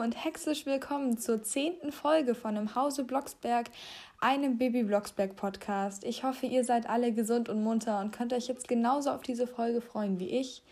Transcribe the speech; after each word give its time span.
Und 0.00 0.16
herzlich 0.16 0.64
willkommen 0.64 1.18
zur 1.18 1.42
zehnten 1.42 1.92
Folge 1.92 2.34
von 2.34 2.56
Im 2.56 2.74
Hause 2.74 3.04
Blocksberg, 3.04 3.66
einem 4.18 4.56
Baby 4.56 4.82
Blocksberg 4.84 5.36
Podcast. 5.36 6.04
Ich 6.04 6.24
hoffe, 6.24 6.46
ihr 6.46 6.64
seid 6.64 6.88
alle 6.88 7.12
gesund 7.12 7.50
und 7.50 7.62
munter 7.62 8.00
und 8.00 8.10
könnt 8.10 8.32
euch 8.32 8.48
jetzt 8.48 8.66
genauso 8.66 9.10
auf 9.10 9.20
diese 9.20 9.46
Folge 9.46 9.82
freuen 9.82 10.18
wie 10.18 10.30
ich. 10.30 10.62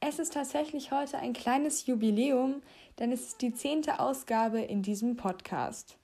Es 0.00 0.18
ist 0.18 0.32
tatsächlich 0.32 0.90
heute 0.90 1.18
ein 1.18 1.32
kleines 1.32 1.86
Jubiläum, 1.86 2.60
denn 2.98 3.12
es 3.12 3.28
ist 3.28 3.42
die 3.42 3.54
zehnte 3.54 4.00
Ausgabe 4.00 4.58
in 4.58 4.82
diesem 4.82 5.14
Podcast. 5.14 5.96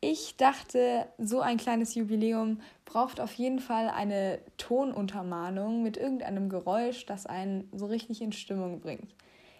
Ich 0.00 0.36
dachte, 0.36 1.06
so 1.18 1.42
ein 1.42 1.58
kleines 1.58 1.94
Jubiläum 1.94 2.60
braucht 2.86 3.20
auf 3.20 3.34
jeden 3.34 3.60
Fall 3.60 3.88
eine 3.88 4.40
Tonuntermahnung 4.56 5.84
mit 5.84 5.96
irgendeinem 5.96 6.48
Geräusch, 6.48 7.06
das 7.06 7.24
einen 7.24 7.68
so 7.72 7.86
richtig 7.86 8.20
in 8.20 8.32
Stimmung 8.32 8.80
bringt. 8.80 9.14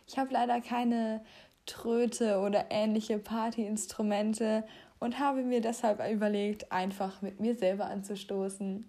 Ich 0.06 0.18
habe 0.18 0.32
leider 0.32 0.60
keine 0.60 1.24
Tröte 1.66 2.38
oder 2.40 2.66
ähnliche 2.70 3.18
Partyinstrumente 3.18 4.64
und 4.98 5.18
habe 5.18 5.42
mir 5.42 5.60
deshalb 5.60 6.00
überlegt, 6.10 6.70
einfach 6.72 7.22
mit 7.22 7.40
mir 7.40 7.54
selber 7.54 7.86
anzustoßen. 7.86 8.88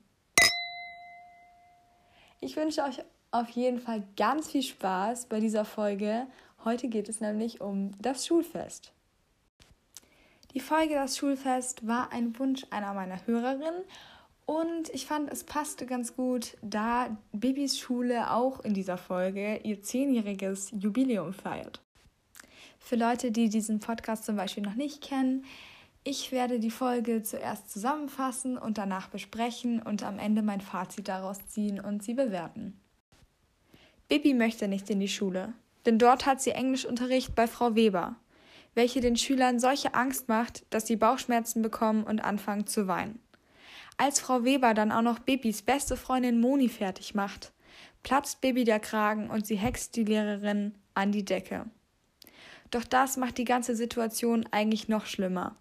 Ich 2.40 2.56
wünsche 2.56 2.84
euch 2.84 3.02
auf 3.32 3.50
jeden 3.50 3.80
Fall 3.80 4.04
ganz 4.16 4.52
viel 4.52 4.64
Spaß 4.64 5.26
bei 5.26 5.40
dieser 5.40 5.66
Folge. 5.66 6.28
Heute 6.64 6.88
geht 6.88 7.10
es 7.10 7.22
nämlich 7.22 7.60
um 7.60 7.92
das 8.00 8.26
Schulfest. 8.26 8.94
Die 10.54 10.60
Folge 10.62 10.96
Das 10.96 11.18
Schulfest 11.18 11.86
war 11.86 12.14
ein 12.14 12.38
Wunsch 12.40 12.66
einer 12.70 12.94
meiner 12.94 13.26
Hörerinnen 13.28 13.84
und 14.46 14.90
ich 14.94 15.06
fand, 15.06 15.32
es 15.32 15.44
passte 15.44 15.86
ganz 15.86 16.16
gut, 16.16 16.56
da 16.62 17.18
Bibis 17.34 17.80
Schule 17.80 18.32
auch 18.32 18.60
in 18.62 18.74
dieser 18.74 18.98
Folge 18.98 19.58
ihr 19.64 19.82
zehnjähriges 19.82 20.72
Jubiläum 20.72 21.34
feiert. 21.34 21.82
Für 22.86 22.98
Leute, 22.98 23.32
die 23.32 23.50
diesen 23.50 23.80
Podcast 23.80 24.26
zum 24.26 24.36
Beispiel 24.36 24.62
noch 24.62 24.76
nicht 24.76 25.02
kennen, 25.02 25.44
ich 26.04 26.32
werde 26.32 26.60
die 26.60 26.70
Folge 26.70 27.24
zuerst 27.24 27.72
zusammenfassen 27.72 28.60
und 28.60 28.78
danach 28.78 29.08
besprechen 29.08 29.82
und 29.82 30.04
am 30.04 30.20
Ende 30.20 30.44
mein 30.44 30.62
Fazit 30.62 31.08
daraus 31.08 31.40
ziehen 31.48 31.80
und 31.80 32.04
sie 32.04 32.14
bewerten. 32.14 32.80
Bibi 34.08 34.36
möchte 34.36 34.68
nicht 34.68 34.88
in 34.92 35.00
die 35.00 35.08
Schule, 35.08 35.54
denn 35.88 35.98
dort 35.98 36.28
hat 36.28 36.44
sie 36.44 36.52
Englischunterricht 36.52 37.34
bei 37.34 37.48
Frau 37.48 37.74
Weber, 37.74 38.18
welche 38.76 39.02
den 39.02 39.18
Schülern 39.18 39.60
solche 39.60 39.96
Angst 39.96 40.28
macht, 40.28 40.64
dass 40.70 40.86
sie 40.86 40.96
Bauchschmerzen 40.96 41.64
bekommen 41.64 42.04
und 42.04 42.24
anfangen 42.24 42.68
zu 42.68 42.88
weinen. 42.88 43.18
Als 43.98 44.20
Frau 44.20 44.44
Weber 44.44 44.76
dann 44.76 44.92
auch 44.92 45.02
noch 45.02 45.18
Bibis 45.18 45.64
beste 45.64 45.98
Freundin 45.98 46.40
Moni 46.40 46.70
fertig 46.70 47.16
macht, 47.16 47.52
platzt 48.04 48.42
Bibi 48.42 48.64
der 48.64 48.80
Kragen 48.80 49.32
und 49.32 49.48
sie 49.48 49.56
hext 49.56 49.96
die 49.96 50.04
Lehrerin 50.04 50.76
an 50.94 51.12
die 51.12 51.26
Decke. 51.26 51.66
Doch 52.72 52.84
das 52.84 53.18
macht 53.18 53.38
die 53.38 53.46
ganze 53.46 53.76
Situation 53.76 54.46
eigentlich 54.52 54.88
noch 54.88 55.06
schlimmer. 55.06 55.56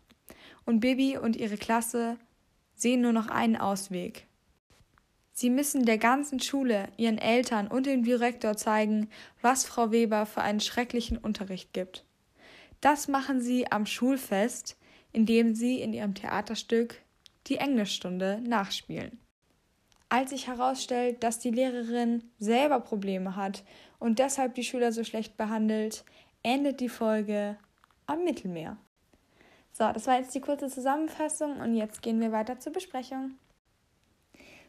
Und 0.65 0.81
Bibi 0.81 1.19
und 1.19 1.37
ihre 1.37 1.57
Klasse 1.57 2.19
sehen 2.75 3.03
nur 3.03 3.13
noch 3.13 3.29
einen 3.29 3.57
Ausweg. 3.57 4.27
Sie 5.33 5.51
müssen 5.51 5.85
der 5.85 5.99
ganzen 5.99 6.39
Schule, 6.39 6.89
ihren 6.97 7.19
Eltern 7.19 7.67
und 7.67 7.87
dem 7.87 8.05
Direktor 8.05 8.57
zeigen, 8.57 9.11
was 9.43 9.65
Frau 9.65 9.91
Weber 9.91 10.27
für 10.27 10.43
einen 10.43 10.61
schrecklichen 10.61 11.19
Unterricht 11.19 11.73
gibt. 11.73 12.05
Das 12.81 13.09
machen 13.09 13.41
sie 13.41 13.71
am 13.71 13.85
Schulfest, 13.85 14.77
indem 15.13 15.55
sie 15.55 15.81
in 15.81 15.93
ihrem 15.93 16.15
Theaterstück 16.15 17.03
die 17.49 17.57
Englischstunde 17.57 18.41
nachspielen. 18.47 19.19
Als 20.09 20.31
sich 20.31 20.47
herausstellt, 20.47 21.25
dass 21.25 21.41
die 21.41 21.51
Lehrerin 21.51 22.23
selber 22.39 22.79
Probleme 22.79 23.35
hat 23.35 23.65
und 23.99 24.21
deshalb 24.21 24.55
die 24.55 24.63
Schüler 24.63 24.93
so 24.93 25.03
schlecht 25.03 25.37
behandelt, 25.37 26.05
endet 26.45 26.79
die 26.79 26.89
Folge 26.89 27.57
am 28.07 28.23
Mittelmeer. 28.23 28.77
So, 29.73 29.91
das 29.93 30.07
war 30.07 30.19
jetzt 30.19 30.33
die 30.35 30.41
kurze 30.41 30.69
Zusammenfassung 30.69 31.59
und 31.61 31.75
jetzt 31.75 32.01
gehen 32.01 32.21
wir 32.21 32.31
weiter 32.31 32.61
zur 32.61 32.73
Besprechung. 32.73 33.33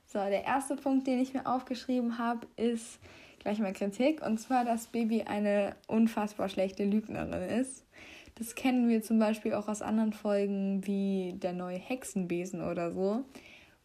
So, 0.07 0.17
der 0.17 0.43
erste 0.45 0.75
Punkt, 0.75 1.05
den 1.05 1.19
ich 1.19 1.33
mir 1.33 1.45
aufgeschrieben 1.45 2.17
habe, 2.17 2.47
ist 2.55 2.99
gleich 3.39 3.59
mal 3.59 3.73
Kritik 3.73 4.25
und 4.25 4.39
zwar, 4.39 4.65
dass 4.65 4.87
Baby 4.87 5.23
eine 5.23 5.75
unfassbar 5.87 6.49
schlechte 6.49 6.85
Lügnerin 6.85 7.49
ist. 7.59 7.85
Das 8.33 8.55
kennen 8.55 8.89
wir 8.89 9.03
zum 9.03 9.19
Beispiel 9.19 9.53
auch 9.53 9.67
aus 9.67 9.81
anderen 9.81 10.13
Folgen 10.13 10.85
wie 10.87 11.35
der 11.37 11.53
neue 11.53 11.77
Hexenbesen 11.77 12.61
oder 12.61 12.91
so, 12.91 13.23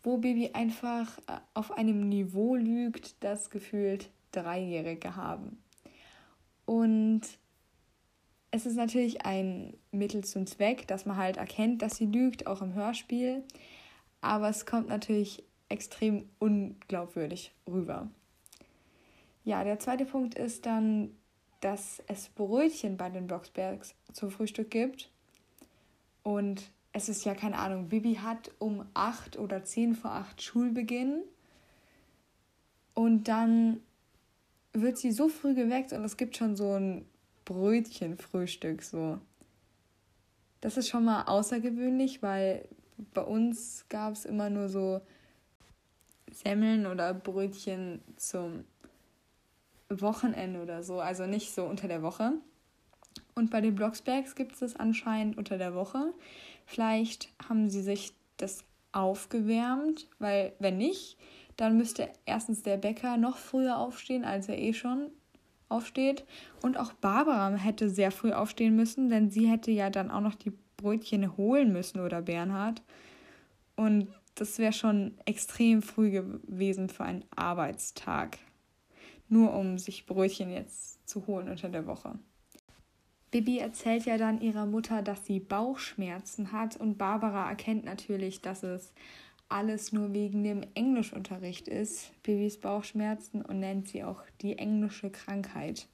wo 0.02 0.18
Baby 0.18 0.50
einfach 0.54 1.18
äh, 1.28 1.38
auf 1.54 1.72
einem 1.72 2.08
Niveau 2.08 2.56
lügt, 2.56 3.22
das 3.22 3.50
gefühlt 3.50 4.10
Dreijährige 4.32 5.16
haben. 5.16 5.62
Und 6.64 7.22
es 8.50 8.66
ist 8.66 8.76
natürlich 8.76 9.24
ein 9.24 9.76
Mittel 9.92 10.24
zum 10.24 10.46
Zweck, 10.46 10.86
dass 10.88 11.06
man 11.06 11.16
halt 11.16 11.36
erkennt, 11.36 11.82
dass 11.82 11.96
sie 11.96 12.06
lügt, 12.06 12.46
auch 12.46 12.62
im 12.62 12.74
Hörspiel. 12.74 13.44
Aber 14.20 14.48
es 14.48 14.66
kommt 14.66 14.88
natürlich 14.88 15.44
extrem 15.68 16.28
unglaubwürdig 16.38 17.52
rüber. 17.66 18.08
Ja, 19.44 19.64
der 19.64 19.78
zweite 19.78 20.04
Punkt 20.04 20.34
ist 20.34 20.66
dann, 20.66 21.16
dass 21.60 22.02
es 22.08 22.28
Brötchen 22.28 22.96
bei 22.96 23.08
den 23.08 23.26
Blocksbergs 23.26 23.94
zum 24.12 24.30
Frühstück 24.30 24.70
gibt. 24.70 25.10
Und 26.22 26.70
es 26.92 27.08
ist 27.08 27.24
ja 27.24 27.34
keine 27.34 27.58
Ahnung, 27.58 27.88
Bibi 27.88 28.16
hat 28.16 28.50
um 28.58 28.84
8 28.94 29.38
oder 29.38 29.62
10 29.62 29.94
vor 29.94 30.10
8 30.10 30.42
Schulbeginn. 30.42 31.22
Und 32.94 33.28
dann 33.28 33.80
wird 34.72 34.98
sie 34.98 35.12
so 35.12 35.28
früh 35.28 35.54
geweckt 35.54 35.92
und 35.92 36.04
es 36.04 36.16
gibt 36.16 36.36
schon 36.36 36.56
so 36.56 36.74
ein 36.74 37.04
Brötchenfrühstück 37.44 38.82
so. 38.82 39.18
Das 40.60 40.76
ist 40.76 40.88
schon 40.88 41.04
mal 41.04 41.24
außergewöhnlich, 41.24 42.22
weil 42.22 42.68
bei 43.14 43.22
uns 43.22 43.86
gab 43.88 44.12
es 44.12 44.24
immer 44.24 44.50
nur 44.50 44.68
so 44.68 45.00
Semmeln 46.30 46.86
oder 46.86 47.14
Brötchen 47.14 48.02
zum 48.16 48.64
Wochenende 49.88 50.62
oder 50.62 50.82
so, 50.82 51.00
also 51.00 51.26
nicht 51.26 51.52
so 51.52 51.64
unter 51.64 51.88
der 51.88 52.02
Woche. 52.02 52.34
Und 53.34 53.50
bei 53.50 53.60
den 53.60 53.74
Blocksbergs 53.74 54.34
gibt 54.34 54.52
es 54.52 54.60
das 54.60 54.76
anscheinend 54.76 55.36
unter 55.38 55.58
der 55.58 55.74
Woche. 55.74 56.12
Vielleicht 56.66 57.28
haben 57.48 57.70
sie 57.70 57.82
sich 57.82 58.12
das 58.36 58.64
aufgewärmt, 58.92 60.08
weil 60.18 60.52
wenn 60.58 60.78
nicht, 60.78 61.16
dann 61.56 61.76
müsste 61.76 62.10
erstens 62.26 62.62
der 62.62 62.76
Bäcker 62.76 63.16
noch 63.16 63.36
früher 63.36 63.78
aufstehen, 63.78 64.24
als 64.24 64.48
er 64.48 64.58
eh 64.58 64.72
schon 64.72 65.10
aufsteht. 65.70 66.25
Und 66.62 66.76
auch 66.76 66.92
Barbara 66.92 67.54
hätte 67.56 67.88
sehr 67.88 68.10
früh 68.10 68.32
aufstehen 68.32 68.76
müssen, 68.76 69.08
denn 69.08 69.31
sie 69.31 69.48
hätte 69.48 69.70
ja 69.70 69.88
dann 69.91 70.10
auch 70.10 70.20
noch 70.20 70.34
die 70.34 70.53
Brötchen 70.76 71.36
holen 71.36 71.72
müssen 71.72 72.00
oder 72.00 72.22
Bernhard. 72.22 72.82
Und 73.76 74.09
das 74.34 74.59
wäre 74.59 74.72
schon 74.72 75.14
extrem 75.25 75.82
früh 75.82 76.10
gewesen 76.10 76.88
für 76.88 77.04
einen 77.04 77.25
Arbeitstag. 77.34 78.38
Nur 79.28 79.54
um 79.54 79.78
sich 79.78 80.06
Brötchen 80.06 80.50
jetzt 80.50 81.09
zu 81.09 81.26
holen 81.26 81.48
unter 81.48 81.69
der 81.69 81.86
Woche. 81.86 82.19
Bibi 83.30 83.59
erzählt 83.59 84.06
ja 84.06 84.19
dann 84.19 84.41
ihrer 84.41 84.66
Mutter, 84.66 85.03
dass 85.03 85.25
sie 85.25 85.38
Bauchschmerzen 85.38 86.50
hat 86.50 86.76
und 86.76 86.98
Barbara 86.98 87.48
erkennt 87.48 87.84
natürlich, 87.84 88.41
dass 88.41 88.64
es 88.64 88.92
alles 89.50 89.92
nur 89.92 90.12
wegen 90.12 90.44
dem 90.44 90.64
Englischunterricht 90.74 91.68
ist, 91.68 92.10
Bibis 92.22 92.58
Bauchschmerzen 92.58 93.42
und 93.42 93.60
nennt 93.60 93.88
sie 93.88 94.04
auch 94.04 94.22
die 94.40 94.58
englische 94.58 95.10
Krankheit. 95.10 95.86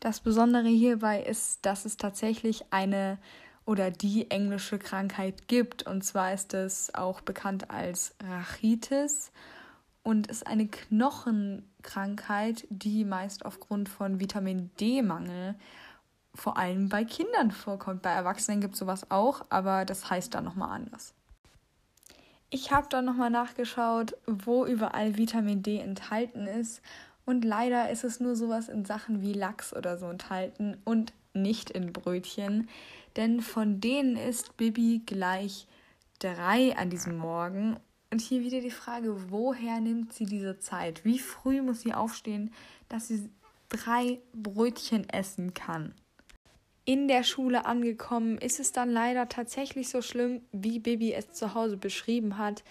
Das 0.00 0.20
Besondere 0.20 0.68
hierbei 0.68 1.22
ist, 1.22 1.64
dass 1.66 1.84
es 1.84 1.96
tatsächlich 1.96 2.64
eine 2.70 3.18
oder 3.66 3.90
die 3.90 4.30
englische 4.30 4.78
Krankheit 4.78 5.46
gibt. 5.46 5.86
Und 5.86 6.02
zwar 6.02 6.32
ist 6.32 6.54
es 6.54 6.94
auch 6.94 7.20
bekannt 7.20 7.70
als 7.70 8.14
Rachitis 8.22 9.30
und 10.02 10.26
ist 10.26 10.46
eine 10.46 10.66
Knochenkrankheit, 10.66 12.66
die 12.70 13.04
meist 13.04 13.44
aufgrund 13.44 13.88
von 13.88 14.18
Vitamin 14.18 14.70
D-Mangel 14.80 15.54
vor 16.34 16.56
allem 16.56 16.88
bei 16.88 17.04
Kindern 17.04 17.50
vorkommt. 17.50 18.02
Bei 18.02 18.10
Erwachsenen 18.10 18.60
gibt 18.60 18.74
es 18.74 18.80
sowas 18.80 19.10
auch, 19.10 19.44
aber 19.50 19.84
das 19.84 20.08
heißt 20.08 20.34
dann 20.34 20.44
nochmal 20.44 20.70
anders. 20.70 21.12
Ich 22.52 22.72
habe 22.72 22.88
dann 22.90 23.04
nochmal 23.04 23.30
nachgeschaut, 23.30 24.16
wo 24.26 24.66
überall 24.66 25.16
Vitamin 25.16 25.62
D 25.62 25.78
enthalten 25.78 26.48
ist. 26.48 26.82
Und 27.24 27.44
leider 27.44 27.90
ist 27.90 28.02
es 28.02 28.18
nur 28.18 28.34
sowas 28.34 28.68
in 28.68 28.84
Sachen 28.84 29.22
wie 29.22 29.32
Lachs 29.32 29.72
oder 29.74 29.98
so 29.98 30.06
enthalten 30.06 30.76
und 30.84 31.12
nicht 31.32 31.70
in 31.70 31.92
Brötchen. 31.92 32.68
Denn 33.14 33.40
von 33.40 33.80
denen 33.80 34.16
ist 34.16 34.56
Bibi 34.56 35.02
gleich 35.06 35.68
drei 36.18 36.76
an 36.76 36.90
diesem 36.90 37.16
Morgen. 37.16 37.76
Und 38.10 38.20
hier 38.20 38.40
wieder 38.40 38.60
die 38.60 38.72
Frage, 38.72 39.30
woher 39.30 39.78
nimmt 39.78 40.12
sie 40.12 40.26
diese 40.26 40.58
Zeit? 40.58 41.04
Wie 41.04 41.20
früh 41.20 41.62
muss 41.62 41.82
sie 41.82 41.94
aufstehen, 41.94 42.52
dass 42.88 43.06
sie 43.06 43.30
drei 43.68 44.18
Brötchen 44.32 45.08
essen 45.08 45.54
kann? 45.54 45.94
In 46.90 47.06
der 47.06 47.22
Schule 47.22 47.66
angekommen, 47.66 48.36
ist 48.38 48.58
es 48.58 48.72
dann 48.72 48.90
leider 48.90 49.28
tatsächlich 49.28 49.88
so 49.88 50.02
schlimm, 50.02 50.40
wie 50.50 50.80
Bibi 50.80 51.12
es 51.12 51.30
zu 51.30 51.54
Hause 51.54 51.76
beschrieben 51.76 52.36
hat. 52.36 52.64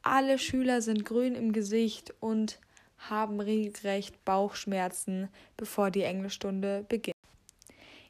Alle 0.00 0.38
Schüler 0.38 0.80
sind 0.80 1.04
grün 1.04 1.34
im 1.34 1.52
Gesicht 1.52 2.14
und 2.18 2.60
haben 2.96 3.40
regelrecht 3.40 4.24
Bauchschmerzen, 4.24 5.28
bevor 5.58 5.90
die 5.90 6.00
Englischstunde 6.00 6.86
beginnt. 6.88 7.14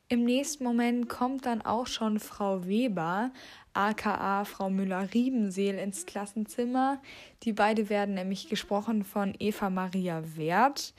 Im 0.09 0.25
nächsten 0.25 0.63
Moment 0.63 1.09
kommt 1.09 1.45
dann 1.45 1.61
auch 1.63 1.89
schon 1.89 2.21
Frau 2.21 2.65
Weber, 2.65 3.33
aka 3.73 4.45
Frau 4.45 4.71
Müller-Riebenseel, 4.71 5.75
ins 5.75 6.07
Klassenzimmer. 6.07 7.03
Die 7.43 7.53
beide 7.53 7.89
werden 7.89 8.15
nämlich 8.15 8.49
gesprochen 8.49 9.03
von 9.03 9.35
Eva 9.41 9.71
Maria 9.71 10.23
Wert. 10.37 10.95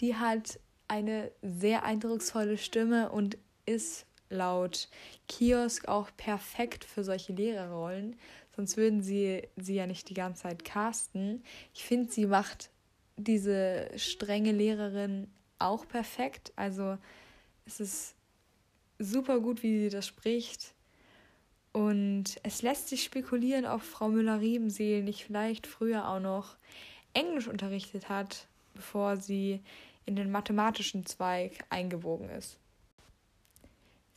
Die 0.00 0.16
hat 0.16 0.58
eine 0.88 1.30
sehr 1.42 1.84
eindrucksvolle 1.84 2.56
Stimme 2.56 3.10
und 3.10 3.36
ist 3.68 4.06
laut 4.30 4.88
Kiosk 5.28 5.88
auch 5.88 6.10
perfekt 6.16 6.84
für 6.84 7.04
solche 7.04 7.32
Lehrerrollen. 7.32 8.16
Sonst 8.56 8.76
würden 8.76 9.02
sie 9.02 9.42
sie 9.56 9.74
ja 9.74 9.86
nicht 9.86 10.08
die 10.08 10.14
ganze 10.14 10.42
Zeit 10.42 10.64
casten. 10.64 11.42
Ich 11.74 11.84
finde, 11.84 12.10
sie 12.10 12.26
macht 12.26 12.70
diese 13.16 13.88
strenge 13.96 14.52
Lehrerin 14.52 15.28
auch 15.58 15.86
perfekt. 15.86 16.52
Also 16.56 16.98
es 17.66 17.80
ist 17.80 18.14
super 18.98 19.40
gut, 19.40 19.62
wie 19.62 19.78
sie 19.78 19.90
das 19.90 20.06
spricht. 20.06 20.74
Und 21.72 22.40
es 22.42 22.62
lässt 22.62 22.88
sich 22.88 23.04
spekulieren, 23.04 23.66
ob 23.66 23.82
Frau 23.82 24.08
Müller-Riebenseel 24.08 25.02
nicht 25.02 25.24
vielleicht 25.24 25.66
früher 25.66 26.08
auch 26.08 26.20
noch 26.20 26.56
Englisch 27.14 27.46
unterrichtet 27.46 28.08
hat, 28.08 28.48
bevor 28.74 29.16
sie 29.16 29.60
in 30.06 30.16
den 30.16 30.30
mathematischen 30.30 31.04
Zweig 31.06 31.64
eingewogen 31.70 32.30
ist. 32.30 32.57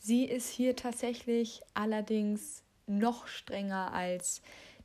Sie 0.04 0.24
ist 0.24 0.48
hier 0.48 0.74
tatsächlich 0.74 1.62
allerdings 1.74 2.64
noch 2.88 3.28
strenger 3.28 3.92
als 3.92 4.42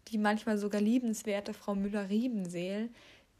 die 0.10 0.20
manchmal 0.20 0.60
sogar 0.60 0.80
liebenswerte 0.80 1.56
Frau 1.56 1.74
Müller-Riebenseel, 1.74 2.90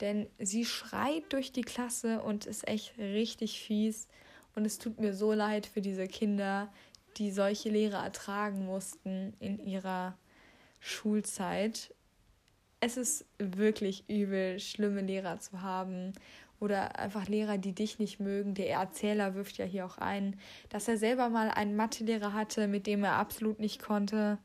denn 0.02 0.28
sie 0.40 0.66
schreit 0.66 1.32
durch 1.32 1.52
die 1.52 1.62
Klasse 1.62 2.24
und 2.24 2.48
ist 2.48 2.68
echt 2.68 2.98
richtig 2.98 3.62
fies 3.62 4.08
und 4.56 4.66
es 4.66 4.80
tut 4.80 5.00
mir 5.00 5.14
so 5.14 5.34
leid 5.34 5.68
für 5.68 5.82
diese 5.82 6.08
Kinder, 6.08 6.74
die 7.18 7.30
solche 7.30 7.70
Lehrer 7.70 8.04
ertragen 8.04 8.66
mussten 8.66 9.34
in 9.40 9.60
ihrer 9.60 10.18
Schulzeit. 10.80 11.94
Es 12.80 12.98
ist 12.98 13.24
wirklich 13.38 14.04
übel, 14.10 14.60
schlimme 14.60 15.02
Lehrer 15.02 15.40
zu 15.40 15.62
haben 15.62 16.14
oder 16.60 17.00
einfach 17.00 17.28
Lehrer, 17.28 17.58
die 17.58 17.74
dich 17.74 18.00
nicht 18.00 18.20
mögen. 18.20 18.54
Der 18.54 18.70
Erzähler 18.70 19.36
wirft 19.36 19.58
ja 19.58 19.66
hier 19.66 19.86
auch 19.86 19.98
ein, 19.98 20.40
dass 20.70 20.88
er 20.88 20.98
selber 20.98 21.30
mal 21.30 21.50
einen 21.50 21.76
Mathelehrer 21.76 22.34
hatte, 22.34 22.68
mit 22.68 22.88
dem 22.88 23.04
er 23.04 23.14
absolut 23.14 23.60
nicht 23.60 23.82
konnte. 23.82 24.38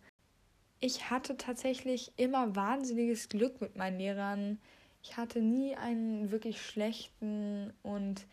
Ich 0.80 1.10
hatte 1.10 1.36
tatsächlich 1.36 2.12
immer 2.16 2.56
wahnsinniges 2.56 3.28
Glück 3.28 3.60
mit 3.60 3.76
meinen 3.76 3.98
Lehrern. 3.98 4.60
Ich 5.02 5.16
hatte 5.16 5.40
nie 5.40 5.76
einen 5.76 6.30
wirklich 6.30 6.60
schlechten 6.60 7.72
und 7.82 8.26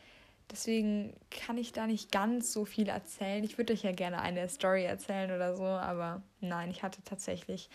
Deswegen 0.52 1.14
kann 1.30 1.58
ich 1.58 1.74
da 1.74 1.86
nicht 1.86 2.12
ganz 2.12 2.52
so 2.52 2.66
viel 2.66 2.90
erzählen. 2.90 3.44
Ich 3.44 3.58
würde 3.58 3.74
euch 3.74 3.84
ja 3.84 3.92
gerne 3.92 4.22
eine 4.22 4.50
Story 4.50 4.84
erzählen 4.84 5.32
oder 5.32 5.56
so, 5.56 5.64
aber 5.64 6.24
nein, 6.42 6.72
ich 6.72 6.82
hatte 6.82 7.04
tatsächlich 7.04 7.70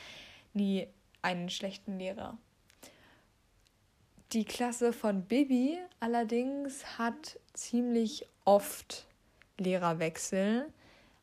nie 0.55 0.89
einen 1.23 1.50
schlechten 1.50 1.99
Lehrer. 1.99 2.37
Die 4.35 4.45
Klasse 4.45 4.93
von 4.93 5.23
Bibi 5.23 5.79
allerdings 6.01 6.99
hat 6.99 7.39
ziemlich 7.53 8.27
oft 8.45 9.07
Lehrerwechsel. 9.59 10.73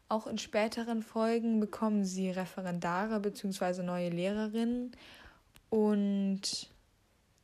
Auch 0.08 0.28
in 0.28 0.38
späteren 0.38 1.04
Folgen 1.04 1.60
bekommen 1.60 2.06
sie 2.06 2.30
Referendare 2.30 3.19
bzw. 3.19 3.84
neue 3.84 4.08
Lehrerinnen. 4.08 4.96
Und 5.69 6.69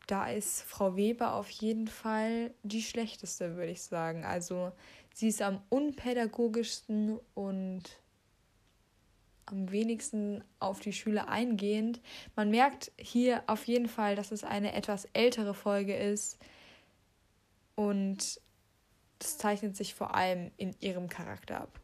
da 0.07 0.29
ist 0.29 0.61
Frau 0.61 0.95
Weber 0.95 1.33
auf 1.33 1.49
jeden 1.49 1.89
Fall 1.89 2.51
die 2.63 2.81
schlechteste, 2.81 3.57
würde 3.57 3.73
ich 3.73 3.81
sagen. 3.81 4.23
Also 4.23 4.71
sie 5.13 5.27
ist 5.27 5.41
am 5.41 5.61
unpädagogischsten 5.67 7.19
und 7.35 7.83
am 9.47 9.71
wenigsten 9.71 10.43
auf 10.59 10.79
die 10.79 10.93
Schüler 10.93 11.29
eingehend. 11.29 11.99
Man 12.35 12.51
merkt 12.51 12.91
hier 12.97 13.43
auf 13.47 13.65
jeden 13.65 13.87
Fall, 13.87 14.15
dass 14.15 14.31
es 14.31 14.43
eine 14.43 14.73
etwas 14.73 15.05
ältere 15.13 15.53
Folge 15.53 15.95
ist 15.95 16.37
und 17.75 18.39
das 19.19 19.37
zeichnet 19.37 19.75
sich 19.75 19.95
vor 19.95 20.15
allem 20.15 20.51
in 20.57 20.75
ihrem 20.79 21.09
Charakter 21.09 21.61
ab. 21.61 21.79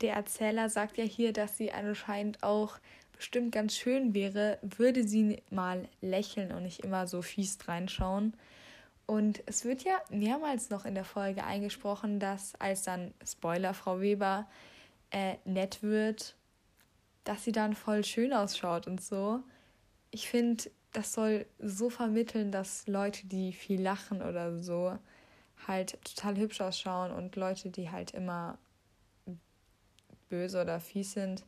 Der 0.00 0.14
Erzähler 0.14 0.70
sagt 0.70 0.96
ja 0.96 1.04
hier, 1.04 1.32
dass 1.32 1.58
sie 1.58 1.72
anscheinend 1.72 2.42
auch 2.42 2.78
bestimmt 3.12 3.52
ganz 3.52 3.76
schön 3.76 4.14
wäre, 4.14 4.58
würde 4.62 5.06
sie 5.06 5.42
mal 5.50 5.88
lächeln 6.00 6.52
und 6.52 6.62
nicht 6.62 6.80
immer 6.80 7.06
so 7.06 7.20
fies 7.20 7.58
reinschauen. 7.68 8.34
Und 9.04 9.42
es 9.46 9.64
wird 9.64 9.82
ja 9.82 10.00
mehrmals 10.08 10.70
noch 10.70 10.86
in 10.86 10.94
der 10.94 11.04
Folge 11.04 11.44
eingesprochen, 11.44 12.20
dass 12.20 12.54
als 12.54 12.84
dann, 12.84 13.12
Spoiler, 13.26 13.74
Frau 13.74 14.00
Weber 14.00 14.48
äh, 15.10 15.34
nett 15.44 15.82
wird, 15.82 16.36
dass 17.24 17.44
sie 17.44 17.52
dann 17.52 17.74
voll 17.74 18.04
schön 18.04 18.32
ausschaut 18.32 18.86
und 18.86 19.02
so. 19.02 19.40
Ich 20.10 20.28
finde, 20.28 20.70
das 20.92 21.12
soll 21.12 21.46
so 21.58 21.90
vermitteln, 21.90 22.50
dass 22.50 22.86
Leute, 22.86 23.26
die 23.26 23.52
viel 23.52 23.80
lachen 23.80 24.22
oder 24.22 24.62
so, 24.62 24.98
halt 25.66 25.98
total 26.04 26.36
hübsch 26.36 26.60
ausschauen 26.60 27.12
und 27.12 27.36
Leute, 27.36 27.70
die 27.70 27.90
halt 27.90 28.12
immer 28.12 28.58
böse 30.28 30.62
oder 30.62 30.80
fies 30.80 31.12
sind, 31.12 31.44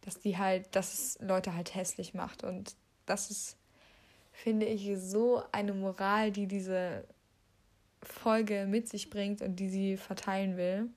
dass 0.00 0.18
die 0.18 0.36
halt, 0.36 0.74
dass 0.74 0.94
es 0.94 1.18
Leute 1.20 1.54
halt 1.54 1.74
hässlich 1.74 2.12
macht. 2.14 2.42
Und 2.42 2.74
das 3.06 3.30
ist, 3.30 3.56
finde 4.32 4.66
ich, 4.66 4.90
so 4.98 5.42
eine 5.52 5.72
Moral, 5.72 6.32
die 6.32 6.46
diese 6.46 7.04
Folge 8.02 8.66
mit 8.66 8.88
sich 8.88 9.10
bringt 9.10 9.42
und 9.42 9.56
die 9.56 9.68
sie 9.68 9.96
verteilen 9.96 10.56
will. 10.56 10.90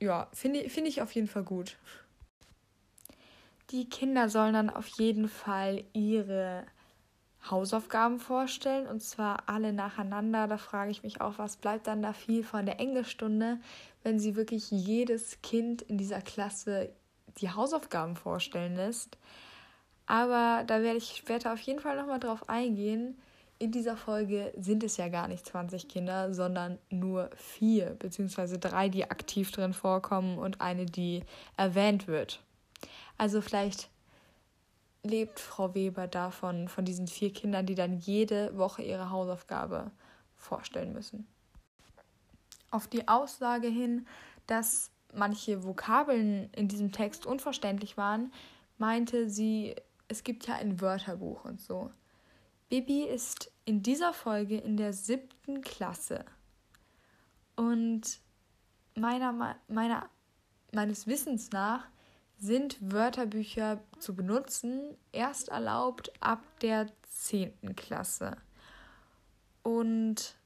Ja, 0.00 0.28
finde 0.32 0.68
find 0.68 0.88
ich 0.88 1.02
auf 1.02 1.12
jeden 1.12 1.28
Fall 1.28 1.44
gut. 1.44 1.76
Die 3.70 3.88
Kinder 3.88 4.28
sollen 4.28 4.54
dann 4.54 4.70
auf 4.70 4.86
jeden 4.98 5.28
Fall 5.28 5.84
ihre 5.94 6.66
Hausaufgaben 7.50 8.18
vorstellen 8.18 8.86
und 8.86 9.02
zwar 9.02 9.48
alle 9.48 9.72
nacheinander. 9.72 10.46
Da 10.46 10.58
frage 10.58 10.90
ich 10.90 11.02
mich 11.02 11.20
auch, 11.20 11.38
was 11.38 11.56
bleibt 11.56 11.86
dann 11.86 12.02
da 12.02 12.12
viel 12.12 12.42
von 12.42 12.66
der 12.66 12.80
Englischstunde, 12.80 13.60
wenn 14.02 14.18
sie 14.18 14.36
wirklich 14.36 14.70
jedes 14.70 15.40
Kind 15.42 15.82
in 15.82 15.98
dieser 15.98 16.20
Klasse 16.20 16.90
die 17.38 17.50
Hausaufgaben 17.50 18.16
vorstellen 18.16 18.76
lässt. 18.76 19.18
Aber 20.06 20.64
da 20.66 20.82
werde 20.82 20.98
ich 20.98 21.16
später 21.16 21.52
auf 21.52 21.60
jeden 21.60 21.80
Fall 21.80 21.96
nochmal 21.96 22.20
drauf 22.20 22.48
eingehen. 22.48 23.18
In 23.64 23.72
dieser 23.72 23.96
Folge 23.96 24.52
sind 24.58 24.84
es 24.84 24.98
ja 24.98 25.08
gar 25.08 25.26
nicht 25.26 25.46
20 25.46 25.88
Kinder, 25.88 26.34
sondern 26.34 26.78
nur 26.90 27.30
vier, 27.34 27.96
beziehungsweise 27.98 28.58
drei, 28.58 28.90
die 28.90 29.10
aktiv 29.10 29.52
drin 29.52 29.72
vorkommen 29.72 30.36
und 30.36 30.60
eine, 30.60 30.84
die 30.84 31.22
erwähnt 31.56 32.06
wird. 32.06 32.42
Also 33.16 33.40
vielleicht 33.40 33.88
lebt 35.02 35.40
Frau 35.40 35.74
Weber 35.74 36.06
davon, 36.06 36.68
von 36.68 36.84
diesen 36.84 37.06
vier 37.06 37.32
Kindern, 37.32 37.64
die 37.64 37.74
dann 37.74 37.96
jede 38.00 38.54
Woche 38.58 38.82
ihre 38.82 39.08
Hausaufgabe 39.08 39.90
vorstellen 40.36 40.92
müssen. 40.92 41.26
Auf 42.70 42.86
die 42.86 43.08
Aussage 43.08 43.68
hin, 43.68 44.06
dass 44.46 44.90
manche 45.14 45.64
Vokabeln 45.64 46.50
in 46.52 46.68
diesem 46.68 46.92
Text 46.92 47.24
unverständlich 47.24 47.96
waren, 47.96 48.30
meinte 48.76 49.30
sie, 49.30 49.74
es 50.08 50.22
gibt 50.22 50.46
ja 50.48 50.56
ein 50.56 50.82
Wörterbuch 50.82 51.46
und 51.46 51.62
so. 51.62 51.90
Bibi 52.68 53.04
ist 53.04 53.53
in 53.64 53.82
dieser 53.82 54.12
Folge 54.12 54.58
in 54.58 54.76
der 54.76 54.92
siebten 54.92 55.62
Klasse. 55.62 56.24
Und 57.56 58.20
meiner, 58.94 59.56
meiner, 59.68 60.08
meines 60.72 61.06
Wissens 61.06 61.50
nach 61.52 61.86
sind 62.38 62.76
Wörterbücher 62.80 63.80
zu 63.98 64.14
benutzen 64.14 64.96
erst 65.12 65.48
erlaubt 65.48 66.12
ab 66.20 66.42
der 66.60 66.88
10. 67.02 67.76
Klasse. 67.76 68.36
Und 69.62 70.36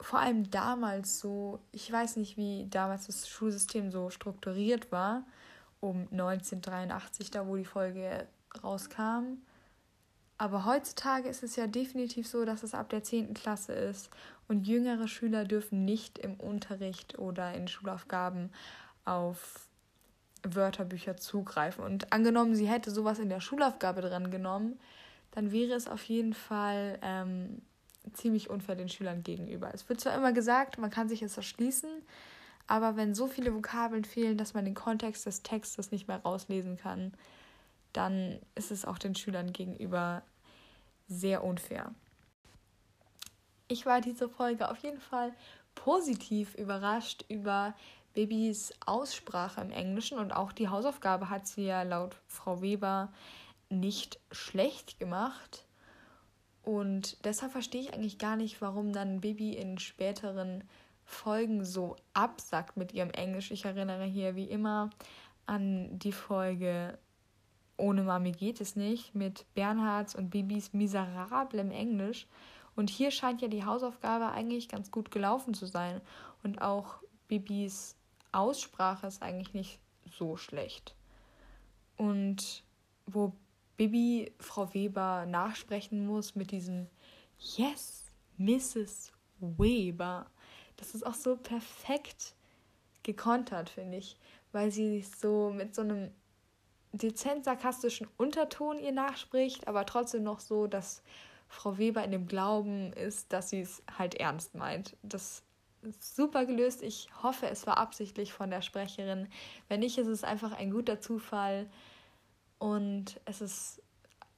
vor 0.00 0.20
allem 0.20 0.50
damals 0.50 1.20
so, 1.20 1.60
ich 1.72 1.90
weiß 1.90 2.16
nicht, 2.16 2.36
wie 2.36 2.66
damals 2.70 3.06
das 3.06 3.28
Schulsystem 3.28 3.90
so 3.90 4.10
strukturiert 4.10 4.90
war, 4.92 5.26
um 5.80 6.08
1983, 6.10 7.30
da 7.30 7.46
wo 7.46 7.56
die 7.56 7.64
Folge 7.64 8.26
rauskam. 8.62 9.38
Aber 10.44 10.66
heutzutage 10.66 11.26
ist 11.26 11.42
es 11.42 11.56
ja 11.56 11.66
definitiv 11.66 12.28
so, 12.28 12.44
dass 12.44 12.62
es 12.62 12.74
ab 12.74 12.90
der 12.90 13.02
10. 13.02 13.32
Klasse 13.32 13.72
ist 13.72 14.10
und 14.46 14.66
jüngere 14.66 15.08
Schüler 15.08 15.46
dürfen 15.46 15.86
nicht 15.86 16.18
im 16.18 16.34
Unterricht 16.34 17.18
oder 17.18 17.54
in 17.54 17.66
Schulaufgaben 17.66 18.52
auf 19.06 19.66
Wörterbücher 20.42 21.16
zugreifen. 21.16 21.82
Und 21.82 22.12
angenommen, 22.12 22.54
sie 22.54 22.68
hätte 22.68 22.90
sowas 22.90 23.20
in 23.20 23.30
der 23.30 23.40
Schulaufgabe 23.40 24.02
dran 24.02 24.30
genommen, 24.30 24.78
dann 25.30 25.50
wäre 25.50 25.72
es 25.72 25.88
auf 25.88 26.04
jeden 26.04 26.34
Fall 26.34 26.98
ähm, 27.00 27.62
ziemlich 28.12 28.50
unfair 28.50 28.76
den 28.76 28.90
Schülern 28.90 29.22
gegenüber. 29.22 29.70
Es 29.72 29.88
wird 29.88 30.02
zwar 30.02 30.14
immer 30.14 30.34
gesagt, 30.34 30.76
man 30.76 30.90
kann 30.90 31.08
sich 31.08 31.22
es 31.22 31.38
erschließen, 31.38 32.02
aber 32.66 32.96
wenn 32.96 33.14
so 33.14 33.28
viele 33.28 33.54
Vokabeln 33.54 34.04
fehlen, 34.04 34.36
dass 34.36 34.52
man 34.52 34.66
den 34.66 34.74
Kontext 34.74 35.24
des 35.24 35.42
Textes 35.42 35.90
nicht 35.90 36.06
mehr 36.06 36.18
rauslesen 36.18 36.76
kann, 36.76 37.14
dann 37.94 38.40
ist 38.56 38.70
es 38.70 38.84
auch 38.84 38.98
den 38.98 39.14
Schülern 39.14 39.54
gegenüber 39.54 40.22
sehr 41.06 41.44
unfair. 41.44 41.92
Ich 43.68 43.86
war 43.86 44.00
diese 44.00 44.28
Folge 44.28 44.70
auf 44.70 44.78
jeden 44.78 45.00
Fall 45.00 45.32
positiv 45.74 46.54
überrascht 46.54 47.24
über 47.28 47.74
Babys 48.14 48.72
Aussprache 48.86 49.60
im 49.60 49.70
Englischen 49.70 50.18
und 50.18 50.32
auch 50.32 50.52
die 50.52 50.68
Hausaufgabe 50.68 51.30
hat 51.30 51.46
sie 51.46 51.64
ja 51.66 51.82
laut 51.82 52.16
Frau 52.28 52.62
Weber 52.62 53.12
nicht 53.70 54.20
schlecht 54.30 54.98
gemacht. 54.98 55.64
Und 56.62 57.22
deshalb 57.24 57.52
verstehe 57.52 57.82
ich 57.82 57.92
eigentlich 57.92 58.18
gar 58.18 58.36
nicht, 58.36 58.62
warum 58.62 58.92
dann 58.92 59.20
Baby 59.20 59.52
in 59.54 59.78
späteren 59.78 60.64
Folgen 61.04 61.64
so 61.64 61.96
absackt 62.14 62.76
mit 62.76 62.92
ihrem 62.92 63.10
Englisch. 63.10 63.50
Ich 63.50 63.64
erinnere 63.64 64.04
hier 64.04 64.36
wie 64.36 64.48
immer 64.48 64.90
an 65.46 65.98
die 65.98 66.12
Folge 66.12 66.96
Ohne 67.76 68.02
Mami 68.02 68.32
geht 68.32 68.60
es 68.60 68.76
nicht 68.76 69.14
mit 69.14 69.46
Bernhards 69.54 70.14
und 70.14 70.30
Bibis 70.30 70.72
miserablem 70.72 71.70
Englisch. 71.70 72.26
Und 72.76 72.90
hier 72.90 73.10
scheint 73.10 73.40
ja 73.42 73.48
die 73.48 73.64
Hausaufgabe 73.64 74.30
eigentlich 74.30 74.68
ganz 74.68 74.90
gut 74.90 75.10
gelaufen 75.10 75.54
zu 75.54 75.66
sein. 75.66 76.00
Und 76.42 76.62
auch 76.62 76.98
Bibis 77.28 77.96
Aussprache 78.32 79.06
ist 79.06 79.22
eigentlich 79.22 79.54
nicht 79.54 79.78
so 80.18 80.36
schlecht. 80.36 80.94
Und 81.96 82.64
wo 83.06 83.32
Bibi 83.76 84.32
Frau 84.38 84.72
Weber 84.72 85.26
nachsprechen 85.26 86.06
muss 86.06 86.34
mit 86.34 86.50
diesem 86.50 86.86
Yes, 87.38 88.04
Mrs. 88.38 89.12
Weber. 89.40 90.26
Das 90.76 90.94
ist 90.94 91.04
auch 91.04 91.14
so 91.14 91.36
perfekt 91.36 92.34
gekontert, 93.02 93.68
finde 93.68 93.98
ich, 93.98 94.16
weil 94.52 94.70
sie 94.70 95.02
so 95.02 95.50
mit 95.50 95.74
so 95.74 95.82
einem 95.82 96.10
dezent 96.94 97.44
sarkastischen 97.44 98.06
Unterton 98.16 98.78
ihr 98.78 98.92
nachspricht, 98.92 99.66
aber 99.68 99.84
trotzdem 99.84 100.22
noch 100.22 100.40
so, 100.40 100.66
dass 100.66 101.02
Frau 101.48 101.78
Weber 101.78 102.04
in 102.04 102.12
dem 102.12 102.26
Glauben 102.26 102.92
ist, 102.92 103.32
dass 103.32 103.50
sie 103.50 103.60
es 103.60 103.82
halt 103.98 104.14
ernst 104.14 104.54
meint. 104.54 104.96
Das 105.02 105.42
ist 105.82 106.16
super 106.16 106.46
gelöst. 106.46 106.82
Ich 106.82 107.08
hoffe, 107.22 107.46
es 107.48 107.66
war 107.66 107.78
absichtlich 107.78 108.32
von 108.32 108.50
der 108.50 108.62
Sprecherin. 108.62 109.28
Wenn 109.68 109.80
nicht, 109.80 109.98
ist 109.98 110.06
es 110.06 110.24
einfach 110.24 110.52
ein 110.52 110.70
guter 110.70 111.00
Zufall. 111.00 111.68
Und 112.58 113.20
es 113.24 113.40
ist, 113.40 113.82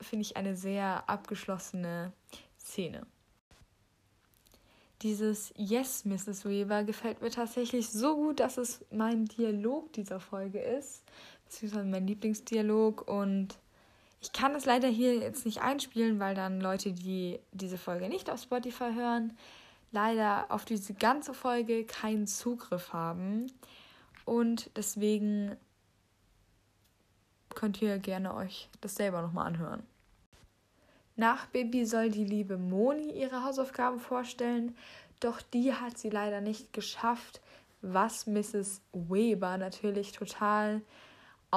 finde 0.01 0.23
ich, 0.23 0.37
eine 0.37 0.57
sehr 0.57 1.09
abgeschlossene 1.09 2.13
Szene. 2.59 3.07
Dieses 5.03 5.53
Yes, 5.57 6.07
Mrs. 6.07 6.47
Weaver 6.47 6.83
gefällt 6.83 7.21
mir 7.21 7.31
tatsächlich 7.31 7.91
so 7.91 8.17
gut, 8.17 8.41
dass 8.41 8.57
es 8.57 8.85
mein 8.91 9.27
Dialog 9.27 9.93
dieser 9.93 10.21
Folge 10.21 10.59
ist, 10.59 11.05
beziehungsweise 11.47 11.87
mein 11.87 12.07
Lieblingsdialog. 12.07 13.09
Und 13.09 13.59
ich 14.21 14.33
kann 14.33 14.55
es 14.55 14.65
leider 14.65 14.89
hier 14.89 15.15
jetzt 15.17 15.47
nicht 15.47 15.63
einspielen, 15.63 16.21
weil 16.21 16.35
dann 16.35 16.61
Leute, 16.61 16.93
die 16.93 17.41
diese 17.53 17.79
Folge 17.79 18.09
nicht 18.09 18.31
auf 18.31 18.43
Spotify 18.43 18.93
hören, 18.95 19.37
leider 19.93 20.47
auf 20.51 20.65
diese 20.65 20.95
ganze 20.95 21.35
Folge 21.35 21.85
keinen 21.85 22.27
Zugriff 22.27 22.93
haben. 22.93 23.47
Und 24.25 24.71
deswegen 24.77 25.57
könnt 27.55 27.81
ihr 27.81 27.99
gerne 27.99 28.35
euch 28.35 28.69
das 28.81 28.97
selber 28.97 29.23
nochmal 29.23 29.47
anhören. 29.47 29.83
Nach 31.17 31.47
Baby 31.47 31.87
soll 31.87 32.11
die 32.11 32.25
liebe 32.25 32.59
Moni 32.59 33.11
ihre 33.13 33.43
Hausaufgaben 33.43 33.99
vorstellen, 33.99 34.77
doch 35.21 35.41
die 35.41 35.73
hat 35.73 35.97
sie 35.97 36.11
leider 36.11 36.43
nicht 36.43 36.75
geschafft, 36.75 37.41
was 37.81 38.27
Mrs. 38.27 38.83
Weber 38.93 39.57
natürlich 39.57 40.13
total 40.13 40.83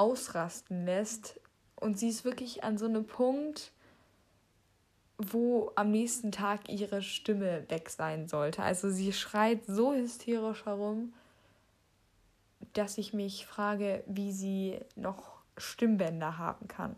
ausrasten 0.00 0.86
lässt. 0.86 1.38
Und 1.76 1.98
sie 1.98 2.08
ist 2.08 2.24
wirklich 2.24 2.64
an 2.64 2.78
so 2.78 2.86
einem 2.86 3.06
Punkt, 3.06 3.70
wo 5.18 5.72
am 5.74 5.90
nächsten 5.90 6.32
Tag 6.32 6.70
ihre 6.70 7.02
Stimme 7.02 7.68
weg 7.68 7.90
sein 7.90 8.26
sollte. 8.26 8.62
Also 8.62 8.90
sie 8.90 9.12
schreit 9.12 9.60
so 9.66 9.92
hysterisch 9.92 10.64
herum, 10.64 11.12
dass 12.72 12.96
ich 12.96 13.12
mich 13.12 13.44
frage, 13.44 14.02
wie 14.06 14.32
sie 14.32 14.78
noch 14.96 15.42
Stimmbänder 15.58 16.38
haben 16.38 16.66
kann. 16.66 16.96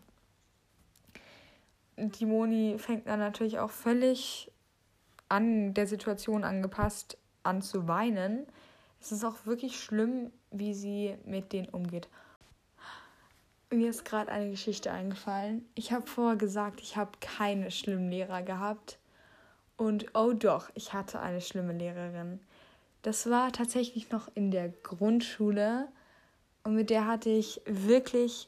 Die 1.97 2.25
Moni 2.25 2.77
fängt 2.79 3.07
dann 3.07 3.19
natürlich 3.19 3.59
auch 3.59 3.71
völlig 3.71 4.49
an 5.27 5.73
der 5.73 5.87
Situation 5.87 6.45
angepasst 6.45 7.17
an 7.43 7.61
zu 7.61 7.89
weinen. 7.89 8.47
Es 9.01 9.11
ist 9.11 9.25
auch 9.25 9.45
wirklich 9.45 9.77
schlimm, 9.83 10.31
wie 10.51 10.73
sie 10.73 11.17
mit 11.25 11.51
denen 11.51 11.67
umgeht. 11.67 12.07
Mir 13.73 13.89
ist 13.89 14.05
gerade 14.05 14.31
eine 14.31 14.51
Geschichte 14.51 14.91
eingefallen. 14.91 15.65
Ich 15.73 15.91
habe 15.91 16.05
vorher 16.05 16.37
gesagt, 16.37 16.79
ich 16.81 16.95
habe 16.95 17.11
keine 17.21 17.71
schlimmen 17.71 18.11
Lehrer 18.11 18.43
gehabt. 18.43 18.99
Und 19.77 20.13
oh 20.13 20.31
doch, 20.33 20.69
ich 20.75 20.93
hatte 20.93 21.19
eine 21.19 21.41
schlimme 21.41 21.73
Lehrerin. 21.73 22.39
Das 23.01 23.29
war 23.31 23.51
tatsächlich 23.51 24.11
noch 24.11 24.29
in 24.35 24.51
der 24.51 24.69
Grundschule. 24.69 25.87
Und 26.63 26.75
mit 26.75 26.91
der 26.91 27.07
hatte 27.07 27.31
ich 27.31 27.61
wirklich 27.65 28.47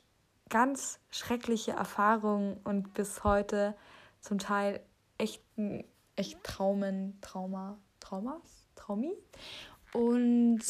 ganz 0.49 0.99
schreckliche 1.09 1.71
Erfahrungen 1.71 2.57
und 2.63 2.93
bis 2.93 3.23
heute 3.23 3.75
zum 4.21 4.37
Teil 4.37 4.79
echt, 5.17 5.41
echt 6.15 6.43
Traumen, 6.43 7.17
Trauma, 7.21 7.79
Traumas, 7.99 8.67
Traumi. 8.75 9.13
Und 9.91 10.61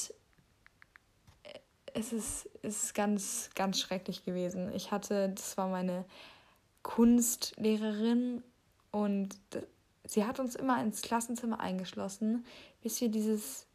es 1.95 2.11
ist, 2.11 2.45
ist 2.61 2.93
ganz, 2.93 3.49
ganz 3.55 3.79
schrecklich 3.79 4.25
gewesen. 4.25 4.71
Ich 4.73 4.91
hatte, 4.91 5.29
das 5.29 5.57
war 5.57 5.69
meine 5.69 6.05
Kunstlehrerin 6.83 8.43
und 8.91 9.29
sie 10.03 10.25
hat 10.25 10.39
uns 10.39 10.55
immer 10.55 10.81
ins 10.81 11.01
Klassenzimmer 11.01 11.59
eingeschlossen, 11.61 12.45
bis 12.81 12.99
wir 12.99 13.09
dieses, 13.09 13.65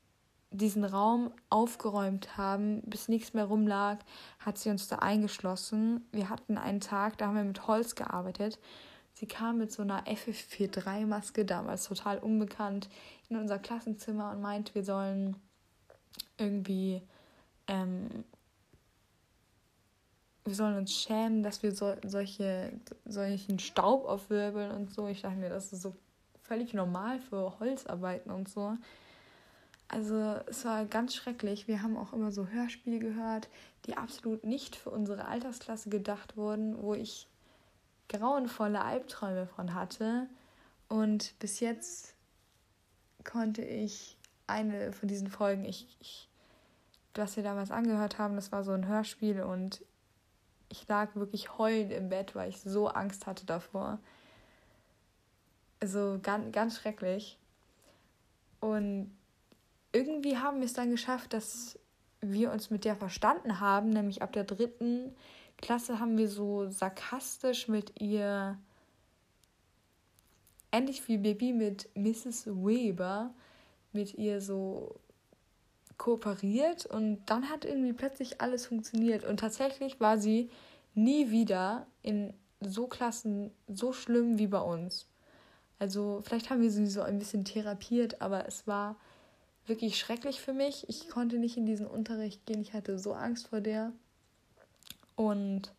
diesen 0.51 0.85
Raum 0.85 1.33
aufgeräumt 1.49 2.37
haben, 2.37 2.83
bis 2.83 3.09
nichts 3.09 3.33
mehr 3.33 3.47
rumlag, 3.47 3.99
hat 4.39 4.59
sie 4.59 4.69
uns 4.69 4.87
da 4.87 4.97
eingeschlossen. 4.97 6.07
Wir 6.13 6.29
hatten 6.29 6.59
einen 6.59 6.81
Tag, 6.81 7.17
da 7.17 7.29
haben 7.29 7.37
wir 7.37 7.45
mit 7.45 7.67
Holz 7.67 7.95
gearbeitet. 7.95 8.59
Sie 9.15 9.27
kam 9.27 9.59
mit 9.59 9.73
so 9.73 9.83
einer 9.83 10.05
FF43-Maske, 10.05 11.47
damals 11.47 11.85
total 11.85 12.19
unbekannt, 12.19 12.91
in 13.31 13.37
unser 13.37 13.59
Klassenzimmer 13.59 14.31
und 14.31 14.43
meinte, 14.43 14.75
wir 14.75 14.85
sollen 14.85 15.37
irgendwie 16.37 17.03
ähm, 17.71 18.25
wir 20.45 20.55
sollen 20.55 20.77
uns 20.77 20.93
schämen, 20.93 21.43
dass 21.43 21.63
wir 21.63 21.73
so, 21.73 21.95
solche, 22.05 22.73
solchen 23.05 23.59
Staub 23.61 24.05
aufwirbeln 24.07 24.73
und 24.73 24.93
so. 24.93 25.07
Ich 25.07 25.23
dachte 25.23 25.37
mir, 25.37 25.49
das 25.49 25.73
ist 25.73 25.83
so 25.83 25.95
völlig 26.43 26.75
normal 26.75 27.21
für 27.21 27.61
Holzarbeiten 27.61 28.33
und 28.33 28.49
so. 28.49 28.77
Also 29.87 30.41
es 30.47 30.65
war 30.65 30.85
ganz 30.87 31.15
schrecklich. 31.15 31.69
Wir 31.69 31.83
haben 31.83 31.97
auch 31.97 32.13
immer 32.13 32.33
so 32.33 32.49
Hörspiele 32.49 32.99
gehört, 32.99 33.49
die 33.87 33.97
absolut 33.97 34.45
nicht 34.45 34.77
für 34.77 34.91
unsere 34.91 35.27
Altersklasse 35.27 35.91
gedacht 35.91 36.37
wurden, 36.37 36.83
wo 36.83 36.95
ich 36.95 37.29
grauenvolle 38.09 38.83
Albträume 38.83 39.47
von 39.47 39.75
hatte. 39.75 40.27
Und 40.89 41.39
bis 41.39 41.61
jetzt 41.61 42.15
konnte 43.23 43.63
ich 43.63 44.17
eine 44.49 44.93
von 44.93 45.09
diesen 45.09 45.29
Folgen, 45.29 45.65
ich, 45.65 45.87
ich 46.01 46.30
was 47.15 47.37
wir 47.37 47.43
damals 47.43 47.71
angehört 47.71 48.19
haben, 48.19 48.37
das 48.37 48.53
war 48.53 48.65
so 48.65 48.73
ein 48.73 48.87
Hörspiel 48.87 49.43
und 49.43 49.83
ich 50.69 50.87
lag 50.87 51.15
wirklich 51.17 51.59
heulend 51.59 51.93
im 51.93 52.09
Bett, 52.09 52.35
weil 52.35 52.49
ich 52.49 52.61
so 52.61 52.89
Angst 52.89 53.27
hatte 53.27 53.45
davor. 53.45 53.99
Also 55.81 56.21
ganz, 56.23 56.53
ganz 56.53 56.77
schrecklich. 56.77 57.39
Und 58.61 59.11
irgendwie 59.93 60.39
haben 60.39 60.59
wir 60.59 60.67
es 60.67 60.75
dann 60.75 60.91
geschafft, 60.91 61.33
dass 61.33 61.79
wir 62.21 62.53
uns 62.53 62.71
mit 62.71 62.85
der 62.85 62.95
verstanden 62.95 63.61
haben, 63.61 63.91
nämlich 63.91 64.23
ab 64.23 64.33
der 64.33 64.45
dritten 64.45 65.15
Klasse 65.57 65.99
haben 65.99 66.17
wir 66.17 66.29
so 66.29 66.71
sarkastisch 66.71 67.69
mit 67.69 68.01
ihr, 68.01 68.59
ähnlich 70.73 71.07
wie 71.09 71.19
Baby 71.19 71.53
mit 71.53 71.89
Mrs. 71.97 72.47
Weber, 72.47 73.35
mit 73.93 74.15
ihr 74.15 74.41
so 74.41 74.95
kooperiert 76.01 76.87
und 76.87 77.21
dann 77.27 77.51
hat 77.51 77.67
irgendwie 77.67 77.93
plötzlich 77.93 78.41
alles 78.41 78.65
funktioniert. 78.65 79.23
Und 79.23 79.39
tatsächlich 79.39 80.01
war 80.01 80.17
sie 80.17 80.51
nie 80.95 81.31
wieder 81.31 81.87
in 82.03 82.33
so 82.63 82.87
Klassen 82.87 83.51
so 83.69 83.93
schlimm 83.93 84.39
wie 84.39 84.47
bei 84.47 84.61
uns. 84.61 85.07
Also 85.79 86.23
vielleicht 86.25 86.49
haben 86.49 86.63
wir 86.63 86.71
sie 86.71 86.87
so 86.87 87.03
ein 87.03 87.19
bisschen 87.19 87.45
therapiert, 87.45 88.23
aber 88.23 88.49
es 88.49 88.67
war 88.67 88.97
wirklich 89.67 89.99
schrecklich 89.99 90.41
für 90.41 90.55
mich. 90.55 90.89
Ich 90.89 91.11
konnte 91.11 91.39
nicht 91.39 91.59
in 91.59 91.67
diesen 91.67 91.87
Unterricht 91.87 92.47
gehen. 92.47 92.63
Ich 92.63 92.73
hatte 92.73 92.99
so 92.99 93.13
Angst 93.13 93.49
vor 93.49 93.61
der. 93.61 93.93
Und 95.17 95.71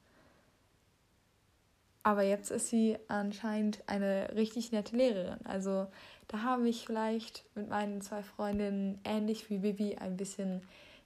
aber 2.04 2.22
jetzt 2.22 2.52
ist 2.52 2.68
sie 2.68 2.98
anscheinend 3.08 3.80
eine 3.88 4.36
richtig 4.36 4.72
nette 4.72 4.96
Lehrerin. 4.96 5.44
Also 5.46 5.88
da 6.32 6.44
habe 6.44 6.70
ich 6.70 6.86
vielleicht 6.86 7.44
mit 7.56 7.68
meinen 7.68 8.02
zwei 8.02 8.24
Freundinnen 8.24 9.02
ähnlich 9.04 9.50
wie 9.50 9.58
Bibi 9.58 9.98
ein 9.98 10.16
bisschen 10.16 10.62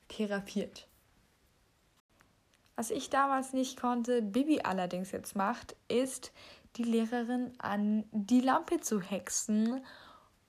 therapiert. 0.07 0.87
Was 2.75 2.91
ich 2.91 3.09
damals 3.09 3.51
nicht 3.51 3.79
konnte, 3.81 4.21
Bibi 4.21 4.61
allerdings 4.61 5.11
jetzt 5.11 5.35
macht, 5.35 5.75
ist 5.87 6.31
die 6.75 6.83
Lehrerin 6.83 7.53
an 7.57 8.05
die 8.11 8.41
Lampe 8.41 8.81
zu 8.81 9.01
hexen 9.01 9.83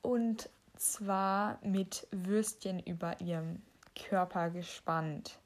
und 0.03 0.51
zwar 0.77 1.59
mit 1.63 2.07
Würstchen 2.11 2.81
über 2.81 3.19
ihrem 3.23 3.63
Körper 3.95 4.51
gespannt. 4.51 5.39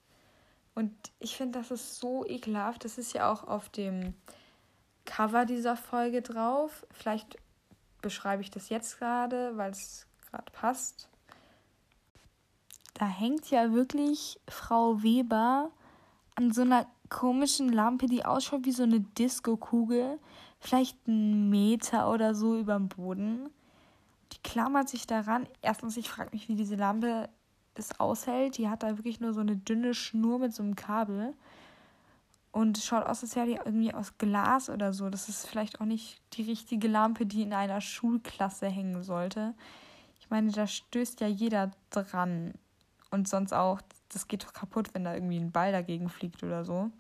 Und 0.75 0.93
ich 1.21 1.37
finde, 1.37 1.61
das 1.61 1.71
ist 1.71 2.01
so 2.01 2.27
ekelhaft. 2.27 2.85
Das 2.85 2.99
ist 2.99 3.13
ja 3.13 3.31
auch 3.31 3.47
auf 3.47 3.69
dem 3.69 4.15
Cover 5.05 5.45
dieser 5.45 5.77
Folge 5.77 6.21
drauf. 6.21 6.85
Vielleicht 6.91 7.37
beschreibe 8.01 8.43
ich 8.43 8.51
das 8.51 8.69
jetzt 8.69 8.99
gerade, 8.99 9.57
weil 9.57 9.71
es 9.71 10.07
gerade 10.31 10.51
passt. 10.53 11.09
Da 12.95 13.07
hängt 13.07 13.51
ja 13.51 13.73
wirklich 13.73 14.39
Frau 14.49 15.03
Weber 15.03 15.71
an 16.35 16.53
so 16.53 16.63
einer 16.63 16.87
komischen 17.09 17.73
Lampe, 17.73 18.07
die 18.07 18.25
ausschaut 18.25 18.65
wie 18.65 18.73
so 18.73 18.83
eine 18.83 19.01
Disco-Kugel. 19.01 20.19
Vielleicht 20.59 20.97
einen 21.07 21.49
Meter 21.51 22.11
oder 22.11 22.35
so 22.35 22.59
über 22.59 22.75
dem 22.75 22.89
Boden. 22.89 23.49
Die 24.33 24.43
klammert 24.43 24.89
sich 24.89 25.07
daran. 25.07 25.47
Erstens, 25.63 25.97
ich 25.97 26.09
frage 26.09 26.31
mich, 26.33 26.49
wie 26.49 26.55
diese 26.55 26.77
Lampe 26.77 27.29
es 27.75 27.99
aushält. 27.99 28.59
Die 28.59 28.69
hat 28.69 28.83
da 28.83 28.97
wirklich 28.97 29.21
nur 29.21 29.33
so 29.33 29.41
eine 29.41 29.57
dünne 29.57 29.95
Schnur 29.95 30.39
mit 30.39 30.55
so 30.55 30.63
einem 30.63 30.77
Kabel. 30.77 31.35
Und 32.53 32.79
schaut 32.79 33.07
aus, 33.07 33.23
als 33.23 33.37
wäre 33.37 33.47
die 33.47 33.61
irgendwie 33.65 33.95
aus 33.95 34.19
Glas 34.19 34.71
oder 34.71 34.93
so. 34.93 35.09
Das 35.09 35.29
ist 35.29 35.47
vielleicht 35.47 35.81
auch 35.81 35.85
nicht 35.85 36.21
die 36.33 36.43
richtige 36.43 36.89
Lampe, 36.89 37.27
die 37.27 37.43
in 37.43 37.53
einer 37.53 37.81
Schulklasse 37.81 38.67
hängen 38.67 39.03
sollte. 39.03 39.55
Ich 40.21 40.31
meine, 40.31 40.51
da 40.51 40.67
stößt 40.67 41.21
ja 41.21 41.29
jeder 41.29 41.71
dran. 41.91 42.55
Und 43.13 43.29
sonst 43.29 43.53
auch, 43.53 43.81
das 44.09 44.29
geht 44.29 44.45
doch 44.45 44.53
kaputt, 44.53 44.95
wenn 44.95 45.05
da 45.05 45.15
irgendwie 45.15 45.39
ein 45.39 45.53
Ball 45.53 45.73
dagegen 45.73 46.09
fliegt 46.09 46.43
oder 46.43 46.65
so. 46.65 46.91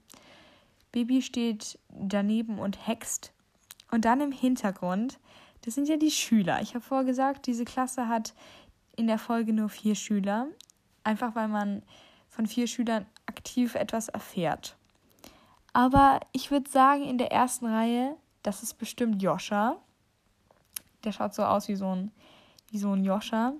Baby 0.93 1.23
steht 1.23 1.79
daneben 1.89 2.59
und 2.59 2.87
hext. 2.87 3.33
Und 3.91 4.05
dann 4.05 4.21
im 4.21 4.33
Hintergrund, 4.33 5.19
das 5.63 5.75
sind 5.75 5.89
ja 5.89 5.97
die 5.97 6.11
Schüler. 6.11 6.63
Ich 6.63 6.75
habe 6.75 6.85
vorher 6.85 7.07
gesagt, 7.07 7.47
diese 7.47 7.65
Klasse 7.65 8.09
hat 8.09 8.35
in 8.97 9.07
der 9.07 9.19
Folge 9.19 9.53
nur 9.53 9.69
vier 9.69 9.95
Schüler. 9.95 10.47
Einfach 11.05 11.35
weil 11.35 11.49
man 11.49 11.83
von 12.29 12.47
vier 12.47 12.67
Schülern 12.67 13.07
aktiv 13.27 13.75
etwas 13.75 14.09
erfährt. 14.09 14.77
Aber 15.73 16.21
ich 16.33 16.51
würde 16.51 16.71
sagen, 16.71 17.05
in 17.05 17.19
der 17.19 17.33
ersten 17.33 17.67
Reihe, 17.67 18.17
das 18.43 18.63
ist 18.63 18.75
bestimmt 18.75 19.23
Joscha. 19.23 19.77
Der 21.05 21.13
schaut 21.13 21.35
so 21.35 21.45
aus 21.45 21.69
wie 21.69 21.77
so 21.77 21.95
ein, 21.95 22.11
wie 22.71 22.79
so 22.79 22.93
ein 22.93 23.05
Joscha. 23.05 23.53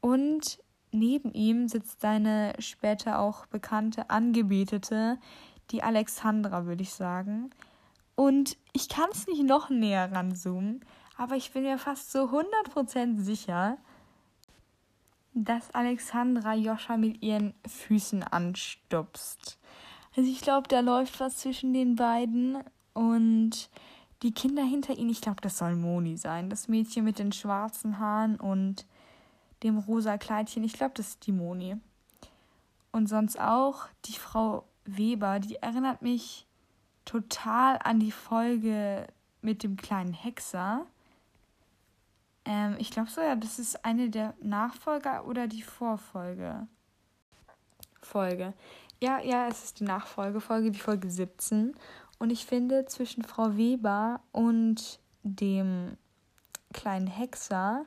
Und 0.00 0.58
neben 0.90 1.32
ihm 1.32 1.68
sitzt 1.68 2.00
seine 2.00 2.54
später 2.58 3.18
auch 3.18 3.46
bekannte 3.46 4.10
Angebetete, 4.10 5.18
die 5.70 5.82
Alexandra, 5.82 6.66
würde 6.66 6.82
ich 6.82 6.92
sagen. 6.92 7.50
Und 8.14 8.56
ich 8.72 8.88
kann 8.88 9.10
es 9.12 9.26
nicht 9.26 9.44
noch 9.44 9.70
näher 9.70 10.10
ranzoomen, 10.10 10.84
aber 11.16 11.36
ich 11.36 11.52
bin 11.52 11.62
mir 11.62 11.78
fast 11.78 12.10
so 12.10 12.30
100% 12.30 13.20
sicher, 13.20 13.78
dass 15.34 15.72
Alexandra 15.72 16.54
Joscha 16.54 16.96
mit 16.96 17.22
ihren 17.22 17.54
Füßen 17.66 18.22
anstupst. 18.22 19.57
Also 20.16 20.30
ich 20.30 20.40
glaube, 20.40 20.68
da 20.68 20.80
läuft 20.80 21.20
was 21.20 21.38
zwischen 21.38 21.72
den 21.72 21.96
beiden 21.96 22.58
und 22.92 23.70
die 24.22 24.34
Kinder 24.34 24.64
hinter 24.64 24.96
ihnen, 24.96 25.10
ich 25.10 25.20
glaube, 25.20 25.40
das 25.40 25.58
soll 25.58 25.76
Moni 25.76 26.16
sein. 26.16 26.50
Das 26.50 26.68
Mädchen 26.68 27.04
mit 27.04 27.18
den 27.18 27.32
schwarzen 27.32 27.98
Haaren 27.98 28.36
und 28.36 28.84
dem 29.62 29.78
rosa 29.78 30.18
Kleidchen, 30.18 30.64
ich 30.64 30.72
glaube, 30.72 30.94
das 30.96 31.08
ist 31.10 31.26
die 31.26 31.32
Moni. 31.32 31.76
Und 32.90 33.08
sonst 33.08 33.38
auch 33.38 33.86
die 34.06 34.18
Frau 34.18 34.64
Weber, 34.84 35.38
die 35.38 35.56
erinnert 35.56 36.02
mich 36.02 36.46
total 37.04 37.78
an 37.82 38.00
die 38.00 38.12
Folge 38.12 39.06
mit 39.40 39.62
dem 39.62 39.76
kleinen 39.76 40.14
Hexer. 40.14 40.86
Ähm, 42.44 42.76
ich 42.78 42.90
glaube 42.90 43.10
so, 43.10 43.20
ja, 43.20 43.36
das 43.36 43.58
ist 43.58 43.84
eine 43.84 44.10
der 44.10 44.34
Nachfolger 44.40 45.26
oder 45.26 45.46
die 45.46 45.62
Vorfolge. 45.62 46.66
Folge. 48.02 48.54
Ja, 49.00 49.20
ja, 49.20 49.46
es 49.46 49.62
ist 49.62 49.80
die 49.80 49.84
Nachfolgefolge, 49.84 50.72
die 50.72 50.80
Folge 50.80 51.08
17. 51.08 51.74
Und 52.18 52.30
ich 52.30 52.46
finde, 52.46 52.84
zwischen 52.86 53.22
Frau 53.22 53.56
Weber 53.56 54.20
und 54.32 54.98
dem 55.22 55.96
kleinen 56.72 57.06
Hexer 57.06 57.84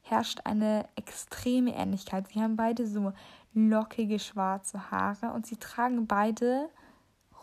herrscht 0.00 0.40
eine 0.44 0.88
extreme 0.96 1.76
Ähnlichkeit. 1.76 2.28
Sie 2.28 2.40
haben 2.40 2.56
beide 2.56 2.86
so 2.86 3.12
lockige 3.52 4.18
schwarze 4.18 4.90
Haare 4.90 5.32
und 5.32 5.46
sie 5.46 5.58
tragen 5.58 6.06
beide 6.06 6.70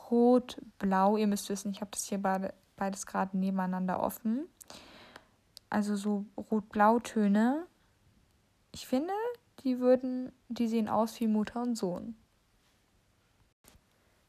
rot-blau. 0.10 1.18
Ihr 1.18 1.28
müsst 1.28 1.50
wissen, 1.50 1.72
ich 1.72 1.82
habe 1.82 1.92
das 1.92 2.06
hier 2.06 2.22
beide, 2.22 2.56
beides 2.76 3.06
gerade 3.06 3.38
nebeneinander 3.38 4.02
offen. 4.02 4.48
Also 5.70 5.96
so 5.96 6.26
rot-blau-Töne. 6.38 7.68
Ich 8.72 8.88
finde, 8.88 9.14
die 9.64 9.80
würden, 9.80 10.32
die 10.50 10.68
sehen 10.68 10.90
aus 10.90 11.20
wie 11.20 11.28
Mutter 11.28 11.62
und 11.62 11.76
Sohn. 11.76 12.16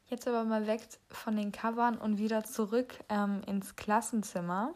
Jetzt 0.09 0.25
aber 0.25 0.45
mal 0.45 0.67
weg 0.67 0.81
von 1.09 1.35
den 1.35 1.51
Covern 1.51 1.97
und 1.97 2.17
wieder 2.17 2.45
zurück 2.45 2.97
ähm, 3.09 3.41
ins 3.45 3.75
Klassenzimmer. 3.75 4.73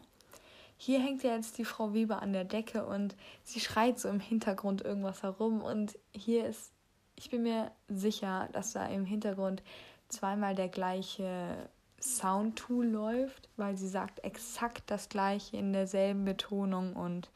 Hier 0.76 1.00
hängt 1.00 1.22
ja 1.22 1.34
jetzt 1.34 1.56
die 1.56 1.64
Frau 1.64 1.94
Weber 1.94 2.20
an 2.20 2.34
der 2.34 2.44
Decke 2.44 2.84
und 2.84 3.16
sie 3.42 3.60
schreit 3.60 3.98
so 3.98 4.08
im 4.08 4.20
Hintergrund 4.20 4.82
irgendwas 4.82 5.22
herum. 5.22 5.62
Und 5.62 5.98
hier 6.10 6.46
ist, 6.46 6.72
ich 7.16 7.30
bin 7.30 7.44
mir 7.44 7.70
sicher, 7.88 8.50
dass 8.52 8.72
da 8.72 8.86
im 8.86 9.06
Hintergrund 9.06 9.62
zweimal 10.08 10.54
der 10.54 10.68
gleiche 10.68 11.70
Soundtool 11.98 12.86
läuft, 12.86 13.48
weil 13.56 13.78
sie 13.78 13.88
sagt 13.88 14.22
exakt 14.24 14.82
das 14.90 15.08
gleiche 15.08 15.56
in 15.56 15.72
derselben 15.72 16.26
Betonung 16.26 16.94
und 16.94 17.30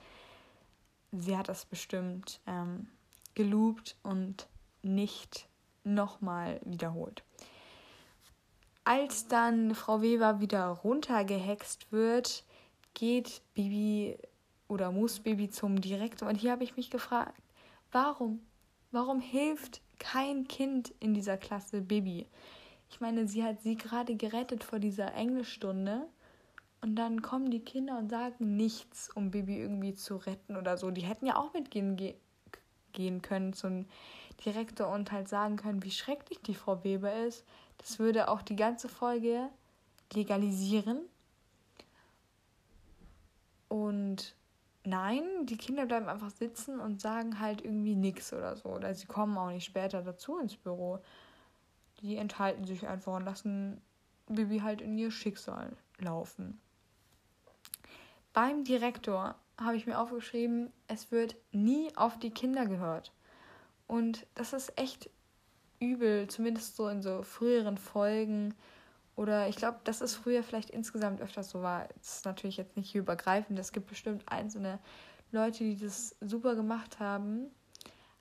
sie 1.13 1.37
hat 1.37 1.49
das 1.49 1.65
bestimmt 1.65 2.41
ähm, 2.47 2.89
geloopt 3.35 3.97
und 4.03 4.49
nicht 4.83 5.49
nochmal 5.85 6.61
wiederholt. 6.65 7.23
Als 8.89 9.27
dann 9.27 9.75
Frau 9.75 10.01
Weber 10.01 10.39
wieder 10.39 10.69
runtergehext 10.69 11.91
wird, 11.91 12.45
geht 12.95 13.43
Bibi 13.53 14.17
oder 14.69 14.93
muss 14.93 15.19
Bibi 15.19 15.51
zum 15.51 15.81
Direktor. 15.81 16.29
Und 16.29 16.37
hier 16.37 16.53
habe 16.53 16.63
ich 16.63 16.77
mich 16.77 16.89
gefragt, 16.89 17.43
warum? 17.91 18.47
Warum 18.93 19.19
hilft 19.19 19.81
kein 19.99 20.47
Kind 20.47 20.95
in 21.01 21.15
dieser 21.15 21.37
Klasse 21.37 21.81
Bibi? 21.81 22.29
Ich 22.89 23.01
meine, 23.01 23.27
sie 23.27 23.43
hat 23.43 23.61
sie 23.61 23.75
gerade 23.75 24.15
gerettet 24.15 24.63
vor 24.63 24.79
dieser 24.79 25.13
Englischstunde. 25.15 26.07
Und 26.81 26.95
dann 26.95 27.23
kommen 27.23 27.51
die 27.51 27.65
Kinder 27.65 27.99
und 27.99 28.09
sagen 28.09 28.57
nichts, 28.57 29.11
um 29.13 29.33
Bibi 29.33 29.59
irgendwie 29.59 29.95
zu 29.95 30.15
retten 30.15 30.57
oder 30.57 30.77
so. 30.77 30.93
Die 30.93 31.03
hätten 31.03 31.27
ja 31.27 31.37
auch 31.39 31.53
mitgehen 31.53 31.97
ge 31.97 32.15
gehen 32.93 33.21
können 33.21 33.53
zum 33.53 33.87
Direktor 34.45 34.89
und 34.89 35.13
halt 35.13 35.29
sagen 35.29 35.57
können, 35.57 35.83
wie 35.83 35.91
schrecklich 35.91 36.41
die 36.41 36.55
Frau 36.55 36.83
Weber 36.83 37.13
ist. 37.25 37.45
Das 37.79 37.99
würde 37.99 38.29
auch 38.29 38.43
die 38.43 38.57
ganze 38.57 38.89
Folge 38.89 39.49
legalisieren. 40.13 41.01
Und 43.69 44.35
nein, 44.85 45.25
die 45.45 45.57
Kinder 45.57 45.87
bleiben 45.87 46.09
einfach 46.09 46.31
sitzen 46.31 46.81
und 46.81 47.01
sagen 47.01 47.41
halt 47.41 47.63
irgendwie 47.63 47.97
nichts 47.97 48.33
oder 48.33 48.57
so. 48.57 48.71
Oder 48.71 48.95
sie 48.95 49.07
kommen 49.07 49.37
auch 49.37 49.51
nicht 49.51 49.65
später 49.65 50.03
dazu 50.03 50.39
ins 50.39 50.57
Büro. 50.57 51.01
Die 52.01 52.17
enthalten 52.17 52.65
sich 52.65 52.87
einfach 52.87 53.17
und 53.17 53.25
lassen 53.25 53.81
Bibi 54.27 54.61
halt 54.61 54.81
in 54.81 54.97
ihr 54.99 55.11
Schicksal 55.11 55.77
laufen. 55.99 56.61
Beim 58.33 58.65
Direktor 58.65 59.35
habe 59.59 59.77
ich 59.77 59.87
mir 59.87 59.99
aufgeschrieben, 59.99 60.73
es 60.89 61.11
wird 61.11 61.37
nie 61.53 61.95
auf 61.97 62.19
die 62.19 62.31
Kinder 62.31 62.67
gehört. 62.67 63.13
Und 63.87 64.27
das 64.35 64.53
ist 64.53 64.79
echt 64.79 65.09
übel, 65.81 66.29
zumindest 66.29 66.77
so 66.77 66.89
in 66.89 67.03
so 67.03 67.23
früheren 67.23 67.79
Folgen. 67.79 68.55
Oder 69.15 69.49
ich 69.49 69.57
glaube, 69.57 69.79
dass 69.85 70.01
es 70.01 70.15
früher 70.15 70.43
vielleicht 70.43 70.71
insgesamt 70.71 71.21
öfters 71.21 71.51
so 71.51 71.63
war. 71.63 71.89
Das 71.99 72.17
ist 72.19 72.25
natürlich 72.25 72.59
jetzt 72.59 72.77
nicht 72.77 72.95
übergreifend. 72.95 73.59
Es 73.59 73.73
gibt 73.73 73.87
bestimmt 73.87 74.25
einzelne 74.27 74.79
Leute, 75.33 75.65
die 75.65 75.79
das 75.79 76.15
super 76.21 76.55
gemacht 76.55 77.01
haben. 77.01 77.47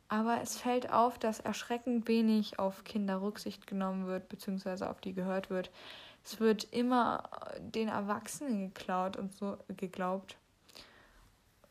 Aber 0.08 0.40
es 0.42 0.58
fällt 0.58 0.92
auf, 0.92 1.18
dass 1.18 1.40
erschreckend 1.40 2.08
wenig 2.08 2.60
auf 2.60 2.84
Kinder 2.84 3.22
Rücksicht 3.22 3.68
genommen 3.68 4.06
wird, 4.06 4.30
beziehungsweise 4.30 4.90
auf 4.90 5.02
die 5.02 5.14
gehört 5.14 5.50
wird. 5.50 5.72
Es 6.24 6.40
wird 6.40 6.66
immer 6.72 7.30
den 7.60 7.88
Erwachsenen 7.88 8.74
geklaut 8.74 9.18
und 9.18 9.34
so 9.36 9.58
geglaubt. 9.68 10.38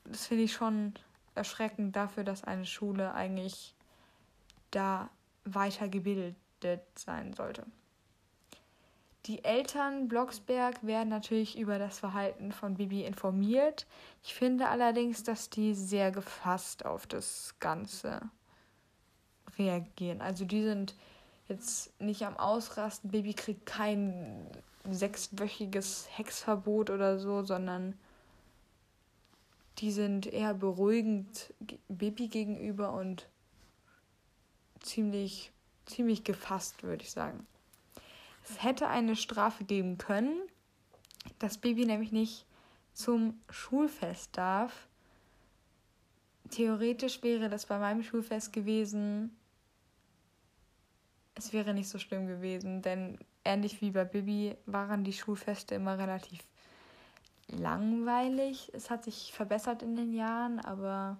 Das 0.05 0.27
finde 0.27 0.45
ich 0.45 0.53
schon 0.53 0.95
erschreckend 1.35 1.97
dafür, 1.97 2.25
dass 2.25 2.45
eine 2.45 2.67
Schule 2.67 3.15
eigentlich 3.15 3.75
da 4.71 5.09
weitergebildet 5.45 6.37
sein 6.95 7.33
sollte. 7.35 7.65
Die 9.27 9.43
Eltern 9.43 10.09
Blocksberg 10.09 10.87
werden 10.87 11.09
natürlich 11.09 11.59
über 11.59 11.79
das 11.79 11.99
Verhalten 11.99 12.53
von 12.53 12.75
Bibi 12.75 13.05
informiert. 13.05 13.87
Ich 14.23 14.35
finde 14.35 14.69
allerdings, 14.69 15.23
dass 15.23 15.49
die 15.49 15.73
sehr 15.75 16.11
gefasst 16.11 16.85
auf 16.85 17.07
das 17.07 17.55
Ganze 17.59 18.21
reagieren. 19.59 20.21
Also 20.21 20.45
die 20.45 20.63
sind 20.63 20.95
jetzt 21.49 21.99
nicht 22.01 22.27
am 22.27 22.37
Ausrasten. 22.37 23.11
Bibi 23.11 23.33
kriegt 23.33 23.65
kein 23.65 24.47
sechswöchiges 24.91 26.07
Hexverbot 26.11 26.91
oder 26.91 27.19
so, 27.19 27.43
sondern 27.43 27.99
die 29.79 29.91
sind 29.91 30.27
eher 30.27 30.53
beruhigend 30.53 31.55
Bibi 31.89 32.29
gegenüber 32.29 32.93
und 32.93 33.27
ziemlich, 34.85 35.53
ziemlich 35.87 36.25
gefasst, 36.25 36.83
würde 36.83 37.03
ich 37.03 37.11
sagen. 37.11 37.47
Es 38.49 38.63
hätte 38.63 38.89
eine 38.89 39.17
Strafe 39.17 39.65
geben 39.65 39.99
können, 39.99 40.37
dass 41.39 41.59
Bibi 41.59 41.87
nämlich 41.87 42.13
nicht 42.13 42.47
zum 42.93 43.41
Schulfest 43.51 44.37
darf. 44.37 44.87
Theoretisch 46.51 47.23
wäre 47.23 47.49
das 47.49 47.67
bei 47.67 47.79
meinem 47.79 48.03
Schulfest 48.03 48.53
gewesen. 48.53 49.35
Es 51.35 51.53
wäre 51.53 51.75
nicht 51.75 51.89
so 51.89 51.99
schlimm 51.99 52.27
gewesen, 52.27 52.83
denn 52.83 53.19
ähnlich 53.45 53.81
wie 53.81 53.91
bei 53.91 54.05
Bibi 54.05 54.57
waren 54.67 55.05
die 55.05 55.13
Schulfeste 55.13 55.75
immer 55.75 55.99
relativ 55.99 56.41
langweilig. 57.49 58.71
Es 58.73 58.91
hat 58.91 59.05
sich 59.05 59.33
verbessert 59.33 59.83
in 59.83 59.97
den 59.97 60.13
Jahren, 60.13 60.61
aber 60.61 61.19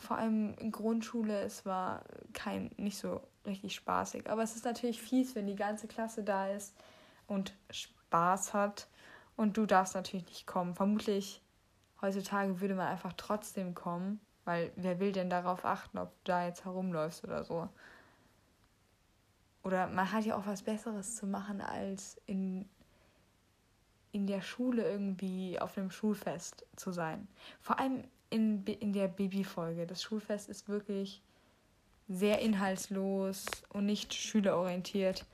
vor 0.00 0.18
allem 0.18 0.54
in 0.54 0.72
Grundschule, 0.72 1.42
es 1.42 1.64
war 1.66 2.02
kein 2.32 2.70
nicht 2.76 2.98
so 2.98 3.20
richtig 3.46 3.74
spaßig. 3.74 4.28
Aber 4.28 4.42
es 4.42 4.56
ist 4.56 4.64
natürlich 4.64 5.00
fies, 5.00 5.34
wenn 5.34 5.46
die 5.46 5.56
ganze 5.56 5.88
Klasse 5.88 6.22
da 6.22 6.48
ist 6.48 6.74
und 7.26 7.54
Spaß 7.70 8.54
hat 8.54 8.88
und 9.36 9.56
du 9.56 9.66
darfst 9.66 9.94
natürlich 9.94 10.26
nicht 10.26 10.46
kommen. 10.46 10.74
Vermutlich 10.74 11.42
heutzutage 12.00 12.60
würde 12.60 12.74
man 12.74 12.88
einfach 12.88 13.12
trotzdem 13.14 13.74
kommen, 13.74 14.20
weil 14.44 14.72
wer 14.76 15.00
will 15.00 15.12
denn 15.12 15.30
darauf 15.30 15.64
achten, 15.64 15.98
ob 15.98 16.10
du 16.24 16.32
da 16.32 16.46
jetzt 16.46 16.64
herumläufst 16.64 17.24
oder 17.24 17.44
so. 17.44 17.68
Oder 19.62 19.88
man 19.88 20.10
hat 20.10 20.24
ja 20.24 20.36
auch 20.36 20.46
was 20.46 20.62
Besseres 20.62 21.16
zu 21.16 21.26
machen, 21.26 21.60
als 21.60 22.20
in 22.26 22.68
in 24.12 24.26
der 24.26 24.42
Schule 24.42 24.82
irgendwie 24.82 25.58
auf 25.60 25.76
einem 25.76 25.90
Schulfest 25.90 26.66
zu 26.76 26.92
sein. 26.92 27.28
Vor 27.60 27.78
allem 27.78 28.04
in, 28.30 28.64
in 28.64 28.92
der 28.92 29.08
Babyfolge. 29.08 29.86
Das 29.86 30.02
Schulfest 30.02 30.48
ist 30.48 30.68
wirklich 30.68 31.22
sehr 32.08 32.40
inhaltslos 32.40 33.46
und 33.68 33.86
nicht 33.86 34.14
schülerorientiert. 34.14 35.24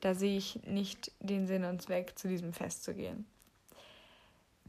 Da 0.00 0.14
sehe 0.14 0.36
ich 0.36 0.60
nicht 0.66 1.12
den 1.20 1.46
Sinn 1.46 1.64
und 1.64 1.82
Zweck, 1.82 2.18
zu 2.18 2.28
diesem 2.28 2.52
Fest 2.52 2.84
zu 2.84 2.94
gehen. 2.94 3.26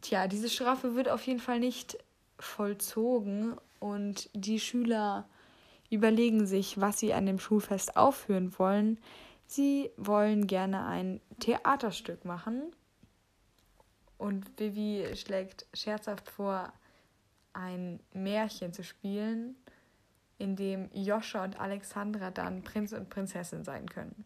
Tja, 0.02 0.28
diese 0.28 0.50
Strafe 0.50 0.96
wird 0.96 1.10
auf 1.10 1.26
jeden 1.26 1.40
Fall 1.40 1.60
nicht 1.60 1.98
vollzogen 2.38 3.56
und 3.80 4.30
die 4.34 4.60
Schüler 4.60 5.28
überlegen 5.90 6.46
sich, 6.46 6.80
was 6.80 7.00
sie 7.00 7.14
an 7.14 7.26
dem 7.26 7.40
Schulfest 7.40 7.98
aufführen 7.98 8.58
wollen. 8.60 9.00
Sie 9.48 9.92
wollen 9.98 10.48
gerne 10.48 10.86
ein 10.86 11.22
Theaterstück 11.40 12.26
machen 12.26 12.72
und 14.18 14.60
Vivi 14.60 15.16
schlägt 15.16 15.66
scherzhaft 15.74 16.30
vor, 16.30 16.72
ein 17.56 18.00
Märchen 18.14 18.74
zu 18.74 18.84
spielen, 18.84 19.56
in 20.38 20.56
dem 20.56 20.90
Joscha 20.94 21.44
und 21.44 21.60
Alexandra 21.60 22.30
dann 22.30 22.62
Prinz 22.64 22.92
und 22.94 23.10
Prinzessin 23.10 23.64
sein 23.64 23.88
können. 23.88 24.26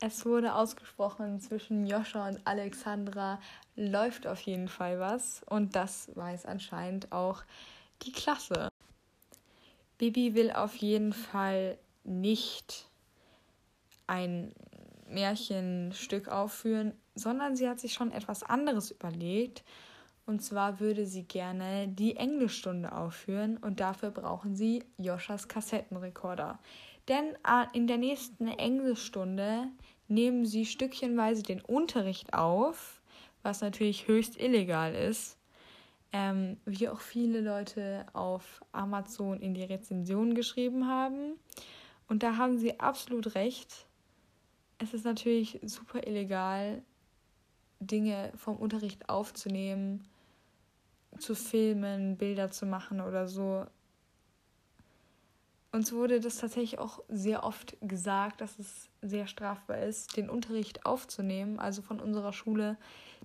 Es 0.00 0.26
wurde 0.26 0.54
ausgesprochen, 0.54 1.40
zwischen 1.40 1.86
Joscha 1.86 2.28
und 2.28 2.46
Alexandra 2.46 3.40
läuft 3.74 4.26
auf 4.26 4.40
jeden 4.42 4.68
Fall 4.68 5.00
was 5.00 5.42
und 5.44 5.74
das 5.74 6.14
weiß 6.14 6.44
anscheinend 6.44 7.10
auch 7.10 7.42
die 8.02 8.12
Klasse. 8.12 8.68
Bibi 9.96 10.34
will 10.34 10.50
auf 10.50 10.76
jeden 10.76 11.12
Fall 11.12 11.78
nicht 12.02 12.90
ein 14.06 14.52
Märchenstück 15.08 16.28
aufführen, 16.28 16.92
sondern 17.14 17.56
sie 17.56 17.68
hat 17.68 17.80
sich 17.80 17.94
schon 17.94 18.12
etwas 18.12 18.42
anderes 18.42 18.90
überlegt. 18.90 19.64
Und 20.26 20.42
zwar 20.42 20.80
würde 20.80 21.06
sie 21.06 21.24
gerne 21.24 21.88
die 21.88 22.16
Englischstunde 22.16 22.92
aufführen 22.92 23.58
und 23.58 23.80
dafür 23.80 24.10
brauchen 24.10 24.56
sie 24.56 24.82
Joschas 24.96 25.48
Kassettenrekorder. 25.48 26.58
Denn 27.08 27.34
äh, 27.46 27.66
in 27.74 27.86
der 27.86 27.98
nächsten 27.98 28.48
Englischstunde 28.48 29.68
nehmen 30.08 30.46
sie 30.46 30.64
stückchenweise 30.64 31.42
den 31.42 31.60
Unterricht 31.60 32.32
auf, 32.32 33.02
was 33.42 33.60
natürlich 33.60 34.08
höchst 34.08 34.40
illegal 34.40 34.94
ist. 34.94 35.36
Ähm, 36.12 36.58
wie 36.64 36.88
auch 36.88 37.00
viele 37.00 37.40
Leute 37.40 38.06
auf 38.12 38.62
Amazon 38.70 39.40
in 39.40 39.52
die 39.52 39.64
Rezension 39.64 40.34
geschrieben 40.34 40.86
haben. 40.86 41.34
Und 42.08 42.22
da 42.22 42.36
haben 42.36 42.56
sie 42.56 42.78
absolut 42.78 43.34
recht. 43.34 43.86
Es 44.78 44.94
ist 44.94 45.04
natürlich 45.04 45.58
super 45.64 46.06
illegal, 46.06 46.82
Dinge 47.80 48.32
vom 48.36 48.56
Unterricht 48.56 49.08
aufzunehmen, 49.08 50.04
zu 51.18 51.34
filmen, 51.34 52.16
Bilder 52.16 52.50
zu 52.50 52.66
machen 52.66 53.00
oder 53.00 53.26
so. 53.26 53.66
Uns 55.72 55.92
wurde 55.92 56.20
das 56.20 56.38
tatsächlich 56.38 56.78
auch 56.78 57.02
sehr 57.08 57.42
oft 57.42 57.76
gesagt, 57.80 58.40
dass 58.40 58.58
es 58.58 58.88
sehr 59.02 59.26
strafbar 59.26 59.78
ist, 59.78 60.16
den 60.16 60.30
Unterricht 60.30 60.86
aufzunehmen. 60.86 61.58
Also 61.58 61.82
von 61.82 61.98
unserer 61.98 62.32
Schule, 62.32 62.76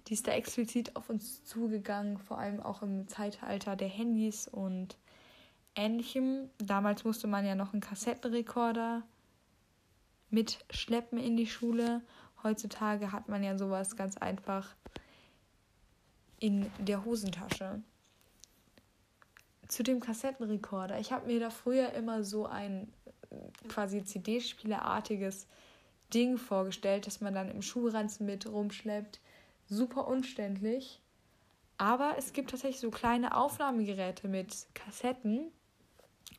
die 0.07 0.13
ist 0.13 0.27
da 0.27 0.31
explizit 0.31 0.95
auf 0.95 1.09
uns 1.09 1.43
zugegangen, 1.43 2.17
vor 2.17 2.39
allem 2.39 2.59
auch 2.59 2.81
im 2.81 3.07
Zeitalter 3.07 3.75
der 3.75 3.87
Handys 3.87 4.47
und 4.47 4.97
ähnlichem. 5.75 6.49
Damals 6.57 7.03
musste 7.03 7.27
man 7.27 7.45
ja 7.45 7.53
noch 7.53 7.73
einen 7.73 7.81
Kassettenrekorder 7.81 9.03
mitschleppen 10.31 11.19
in 11.19 11.37
die 11.37 11.47
Schule 11.47 12.01
Heutzutage 12.43 13.11
hat 13.11 13.27
man 13.27 13.43
ja 13.43 13.57
sowas 13.57 13.97
ganz 13.97 14.17
einfach 14.17 14.75
in 16.39 16.71
der 16.79 17.05
Hosentasche. 17.05 17.81
Zu 19.67 19.83
dem 19.83 19.99
Kassettenrekorder. 19.99 20.99
Ich 20.99 21.11
habe 21.11 21.27
mir 21.27 21.39
da 21.39 21.49
früher 21.49 21.93
immer 21.93 22.23
so 22.23 22.45
ein 22.47 22.91
äh, 23.29 23.67
quasi 23.67 24.03
CD-Spielerartiges 24.03 25.47
Ding 26.13 26.37
vorgestellt, 26.37 27.05
das 27.05 27.21
man 27.21 27.35
dann 27.35 27.49
im 27.49 27.61
Schuhranzen 27.61 28.25
mit 28.25 28.47
rumschleppt. 28.47 29.19
Super 29.67 30.07
umständlich. 30.07 31.01
Aber 31.77 32.15
es 32.17 32.33
gibt 32.33 32.49
tatsächlich 32.49 32.81
so 32.81 32.89
kleine 32.89 33.35
Aufnahmegeräte 33.35 34.27
mit 34.27 34.67
Kassetten. 34.73 35.51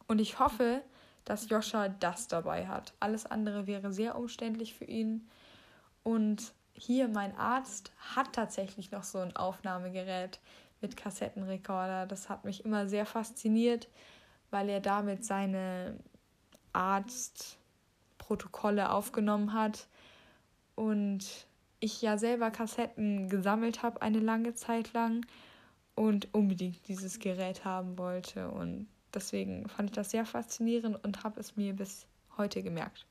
Und 0.09 0.21
ich 0.21 0.39
hoffe, 0.39 0.83
dass 1.25 1.49
Joscha 1.49 1.89
das 1.89 2.27
dabei 2.27 2.67
hat. 2.67 2.93
Alles 2.99 3.27
andere 3.27 3.67
wäre 3.67 3.93
sehr 3.93 4.19
umständlich 4.19 4.75
für 4.75 4.85
ihn. 4.85 5.29
Und 6.03 6.53
hier 6.81 7.09
mein 7.09 7.37
Arzt 7.37 7.93
hat 8.15 8.33
tatsächlich 8.33 8.91
noch 8.91 9.05
so 9.05 9.19
ein 9.19 9.37
Aufnahmegerät 9.37 10.41
mit 10.81 10.97
Kassettenrekorder. 10.97 12.07
Das 12.07 12.31
hat 12.31 12.47
mich 12.47 12.65
immer 12.65 12.89
sehr 12.89 13.05
fasziniert, 13.05 13.89
weil 14.51 14.71
er 14.71 14.81
damit 14.81 15.25
seine 15.25 15.99
Arztprotokolle 16.73 18.91
aufgenommen 18.91 19.53
hat 19.53 19.89
und 20.75 21.47
ich 21.81 22.01
ja 22.01 22.17
selber 22.17 22.51
Kassetten 22.51 23.29
gesammelt 23.29 23.83
habe 23.83 24.01
eine 24.01 24.21
lange 24.21 24.55
Zeit 24.55 24.95
lang 24.95 25.27
und 25.95 26.33
unbedingt 26.33 26.89
dieses 26.89 27.19
Gerät 27.19 27.63
haben 27.65 27.99
wollte 27.99 28.51
und 28.51 28.89
deswegen 29.13 29.69
fand 29.69 29.91
ich 29.91 29.97
das 29.97 30.13
sehr 30.13 30.25
faszinierend 30.25 31.05
und 31.05 31.25
habe 31.25 31.41
es 31.41 31.57
mir 31.57 31.75
bis 31.75 32.07
heute 32.37 32.63
gemerkt. 32.63 33.05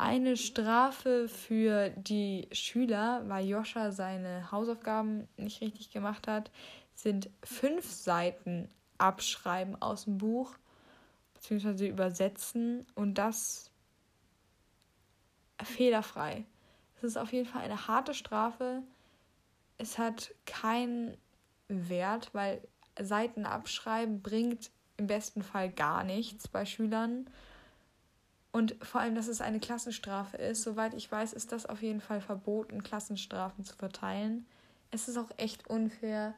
Eine 0.00 0.38
Strafe 0.38 1.28
für 1.28 1.90
die 1.90 2.48
Schüler, 2.52 3.22
weil 3.26 3.46
Joscha 3.46 3.92
seine 3.92 4.50
Hausaufgaben 4.50 5.28
nicht 5.36 5.60
richtig 5.60 5.90
gemacht 5.90 6.26
hat, 6.26 6.50
sind 6.94 7.28
fünf 7.44 7.84
Seiten 7.84 8.70
abschreiben 8.96 9.76
aus 9.82 10.04
dem 10.04 10.16
Buch 10.16 10.54
bzw. 11.34 11.86
übersetzen 11.88 12.86
und 12.94 13.16
das 13.16 13.70
fehlerfrei. 15.62 16.46
Es 16.96 17.04
ist 17.04 17.18
auf 17.18 17.34
jeden 17.34 17.46
Fall 17.46 17.60
eine 17.60 17.86
harte 17.86 18.14
Strafe. 18.14 18.82
Es 19.76 19.98
hat 19.98 20.34
keinen 20.46 21.18
Wert, 21.68 22.30
weil 22.32 22.66
Seiten 22.98 23.44
abschreiben 23.44 24.22
bringt 24.22 24.70
im 24.96 25.08
besten 25.08 25.42
Fall 25.42 25.70
gar 25.70 26.04
nichts 26.04 26.48
bei 26.48 26.64
Schülern. 26.64 27.28
Und 28.52 28.74
vor 28.82 29.00
allem, 29.00 29.14
dass 29.14 29.28
es 29.28 29.40
eine 29.40 29.60
Klassenstrafe 29.60 30.36
ist. 30.36 30.62
Soweit 30.62 30.94
ich 30.94 31.10
weiß, 31.10 31.32
ist 31.32 31.52
das 31.52 31.66
auf 31.66 31.82
jeden 31.82 32.00
Fall 32.00 32.20
verboten, 32.20 32.82
Klassenstrafen 32.82 33.64
zu 33.64 33.76
verteilen. 33.76 34.46
Es 34.90 35.06
ist 35.06 35.16
auch 35.16 35.30
echt 35.36 35.68
unfair, 35.68 36.34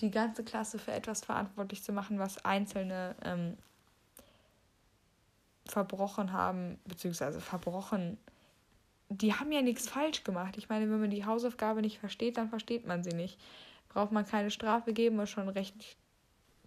die 0.00 0.10
ganze 0.10 0.42
Klasse 0.42 0.78
für 0.78 0.92
etwas 0.92 1.24
verantwortlich 1.24 1.84
zu 1.84 1.92
machen, 1.92 2.18
was 2.18 2.44
Einzelne 2.44 3.14
ähm, 3.22 3.56
verbrochen 5.66 6.32
haben, 6.32 6.78
beziehungsweise 6.84 7.40
verbrochen. 7.40 8.18
Die 9.08 9.34
haben 9.34 9.52
ja 9.52 9.62
nichts 9.62 9.88
falsch 9.88 10.24
gemacht. 10.24 10.56
Ich 10.56 10.68
meine, 10.68 10.90
wenn 10.90 11.00
man 11.00 11.10
die 11.10 11.24
Hausaufgabe 11.24 11.80
nicht 11.80 11.98
versteht, 11.98 12.38
dann 12.38 12.48
versteht 12.48 12.86
man 12.86 13.04
sie 13.04 13.14
nicht. 13.14 13.38
Braucht 13.88 14.10
man 14.12 14.26
keine 14.26 14.50
Strafe 14.50 14.92
geben 14.92 15.18
und 15.18 15.28
schon 15.28 15.48
recht 15.48 15.96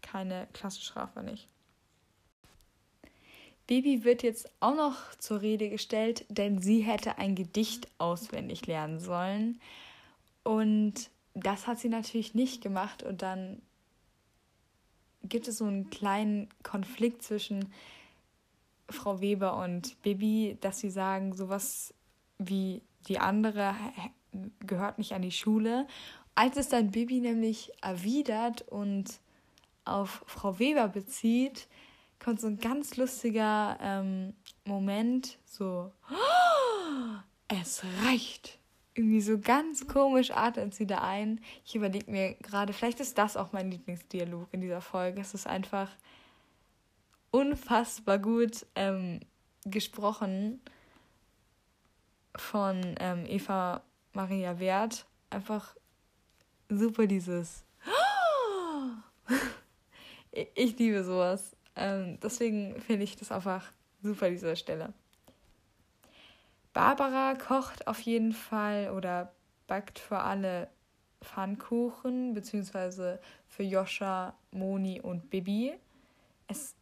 keine 0.01 0.47
Klassenstrafe 0.53 1.23
nicht. 1.23 1.49
Bibi 3.67 4.03
wird 4.03 4.23
jetzt 4.23 4.49
auch 4.59 4.75
noch 4.75 5.15
zur 5.17 5.41
Rede 5.41 5.69
gestellt, 5.69 6.25
denn 6.29 6.61
sie 6.61 6.81
hätte 6.81 7.17
ein 7.17 7.35
Gedicht 7.35 7.87
auswendig 7.97 8.67
lernen 8.67 8.99
sollen. 8.99 9.59
Und 10.43 11.09
das 11.33 11.67
hat 11.67 11.79
sie 11.79 11.89
natürlich 11.89 12.33
nicht 12.33 12.61
gemacht 12.61 13.03
und 13.03 13.21
dann 13.21 13.61
gibt 15.23 15.47
es 15.47 15.59
so 15.59 15.65
einen 15.65 15.89
kleinen 15.89 16.49
Konflikt 16.63 17.23
zwischen 17.23 17.71
Frau 18.89 19.21
Weber 19.21 19.57
und 19.57 20.01
Bibi, 20.01 20.57
dass 20.59 20.79
sie 20.79 20.89
sagen, 20.89 21.33
sowas 21.33 21.93
wie 22.37 22.81
die 23.07 23.19
andere 23.19 23.73
gehört 24.59 24.97
nicht 24.97 25.13
an 25.13 25.21
die 25.21 25.31
Schule. 25.31 25.87
Als 26.35 26.57
es 26.57 26.69
dann 26.69 26.91
Bibi 26.91 27.21
nämlich 27.21 27.71
erwidert 27.81 28.63
und 28.63 29.19
auf 29.85 30.23
Frau 30.27 30.59
Weber 30.59 30.87
bezieht, 30.87 31.67
kommt 32.23 32.39
so 32.39 32.47
ein 32.47 32.57
ganz 32.57 32.95
lustiger 32.97 33.77
ähm, 33.81 34.33
Moment, 34.65 35.37
so, 35.45 35.91
oh, 36.09 37.15
es 37.47 37.83
reicht. 38.05 38.59
Irgendwie 38.95 39.21
so 39.21 39.39
ganz 39.39 39.87
komisch 39.87 40.31
atmet 40.31 40.73
sie 40.73 40.85
da 40.85 40.99
ein. 40.99 41.41
Ich 41.65 41.75
überlege 41.75 42.09
mir 42.09 42.35
gerade, 42.35 42.73
vielleicht 42.73 42.99
ist 42.99 43.17
das 43.17 43.35
auch 43.35 43.51
mein 43.51 43.71
Lieblingsdialog 43.71 44.47
in 44.51 44.61
dieser 44.61 44.81
Folge. 44.81 45.19
Es 45.19 45.33
ist 45.33 45.47
einfach 45.47 45.89
unfassbar 47.31 48.19
gut 48.19 48.65
ähm, 48.75 49.19
gesprochen 49.65 50.61
von 52.35 52.95
ähm, 52.99 53.25
Eva 53.25 53.81
Maria 54.13 54.59
Wert. 54.59 55.07
Einfach 55.31 55.75
super 56.69 57.07
dieses. 57.07 57.65
ich 60.31 60.77
liebe 60.77 61.03
sowas. 61.03 61.55
Ähm, 61.75 62.19
deswegen 62.21 62.79
finde 62.81 63.03
ich 63.03 63.15
das 63.15 63.31
einfach 63.31 63.71
super, 64.01 64.29
diese 64.29 64.55
Stelle. 64.55 64.93
Barbara 66.73 67.35
kocht 67.35 67.87
auf 67.87 67.99
jeden 68.01 68.33
Fall 68.33 68.91
oder 68.91 69.31
backt 69.67 69.99
für 69.99 70.19
alle 70.19 70.69
Pfannkuchen, 71.21 72.33
beziehungsweise 72.33 73.19
für 73.47 73.63
Joscha, 73.63 74.33
Moni 74.51 74.99
und 74.99 75.29
Bibi. 75.29 75.73
Es 76.47 76.75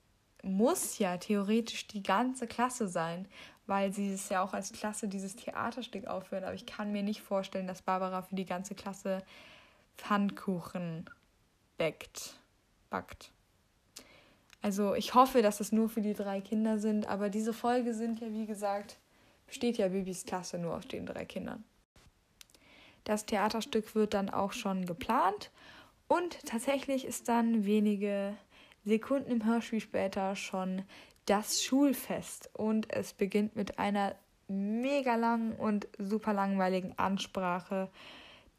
muss 0.44 0.98
ja 0.98 1.18
theoretisch 1.18 1.88
die 1.88 2.02
ganze 2.02 2.48
Klasse 2.48 2.88
sein, 2.88 3.28
weil 3.68 3.94
sie 3.94 4.12
es 4.12 4.30
ja 4.30 4.42
auch 4.42 4.54
als 4.54 4.72
Klasse 4.72 5.08
dieses 5.08 5.36
Theaterstück 5.36 6.08
aufführen. 6.08 6.44
Aber 6.44 6.56
ich 6.56 6.66
kann 6.66 6.92
mir 6.92 7.04
nicht 7.04 7.22
vorstellen, 7.22 7.68
dass 7.68 7.82
Barbara 7.82 8.22
für 8.24 8.36
die 8.36 8.46
ganze 8.46 8.76
Klasse 8.76 9.24
Pfannkuchen 9.98 11.06
backt. 11.78 12.36
backt. 12.90 13.32
Also 14.62 14.94
ich 14.94 15.16
hoffe, 15.16 15.42
dass 15.42 15.60
es 15.60 15.72
nur 15.72 15.90
für 15.90 16.02
die 16.02 16.14
drei 16.14 16.40
Kinder 16.42 16.78
sind, 16.78 17.08
aber 17.08 17.30
diese 17.30 17.54
Folge 17.54 17.94
sind 17.94 18.20
ja, 18.20 18.32
wie 18.32 18.46
gesagt, 18.46 18.98
besteht 19.48 19.78
ja 19.78 19.88
Bibis 19.88 20.26
Klasse 20.26 20.58
nur 20.58 20.76
aus 20.76 20.88
den 20.88 21.06
drei 21.06 21.26
Kindern. 21.26 21.64
Das 23.04 23.26
Theaterstück 23.26 23.96
wird 23.96 24.14
dann 24.14 24.30
auch 24.30 24.52
schon 24.52 24.86
geplant 24.86 25.50
und 26.08 26.46
tatsächlich 26.46 27.06
ist 27.06 27.28
dann 27.28 27.66
wenige 27.66 28.36
Sekunden 28.86 29.32
im 29.32 29.46
Hörspiel 29.46 29.80
später 29.80 30.36
schon 30.36 30.84
das 31.26 31.64
Schulfest 31.64 32.50
und 32.54 32.92
es 32.92 33.14
beginnt 33.14 33.56
mit 33.56 33.80
einer 33.80 34.16
mega 34.48 35.16
langen 35.16 35.54
und 35.54 35.88
super 35.98 36.34
langweiligen 36.34 36.94
Ansprache 36.98 37.90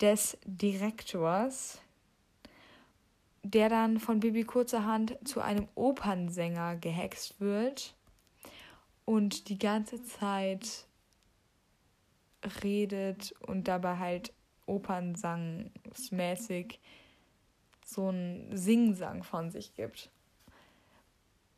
des 0.00 0.38
Direktors, 0.46 1.81
der 3.42 3.68
dann 3.68 3.98
von 3.98 4.20
Bibi 4.20 4.44
Kurzerhand 4.44 5.18
zu 5.26 5.40
einem 5.40 5.66
Opernsänger 5.74 6.76
gehext 6.76 7.40
wird 7.40 7.96
und 9.04 9.48
die 9.48 9.58
ganze 9.58 10.04
Zeit 10.04 10.86
redet 12.62 13.34
und 13.46 13.66
dabei 13.68 13.98
halt 13.98 14.32
Opernsangsmäßig 14.66 16.80
so 17.84 18.08
einen 18.08 18.56
Singsang 18.56 19.24
von 19.24 19.50
sich 19.50 19.74
gibt. 19.74 20.10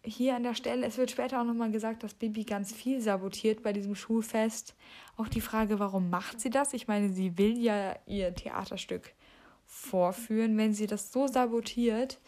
Hier 0.07 0.37
an 0.37 0.43
der 0.43 0.55
Stelle, 0.55 0.87
es 0.87 0.99
wird 0.99 1.11
später 1.11 1.41
auch 1.41 1.45
nochmal 1.45 1.71
gesagt, 1.71 2.03
dass 2.03 2.13
Bibi 2.15 2.45
ganz 2.45 2.73
viel 2.73 3.01
sabotiert 3.01 3.63
bei 3.63 3.73
diesem 3.73 3.95
Schulfest. 3.95 4.75
Auch 5.17 5.29
die 5.29 5.41
Frage, 5.41 5.79
warum 5.79 6.11
macht 6.11 6.41
sie 6.41 6.51
das? 6.51 6.75
Ich 6.75 6.89
meine, 6.89 7.11
sie 7.11 7.39
will 7.39 7.57
ja 7.57 7.97
ihr 8.07 8.35
Theaterstück 8.35 9.15
vorführen. 9.75 10.57
Wenn 10.57 10.73
sie 10.73 10.87
das 10.87 11.13
so 11.13 11.27
sabotiert, 11.27 12.19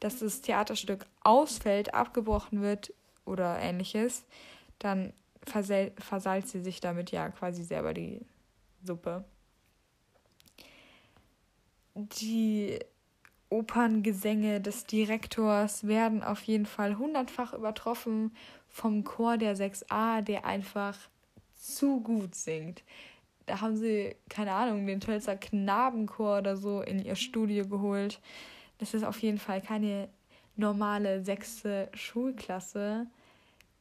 dass 0.00 0.18
das 0.18 0.42
Theaterstück 0.42 1.06
ausfällt, 1.22 1.94
abgebrochen 1.94 2.60
wird 2.60 2.92
oder 3.24 3.58
ähnliches, 3.58 4.24
dann 4.78 5.12
versalzt 5.42 6.50
sie 6.50 6.60
sich 6.60 6.80
damit 6.80 7.10
ja 7.10 7.30
quasi 7.30 7.64
selber 7.64 7.94
die 7.94 8.20
Suppe. 8.84 9.24
Die 11.94 12.78
Operngesänge 13.48 14.60
des 14.60 14.84
Direktors 14.84 15.86
werden 15.86 16.22
auf 16.22 16.42
jeden 16.42 16.66
Fall 16.66 16.98
hundertfach 16.98 17.52
übertroffen 17.52 18.34
vom 18.68 19.04
Chor 19.04 19.38
der 19.38 19.56
6a, 19.56 20.22
der 20.22 20.44
einfach 20.44 20.96
zu 21.54 22.00
gut 22.00 22.34
singt. 22.34 22.82
Da 23.50 23.60
haben 23.60 23.76
sie, 23.76 24.14
keine 24.28 24.52
Ahnung, 24.52 24.86
den 24.86 25.00
Tölzer 25.00 25.36
Knabenchor 25.36 26.38
oder 26.38 26.56
so 26.56 26.82
in 26.82 27.04
ihr 27.04 27.16
Studio 27.16 27.66
geholt. 27.66 28.20
Das 28.78 28.94
ist 28.94 29.02
auf 29.02 29.18
jeden 29.18 29.38
Fall 29.38 29.60
keine 29.60 30.08
normale 30.54 31.24
sechste 31.24 31.88
Schulklasse. 31.92 33.08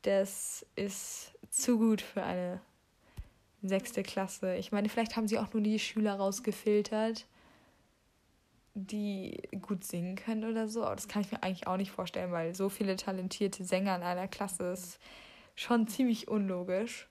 Das 0.01 0.65
ist 0.75 1.33
zu 1.51 1.77
gut 1.77 2.01
für 2.01 2.23
eine 2.23 2.61
sechste 3.61 4.01
Klasse. 4.01 4.55
Ich 4.55 4.71
meine, 4.71 4.89
vielleicht 4.89 5.15
haben 5.15 5.27
sie 5.27 5.37
auch 5.37 5.53
nur 5.53 5.61
die 5.61 5.77
Schüler 5.77 6.15
rausgefiltert 6.15 7.27
die 8.73 9.41
gut 9.61 9.83
singen 9.83 10.15
können 10.15 10.49
oder 10.49 10.67
so. 10.67 10.83
Aber 10.83 10.95
das 10.95 11.07
kann 11.07 11.21
ich 11.21 11.31
mir 11.31 11.43
eigentlich 11.43 11.67
auch 11.67 11.77
nicht 11.77 11.91
vorstellen, 11.91 12.31
weil 12.31 12.55
so 12.55 12.69
viele 12.69 12.95
talentierte 12.95 13.63
Sänger 13.63 13.95
in 13.95 14.03
einer 14.03 14.27
Klasse 14.27 14.71
ist 14.71 14.99
schon 15.55 15.87
ziemlich 15.87 16.27
unlogisch. 16.27 17.09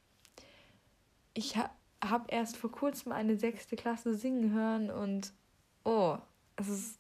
Ich 1.35 1.57
ha 1.57 1.71
habe 2.05 2.27
erst 2.29 2.57
vor 2.57 2.71
kurzem 2.71 3.13
eine 3.13 3.37
sechste 3.37 3.77
Klasse 3.77 4.15
singen 4.15 4.53
hören 4.53 4.91
und 4.91 5.33
oh, 5.85 6.17
es 6.57 6.69
ist 6.69 6.99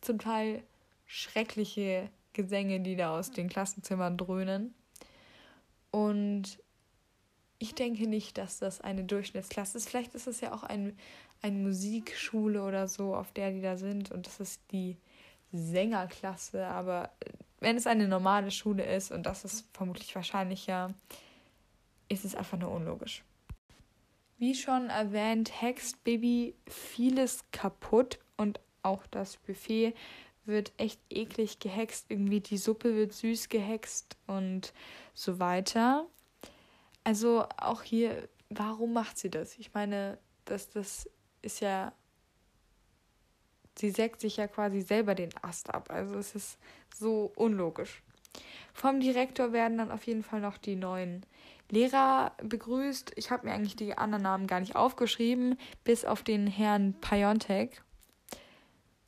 zum 0.00 0.18
Teil 0.18 0.62
schreckliche 1.06 2.10
Gesänge, 2.32 2.80
die 2.80 2.96
da 2.96 3.18
aus 3.18 3.30
den 3.30 3.48
Klassenzimmern 3.48 4.16
dröhnen. 4.16 4.74
Und 5.90 6.58
ich 7.58 7.74
denke 7.74 8.08
nicht, 8.08 8.36
dass 8.36 8.58
das 8.58 8.80
eine 8.80 9.04
Durchschnittsklasse 9.04 9.78
ist. 9.78 9.88
Vielleicht 9.88 10.14
ist 10.14 10.26
es 10.26 10.40
ja 10.40 10.52
auch 10.52 10.64
ein 10.64 10.96
eine 11.44 11.58
Musikschule 11.58 12.62
oder 12.62 12.88
so, 12.88 13.14
auf 13.14 13.30
der 13.32 13.52
die 13.52 13.60
da 13.60 13.76
sind. 13.76 14.10
Und 14.10 14.26
das 14.26 14.40
ist 14.40 14.62
die 14.72 14.96
Sängerklasse. 15.52 16.66
Aber 16.66 17.10
wenn 17.60 17.76
es 17.76 17.86
eine 17.86 18.08
normale 18.08 18.50
Schule 18.50 18.84
ist, 18.84 19.12
und 19.12 19.24
das 19.24 19.44
ist 19.44 19.66
vermutlich 19.74 20.14
wahrscheinlicher, 20.14 20.94
ist 22.08 22.24
es 22.24 22.34
einfach 22.34 22.58
nur 22.58 22.70
unlogisch. 22.70 23.22
Wie 24.44 24.54
schon 24.54 24.90
erwähnt, 24.90 25.62
hext 25.62 26.04
Baby 26.04 26.54
vieles 26.66 27.50
kaputt 27.50 28.18
und 28.36 28.60
auch 28.82 29.06
das 29.06 29.38
Buffet 29.38 29.94
wird 30.44 30.70
echt 30.76 31.00
eklig 31.08 31.60
gehext. 31.60 32.10
Irgendwie 32.10 32.40
die 32.40 32.58
Suppe 32.58 32.94
wird 32.94 33.14
süß 33.14 33.48
gehext 33.48 34.18
und 34.26 34.74
so 35.14 35.38
weiter. 35.38 36.04
Also 37.04 37.46
auch 37.56 37.82
hier, 37.82 38.28
warum 38.50 38.92
macht 38.92 39.16
sie 39.16 39.30
das? 39.30 39.58
Ich 39.58 39.72
meine, 39.72 40.18
dass 40.44 40.68
das 40.68 41.08
ist 41.40 41.60
ja, 41.60 41.94
sie 43.78 43.88
sägt 43.88 44.20
sich 44.20 44.36
ja 44.36 44.46
quasi 44.46 44.82
selber 44.82 45.14
den 45.14 45.30
Ast 45.40 45.72
ab. 45.72 45.88
Also 45.90 46.16
es 46.16 46.34
ist 46.34 46.58
so 46.94 47.32
unlogisch. 47.36 48.02
Vom 48.74 49.00
Direktor 49.00 49.54
werden 49.54 49.78
dann 49.78 49.90
auf 49.90 50.06
jeden 50.06 50.22
Fall 50.22 50.42
noch 50.42 50.58
die 50.58 50.76
neuen 50.76 51.24
Lehrer 51.74 52.32
begrüßt. 52.42 53.12
Ich 53.16 53.30
habe 53.30 53.46
mir 53.46 53.52
eigentlich 53.52 53.76
die 53.76 53.98
anderen 53.98 54.22
Namen 54.22 54.46
gar 54.46 54.60
nicht 54.60 54.76
aufgeschrieben, 54.76 55.58
bis 55.84 56.04
auf 56.04 56.22
den 56.22 56.46
Herrn 56.46 56.94
Piontek. 57.00 57.82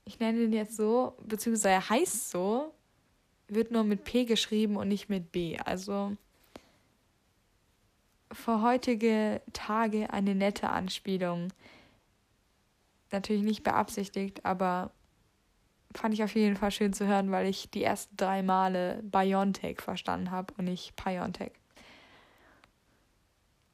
Ich 0.05 0.19
nenne 0.19 0.41
ihn 0.41 0.53
jetzt 0.53 0.77
so, 0.77 1.17
beziehungsweise 1.25 1.71
er 1.71 1.89
heißt 1.89 2.31
so, 2.31 2.75
wird 3.49 3.71
nur 3.71 3.85
mit 3.85 4.05
P 4.05 4.25
geschrieben 4.25 4.77
und 4.77 4.89
nicht 4.89 5.09
mit 5.09 5.33
B. 5.33 5.59
Also 5.59 6.17
für 8.33 8.63
heutige 8.63 9.41
Tage 9.53 10.13
eine 10.13 10.35
nette 10.35 10.69
Anspielung 10.69 11.53
natürlich 13.13 13.43
nicht 13.43 13.63
beabsichtigt, 13.63 14.45
aber 14.45 14.91
fand 15.95 16.15
ich 16.15 16.23
auf 16.23 16.35
jeden 16.35 16.57
Fall 16.57 16.71
schön 16.71 16.93
zu 16.93 17.07
hören, 17.07 17.31
weil 17.31 17.47
ich 17.47 17.71
die 17.71 17.83
ersten 17.83 18.17
drei 18.17 18.43
Male 18.43 19.01
Biontech 19.03 19.81
verstanden 19.81 20.31
habe 20.31 20.53
und 20.59 20.67
nicht 20.67 20.97
Piontech. 20.97 21.53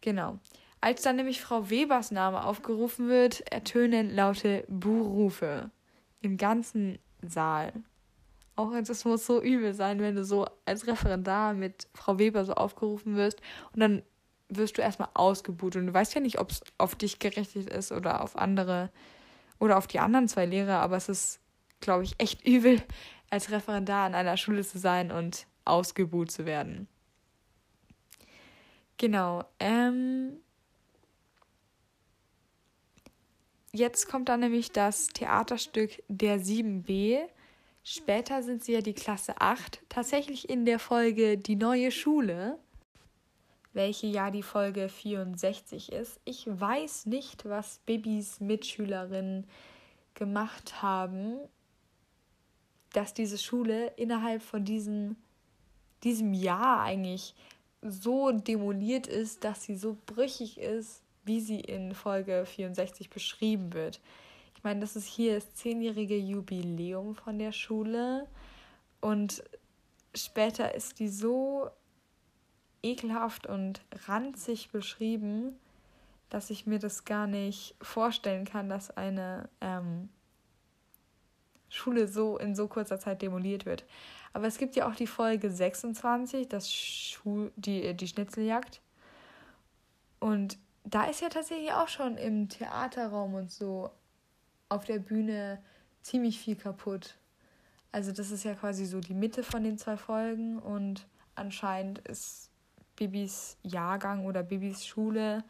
Genau. 0.02 0.38
Als 0.82 1.02
dann 1.02 1.16
nämlich 1.16 1.40
Frau 1.40 1.70
Webers 1.70 2.10
Name 2.10 2.44
aufgerufen 2.44 3.08
wird, 3.08 3.40
ertönen 3.52 4.14
laute 4.14 4.64
Buhrufe 4.68 5.70
im 6.20 6.36
ganzen 6.36 6.98
Saal. 7.22 7.72
Auch 8.56 8.72
es 8.72 9.04
muss 9.04 9.24
so 9.24 9.40
übel 9.40 9.72
sein, 9.72 10.00
wenn 10.00 10.16
du 10.16 10.24
so 10.24 10.46
als 10.66 10.86
Referendar 10.86 11.54
mit 11.54 11.88
Frau 11.94 12.18
Weber 12.18 12.44
so 12.44 12.52
aufgerufen 12.52 13.16
wirst 13.16 13.40
und 13.72 13.80
dann 13.80 14.02
wirst 14.48 14.76
du 14.76 14.82
erstmal 14.82 15.08
ausgebucht 15.14 15.76
und 15.76 15.86
du 15.86 15.94
weißt 15.94 16.14
ja 16.14 16.20
nicht, 16.20 16.38
ob 16.38 16.50
es 16.50 16.60
auf 16.76 16.94
dich 16.94 17.18
gerichtet 17.18 17.70
ist 17.70 17.92
oder 17.92 18.20
auf 18.20 18.36
andere 18.36 18.90
oder 19.58 19.78
auf 19.78 19.86
die 19.86 20.00
anderen 20.00 20.28
zwei 20.28 20.44
Lehrer, 20.44 20.80
aber 20.80 20.96
es 20.96 21.08
ist, 21.08 21.40
glaube 21.80 22.02
ich, 22.02 22.14
echt 22.18 22.46
übel, 22.46 22.82
als 23.30 23.50
Referendar 23.50 24.04
an 24.04 24.14
einer 24.14 24.36
Schule 24.36 24.62
zu 24.62 24.78
sein 24.78 25.10
und 25.10 25.46
ausgebuht 25.64 26.30
zu 26.30 26.44
werden. 26.44 26.88
Genau. 28.98 29.44
Ähm, 29.58 30.40
jetzt 33.72 34.08
kommt 34.08 34.28
dann 34.28 34.40
nämlich 34.40 34.72
das 34.72 35.08
Theaterstück 35.08 36.02
Der 36.08 36.38
7b. 36.38 37.28
Später 37.84 38.42
sind 38.42 38.62
sie 38.62 38.74
ja 38.74 38.80
die 38.80 38.94
Klasse 38.94 39.40
8, 39.40 39.82
tatsächlich 39.88 40.48
in 40.48 40.64
der 40.64 40.78
Folge 40.78 41.36
Die 41.36 41.56
neue 41.56 41.90
Schule, 41.90 42.58
welche 43.72 44.06
ja 44.06 44.30
die 44.30 44.44
Folge 44.44 44.88
64 44.88 45.90
ist. 45.90 46.20
Ich 46.24 46.46
weiß 46.46 47.06
nicht, 47.06 47.44
was 47.44 47.80
Bibis 47.84 48.38
Mitschülerinnen 48.38 49.48
gemacht 50.14 50.80
haben, 50.80 51.38
dass 52.92 53.14
diese 53.14 53.38
Schule 53.38 53.88
innerhalb 53.96 54.42
von 54.42 54.64
diesem, 54.64 55.16
diesem 56.04 56.34
Jahr 56.34 56.82
eigentlich 56.82 57.34
so 57.82 58.30
demoliert 58.30 59.06
ist, 59.06 59.44
dass 59.44 59.64
sie 59.64 59.76
so 59.76 59.96
brüchig 60.06 60.58
ist, 60.58 61.02
wie 61.24 61.40
sie 61.40 61.60
in 61.60 61.94
Folge 61.94 62.46
64 62.46 63.10
beschrieben 63.10 63.72
wird. 63.72 64.00
Ich 64.56 64.64
meine, 64.64 64.80
das 64.80 64.96
ist 64.96 65.06
hier 65.06 65.34
das 65.34 65.54
zehnjährige 65.54 66.16
Jubiläum 66.16 67.14
von 67.14 67.38
der 67.38 67.52
Schule 67.52 68.26
und 69.00 69.42
später 70.14 70.74
ist 70.74 71.00
die 71.00 71.08
so 71.08 71.68
ekelhaft 72.82 73.46
und 73.46 73.82
ranzig 74.06 74.70
beschrieben, 74.70 75.58
dass 76.30 76.50
ich 76.50 76.66
mir 76.66 76.78
das 76.78 77.04
gar 77.04 77.26
nicht 77.26 77.74
vorstellen 77.82 78.44
kann, 78.44 78.68
dass 78.68 78.90
eine 78.90 79.48
ähm, 79.60 80.08
Schule 81.68 82.08
so 82.08 82.38
in 82.38 82.54
so 82.54 82.68
kurzer 82.68 82.98
Zeit 82.98 83.22
demoliert 83.22 83.66
wird. 83.66 83.84
Aber 84.32 84.46
es 84.46 84.58
gibt 84.58 84.76
ja 84.76 84.88
auch 84.88 84.94
die 84.94 85.06
Folge 85.06 85.50
26, 85.50 86.48
das 86.48 86.72
Schul 86.72 87.52
die, 87.56 87.94
die 87.94 88.08
Schnitzeljagd. 88.08 88.80
Und 90.20 90.58
da 90.84 91.04
ist 91.04 91.20
ja 91.20 91.28
tatsächlich 91.28 91.72
auch 91.72 91.88
schon 91.88 92.16
im 92.16 92.48
Theaterraum 92.48 93.34
und 93.34 93.50
so 93.50 93.90
auf 94.68 94.84
der 94.84 94.98
Bühne 94.98 95.62
ziemlich 96.00 96.38
viel 96.38 96.56
kaputt. 96.56 97.16
Also 97.92 98.10
das 98.10 98.30
ist 98.30 98.44
ja 98.44 98.54
quasi 98.54 98.86
so 98.86 99.00
die 99.00 99.14
Mitte 99.14 99.42
von 99.42 99.62
den 99.62 99.76
zwei 99.76 99.96
Folgen 99.96 100.58
und 100.58 101.06
anscheinend 101.34 101.98
ist 102.00 102.50
Bibis 102.96 103.58
Jahrgang 103.62 104.24
oder 104.24 104.42
Bibis 104.42 104.86
Schule 104.86 105.44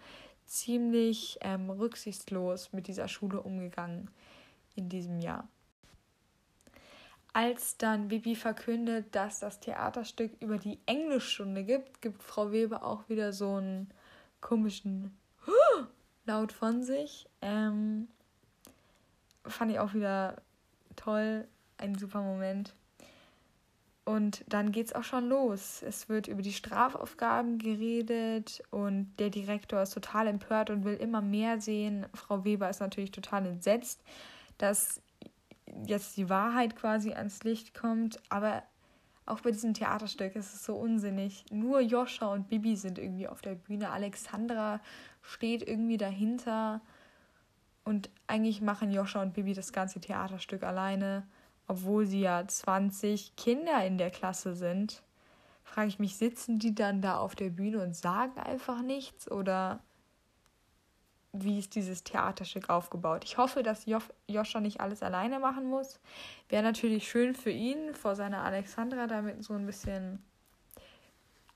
ziemlich 0.45 1.39
ähm, 1.41 1.71
rücksichtslos 1.71 2.73
mit 2.73 2.89
dieser 2.89 3.09
Schule 3.09 3.41
umgegangen 3.41 4.11
in 4.75 4.89
diesem 4.89 5.21
Jahr. 5.21 5.49
Als 7.35 7.79
dann 7.79 8.09
Bibi 8.09 8.37
verkündet, 8.37 9.15
dass 9.15 9.41
das 9.41 9.59
Theaterstück 9.61 10.33
über 10.41 10.59
die 10.59 10.79
Englischstunde 10.85 11.65
gibt, 11.65 12.03
gibt 12.03 12.23
Frau 12.23 12.53
Weber 12.53 12.85
auch 12.85 13.09
wieder 13.09 13.33
so 13.33 13.55
einen 13.55 13.91
komischen 14.41 15.17
Laut 16.27 16.53
von 16.53 16.83
sich. 16.83 17.27
Ähm, 17.41 18.09
fand 19.47 19.73
ich 19.73 19.79
auch 19.79 19.95
wieder 19.95 20.43
toll, 20.95 21.49
ein 21.79 21.97
super 21.97 22.21
Moment. 22.21 22.75
Und 24.05 24.45
dann 24.49 24.73
geht 24.73 24.87
es 24.87 24.95
auch 24.95 25.05
schon 25.05 25.29
los. 25.29 25.83
Es 25.83 26.09
wird 26.09 26.27
über 26.27 26.43
die 26.43 26.53
Strafaufgaben 26.53 27.59
geredet 27.59 28.63
und 28.71 29.15
der 29.19 29.31
Direktor 29.31 29.81
ist 29.83 29.95
total 29.95 30.27
empört 30.27 30.71
und 30.71 30.85
will 30.85 30.97
immer 30.97 31.23
mehr 31.23 31.61
sehen. 31.61 32.07
Frau 32.13 32.45
Weber 32.45 32.69
ist 32.69 32.81
natürlich 32.81 33.13
total 33.13 33.47
entsetzt, 33.47 34.03
dass 34.59 35.01
jetzt 35.87 36.17
die 36.17 36.29
Wahrheit 36.29 36.77
quasi 36.77 37.13
ans 37.13 37.43
Licht 37.45 37.75
kommt, 37.75 38.21
aber 38.29 38.63
auch 39.25 39.41
bei 39.41 39.53
diesem 39.53 39.75
Theaterstück 39.75 40.35
ist 40.35 40.55
es 40.55 40.65
so 40.65 40.75
unsinnig. 40.75 41.45
Nur 41.51 41.81
Joscha 41.81 42.27
und 42.27 42.49
Bibi 42.49 42.77
sind 42.77 42.99
irgendwie 42.99 43.29
auf 43.29 43.41
der 43.41 43.55
Bühne. 43.55 43.91
Alexandra 43.91 44.81
steht 45.23 45.67
irgendwie 45.67 45.97
dahinter. 45.97 46.81
Und 47.85 48.11
eigentlich 48.27 48.61
machen 48.61 48.91
Joscha 48.91 49.23
und 49.23 49.35
Bibi 49.35 49.55
das 49.55 49.73
ganze 49.73 50.01
Theaterstück 50.01 50.63
alleine, 50.65 51.27
obwohl 51.69 52.07
sie 52.07 52.21
ja 52.21 52.47
20 52.47 53.37
Kinder 53.37 53.85
in 53.87 53.97
der 53.97 54.11
Klasse 54.11 54.55
sind. 54.55 55.03
Frage 55.63 55.89
ich 55.89 55.99
mich, 55.99 56.17
sitzen 56.17 56.59
die 56.59 56.75
dann 56.75 57.01
da 57.01 57.19
auf 57.19 57.37
der 57.37 57.51
Bühne 57.51 57.83
und 57.83 57.95
sagen 57.95 58.39
einfach 58.39 58.83
nichts? 58.83 59.31
Oder 59.31 59.81
wie 61.33 61.59
ist 61.59 61.75
dieses 61.75 62.05
Theaterstück 62.05 62.69
aufgebaut. 62.69 63.25
Ich 63.25 63.39
hoffe, 63.39 63.63
dass 63.63 63.87
jo 63.87 63.99
Joscha 64.29 64.61
nicht 64.61 64.81
alles 64.81 65.03
alleine 65.03 65.39
machen 65.39 65.67
muss. 65.67 65.99
Wäre 66.49 66.63
natürlich 66.63 67.09
schön 67.09 67.35
für 67.35 67.51
ihn, 67.51 67.95
vor 67.95 68.15
seiner 68.15 68.45
Alexandra 68.45 69.07
damit 69.07 69.43
so 69.43 69.55
ein 69.55 69.65
bisschen 69.65 70.23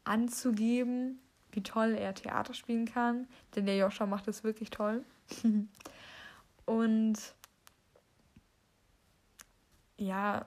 anzugeben, 0.04 1.20
wie 1.52 1.62
toll 1.62 1.94
er 1.94 2.14
Theater 2.14 2.54
spielen 2.54 2.86
kann. 2.86 3.28
Denn 3.54 3.66
der 3.66 3.76
Joscha 3.76 4.06
macht 4.06 4.28
es 4.28 4.44
wirklich 4.44 4.70
toll. 4.70 5.04
Und 6.64 7.18
ja, 9.98 10.46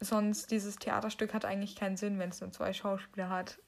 sonst 0.00 0.50
dieses 0.50 0.76
Theaterstück 0.76 1.32
hat 1.32 1.44
eigentlich 1.44 1.76
keinen 1.76 1.96
Sinn, 1.96 2.18
wenn 2.18 2.30
es 2.30 2.40
nur 2.40 2.52
zwei 2.52 2.72
Schauspieler 2.72 3.30
hat 3.30 3.58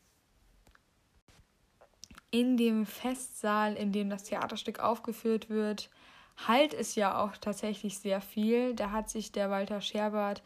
in 2.32 2.56
dem 2.56 2.86
Festsaal, 2.86 3.74
in 3.74 3.92
dem 3.92 4.10
das 4.10 4.24
Theaterstück 4.24 4.80
aufgeführt 4.80 5.48
wird, 5.48 5.90
halt 6.48 6.74
es 6.74 6.96
ja 6.96 7.22
auch 7.22 7.36
tatsächlich 7.36 7.98
sehr 7.98 8.20
viel. 8.20 8.74
Da 8.74 8.90
hat 8.90 9.10
sich 9.10 9.30
der 9.30 9.50
Walter 9.50 9.80
Scherbert, 9.80 10.42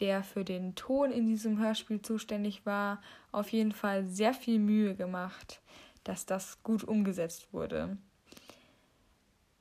der 0.00 0.22
für 0.22 0.44
den 0.44 0.74
Ton 0.74 1.10
in 1.10 1.26
diesem 1.26 1.58
Hörspiel 1.58 2.02
zuständig 2.02 2.66
war, 2.66 3.00
auf 3.32 3.50
jeden 3.50 3.72
Fall 3.72 4.04
sehr 4.04 4.34
viel 4.34 4.58
Mühe 4.58 4.94
gemacht, 4.94 5.60
dass 6.04 6.26
das 6.26 6.62
gut 6.62 6.84
umgesetzt 6.84 7.52
wurde. 7.52 7.96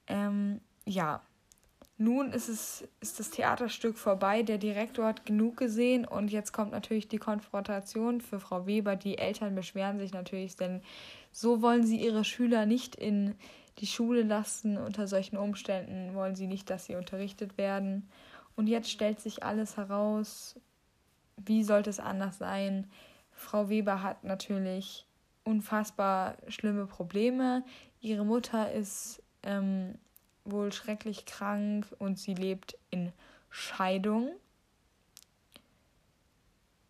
Ähm, 0.07 0.59
ja, 0.85 1.21
nun 1.97 2.31
ist 2.31 2.49
es 2.49 2.87
ist 3.01 3.19
das 3.19 3.29
Theaterstück 3.29 3.97
vorbei. 3.97 4.41
Der 4.41 4.57
Direktor 4.57 5.05
hat 5.05 5.25
genug 5.25 5.57
gesehen 5.57 6.05
und 6.05 6.31
jetzt 6.31 6.51
kommt 6.51 6.71
natürlich 6.71 7.07
die 7.07 7.19
Konfrontation 7.19 8.19
für 8.19 8.39
Frau 8.39 8.65
Weber. 8.65 8.95
Die 8.95 9.19
Eltern 9.19 9.53
beschweren 9.53 9.99
sich 9.99 10.11
natürlich, 10.11 10.55
denn 10.55 10.81
so 11.31 11.61
wollen 11.61 11.85
sie 11.85 12.03
ihre 12.03 12.23
Schüler 12.23 12.65
nicht 12.65 12.95
in 12.95 13.35
die 13.77 13.87
Schule 13.87 14.23
lassen. 14.23 14.77
Unter 14.77 15.07
solchen 15.07 15.37
Umständen 15.37 16.15
wollen 16.15 16.35
sie 16.35 16.47
nicht, 16.47 16.69
dass 16.69 16.85
sie 16.85 16.95
unterrichtet 16.95 17.57
werden. 17.57 18.09
Und 18.55 18.67
jetzt 18.67 18.89
stellt 18.89 19.19
sich 19.19 19.43
alles 19.43 19.77
heraus. 19.77 20.59
Wie 21.37 21.63
sollte 21.63 21.89
es 21.89 21.99
anders 21.99 22.37
sein? 22.37 22.87
Frau 23.31 23.69
Weber 23.69 24.01
hat 24.01 24.23
natürlich 24.23 25.05
unfassbar 25.43 26.37
schlimme 26.47 26.85
Probleme. 26.85 27.63
Ihre 27.99 28.25
Mutter 28.25 28.71
ist 28.71 29.21
ähm, 29.43 29.95
wohl 30.45 30.71
schrecklich 30.71 31.25
krank 31.25 31.87
und 31.99 32.19
sie 32.19 32.33
lebt 32.33 32.77
in 32.89 33.11
Scheidung. 33.49 34.31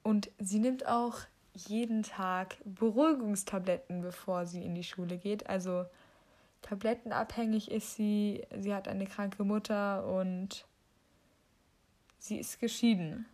Und 0.01 0.29
sie 0.39 0.59
nimmt 0.59 0.85
auch 0.87 1.19
jeden 1.53 2.03
Tag 2.03 2.57
Beruhigungstabletten, 2.65 4.01
bevor 4.01 4.45
sie 4.45 4.63
in 4.63 4.75
die 4.75 4.83
Schule 4.83 5.17
geht. 5.17 5.47
Also 5.47 5.85
tablettenabhängig 6.61 7.71
ist 7.71 7.95
sie, 7.95 8.43
sie 8.57 8.73
hat 8.73 8.87
eine 8.87 9.05
kranke 9.05 9.43
Mutter 9.43 10.05
und 10.07 10.65
sie 12.17 12.39
ist 12.39 12.59
geschieden. 12.59 13.25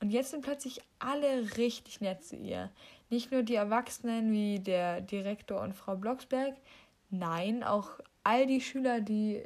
Und 0.00 0.10
jetzt 0.10 0.30
sind 0.30 0.42
plötzlich 0.42 0.80
alle 0.98 1.56
richtig 1.58 2.00
nett 2.00 2.24
zu 2.24 2.36
ihr. 2.36 2.70
Nicht 3.10 3.30
nur 3.30 3.42
die 3.42 3.56
Erwachsenen 3.56 4.32
wie 4.32 4.58
der 4.58 5.02
Direktor 5.02 5.60
und 5.60 5.74
Frau 5.74 5.94
Blocksberg, 5.94 6.54
nein, 7.10 7.62
auch 7.62 8.00
all 8.24 8.46
die 8.46 8.60
Schüler, 8.60 9.00
die 9.00 9.42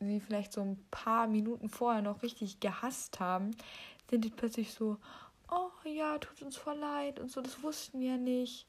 sie 0.00 0.20
vielleicht 0.20 0.52
so 0.52 0.60
ein 0.60 0.84
paar 0.90 1.26
Minuten 1.26 1.68
vorher 1.68 2.02
noch 2.02 2.22
richtig 2.22 2.60
gehasst 2.60 3.20
haben, 3.20 3.52
sind 4.10 4.24
jetzt 4.24 4.36
plötzlich 4.36 4.72
so, 4.72 4.98
oh 5.50 5.88
ja, 5.88 6.18
tut 6.18 6.42
uns 6.42 6.56
voll 6.56 6.76
leid 6.76 7.20
und 7.20 7.30
so, 7.30 7.40
das 7.40 7.62
wussten 7.62 8.00
wir 8.00 8.18
nicht. 8.18 8.66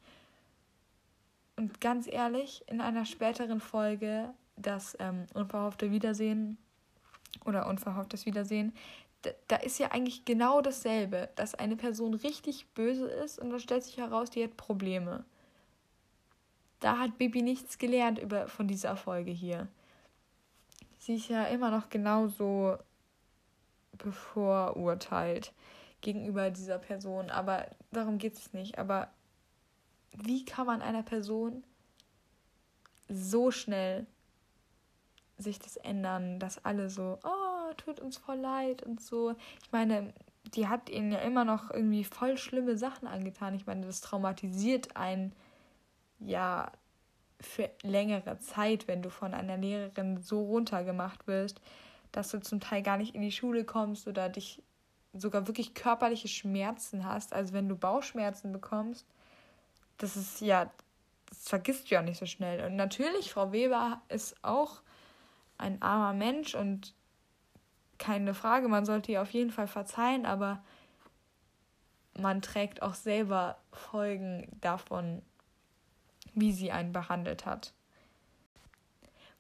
Und 1.58 1.80
ganz 1.80 2.08
ehrlich, 2.08 2.64
in 2.68 2.82
einer 2.82 3.06
späteren 3.06 3.60
Folge, 3.60 4.34
das 4.58 4.96
ähm, 5.00 5.26
unverhoffte 5.34 5.92
Wiedersehen 5.92 6.58
oder 7.46 7.68
unverhofftes 7.68 8.26
Wiedersehen, 8.26 8.74
da, 9.22 9.32
da 9.48 9.56
ist 9.58 9.80
ja 9.80 9.92
eigentlich 9.92 10.26
genau 10.26 10.62
dasselbe, 10.62 11.30
dass 11.36 11.56
eine 11.56 11.76
Person 11.76 12.14
richtig 12.14 12.68
böse 12.74 13.08
ist 13.08 13.40
und 13.40 13.50
dann 13.50 13.60
stellt 13.60 13.84
sich 13.84 13.98
heraus, 13.98 14.30
die 14.30 14.44
hat 14.44 14.58
Probleme. 14.58 15.26
Da 16.86 17.00
hat 17.00 17.18
Bibi 17.18 17.42
nichts 17.42 17.80
gelernt 17.80 18.20
über, 18.20 18.48
von 18.48 18.68
dieser 18.68 18.96
Folge 18.96 19.32
hier. 19.32 19.68
Sie 21.00 21.16
ist 21.16 21.30
ja 21.30 21.46
immer 21.46 21.72
noch 21.72 21.90
genauso 21.90 22.78
bevorurteilt 23.94 25.52
gegenüber 26.02 26.52
dieser 26.52 26.78
Person. 26.78 27.32
Aber 27.32 27.66
darum 27.92 28.20
geht 28.20 28.36
es 28.36 28.54
nicht. 28.54 28.78
Aber 28.78 29.10
wie 30.12 30.46
kann 30.46 30.68
man 30.68 30.84
einer 30.84 31.02
Person 31.02 31.64
so 33.10 33.50
schnell 33.50 34.06
sich 35.40 35.58
das 35.58 35.78
ändern, 35.78 36.38
dass 36.40 36.64
alle 36.66 36.92
so, 36.92 37.18
oh, 37.24 37.74
tut 37.78 38.00
uns 38.00 38.18
voll 38.18 38.38
leid 38.38 38.84
und 38.84 39.02
so. 39.02 39.34
Ich 39.64 39.72
meine, 39.72 40.14
die 40.54 40.68
hat 40.68 40.92
ihnen 40.92 41.12
ja 41.12 41.18
immer 41.18 41.46
noch 41.46 41.72
irgendwie 41.72 42.04
voll 42.04 42.38
schlimme 42.38 42.78
Sachen 42.78 43.08
angetan. 43.08 43.56
Ich 43.56 43.66
meine, 43.66 43.88
das 43.88 44.02
traumatisiert 44.02 44.96
einen 44.96 45.34
ja 46.20 46.72
für 47.40 47.70
längere 47.84 48.40
Zeit, 48.40 48.88
wenn 48.88 49.02
du 49.02 49.10
von 49.10 49.34
einer 49.34 49.58
Lehrerin 49.58 50.22
so 50.22 50.44
runtergemacht 50.44 51.28
wirst, 51.28 51.62
dass 52.12 52.30
du 52.30 52.40
zum 52.40 52.60
Teil 52.60 52.82
gar 52.82 52.98
nicht 52.98 53.14
in 53.14 53.22
die 53.22 53.32
Schule 53.32 53.66
kommst 53.66 54.08
oder 54.08 54.30
dich 54.30 54.64
sogar 55.14 55.48
wirklich 55.48 55.74
körperliche 55.74 56.28
Schmerzen 56.28 57.06
hast. 57.06 57.34
Also 57.34 57.54
wenn 57.54 57.70
du 57.70 57.76
Bauchschmerzen 57.76 58.52
bekommst, 58.52 59.06
das 59.98 60.16
ist 60.16 60.42
ja, 60.42 60.72
das 61.30 61.50
vergisst 61.50 61.90
du 61.90 61.96
ja 61.96 62.02
nicht 62.02 62.20
so 62.20 62.26
schnell. 62.26 62.66
Und 62.66 62.76
natürlich, 62.76 63.32
Frau 63.32 63.52
Weber 63.52 64.02
ist 64.10 64.36
auch 64.44 64.82
ein 65.58 65.82
armer 65.82 66.14
Mensch 66.14 66.56
und 66.56 66.94
keine 67.98 68.34
Frage, 68.34 68.68
man 68.68 68.86
sollte 68.86 69.14
ihr 69.14 69.22
auf 69.22 69.32
jeden 69.32 69.52
Fall 69.52 69.68
verzeihen, 69.68 70.26
aber 70.26 70.64
man 72.18 72.42
trägt 72.42 72.82
auch 72.82 72.94
selber 72.94 73.58
Folgen 73.72 74.48
davon, 74.62 75.22
wie 76.36 76.52
sie 76.52 76.72
einen 76.72 76.94
behandelt 76.94 77.46
hat. 77.46 77.74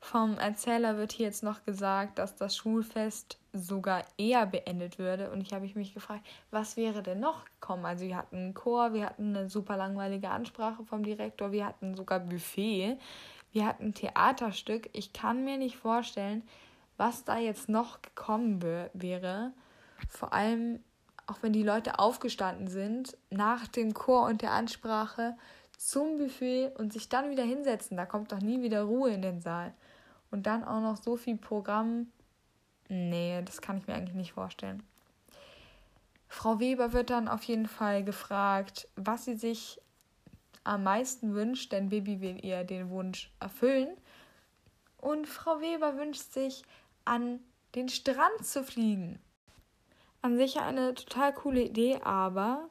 Vom 0.06 0.38
Erzähler 0.38 0.98
wird 0.98 1.14
hier 1.14 1.26
jetzt 1.26 1.42
noch 1.42 1.64
gesagt, 1.66 2.20
dass 2.20 2.36
das 2.36 2.56
Schulfest 2.56 3.40
sogar 3.54 4.04
eher 4.18 4.46
beendet 4.46 5.00
würde. 5.00 5.32
Und 5.32 5.42
ich 5.42 5.52
habe 5.52 5.68
mich 5.74 5.96
gefragt, 5.96 6.24
was 6.52 6.78
wäre 6.78 7.02
denn 7.02 7.20
noch 7.20 7.44
gekommen? 7.46 7.86
Also 7.86 8.06
wir 8.06 8.16
hatten 8.16 8.36
einen 8.36 8.54
Chor, 8.54 8.94
wir 8.94 9.08
hatten 9.08 9.36
eine 9.36 9.50
super 9.50 9.78
langweilige 9.78 10.30
Ansprache 10.30 10.84
vom 10.84 11.04
Direktor, 11.04 11.52
wir 11.52 11.66
hatten 11.66 11.96
sogar 11.96 12.20
Buffet, 12.20 12.98
wir 13.52 13.66
hatten 13.66 13.86
ein 13.86 13.94
Theaterstück. 13.96 14.90
Ich 14.94 15.12
kann 15.12 15.44
mir 15.44 15.58
nicht 15.58 15.78
vorstellen, 15.78 16.44
was 16.98 17.24
da 17.24 17.40
jetzt 17.40 17.68
noch 17.68 18.04
gekommen 18.04 18.62
wäre. 18.94 19.54
Vor 20.08 20.34
allem, 20.34 20.84
auch 21.26 21.38
wenn 21.42 21.54
die 21.54 21.64
Leute 21.64 21.98
aufgestanden 21.98 22.68
sind, 22.68 23.18
nach 23.32 23.68
dem 23.68 23.96
Chor 23.96 24.28
und 24.28 24.44
der 24.44 24.52
Ansprache 24.52 25.36
zum 25.78 26.18
Buffet 26.18 26.72
und 26.78 26.94
sich 26.94 27.10
dann 27.10 27.30
wieder 27.30 27.44
hinsetzen. 27.44 27.98
Da 27.98 28.06
kommt 28.06 28.32
doch 28.32 28.40
nie 28.40 28.62
wieder 28.62 28.84
Ruhe 28.84 29.12
in 29.12 29.22
den 29.22 29.42
Saal. 29.42 29.74
Und 30.32 30.46
dann 30.48 30.64
auch 30.64 30.82
noch 30.82 30.98
so 30.98 31.16
viel 31.18 31.38
Programm. 31.38 32.08
Nee, 32.90 33.42
das 33.46 33.62
kann 33.62 33.78
ich 33.78 33.88
mir 33.88 33.96
eigentlich 33.96 34.16
nicht 34.16 34.34
vorstellen. 34.34 34.84
Frau 36.28 36.60
Weber 36.60 36.94
wird 36.94 37.10
dann 37.10 37.28
auf 37.28 37.44
jeden 37.44 37.68
Fall 37.68 38.04
gefragt, 38.04 38.88
was 38.96 39.26
sie 39.26 39.36
sich 39.36 39.80
am 40.64 40.84
meisten 40.84 41.34
wünscht, 41.34 41.72
denn 41.72 41.90
Bibi 41.90 42.22
will 42.22 42.44
ihr 42.44 42.64
den 42.64 42.90
Wunsch 42.90 43.32
erfüllen. 43.40 43.96
Und 44.98 45.28
Frau 45.28 45.62
Weber 45.62 45.98
wünscht 45.98 46.34
sich, 46.34 46.64
an 47.06 47.40
den 47.76 47.90
Strand 47.90 48.44
zu 48.44 48.64
fliegen. 48.64 49.20
An 50.22 50.38
sich 50.38 50.60
eine 50.60 50.96
total 50.96 51.34
coole 51.34 51.62
Idee, 51.62 52.00
aber 52.04 52.68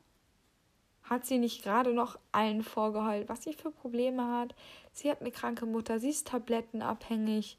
hat 1.05 1.27
sie 1.27 1.39
nicht 1.39 1.63
gerade 1.63 1.93
noch 1.93 2.19
allen 2.33 2.63
vorgeheult, 2.63 3.29
was 3.29 3.45
sie 3.45 3.53
für 3.53 3.71
Probleme 3.71 4.27
hat. 4.27 4.55
Sie 4.93 5.11
hat 5.11 5.21
eine 5.21 5.31
kranke 5.31 5.67
Mutter, 5.67 6.01
sie 6.01 6.09
ist 6.09 6.29
tablettenabhängig, 6.29 7.59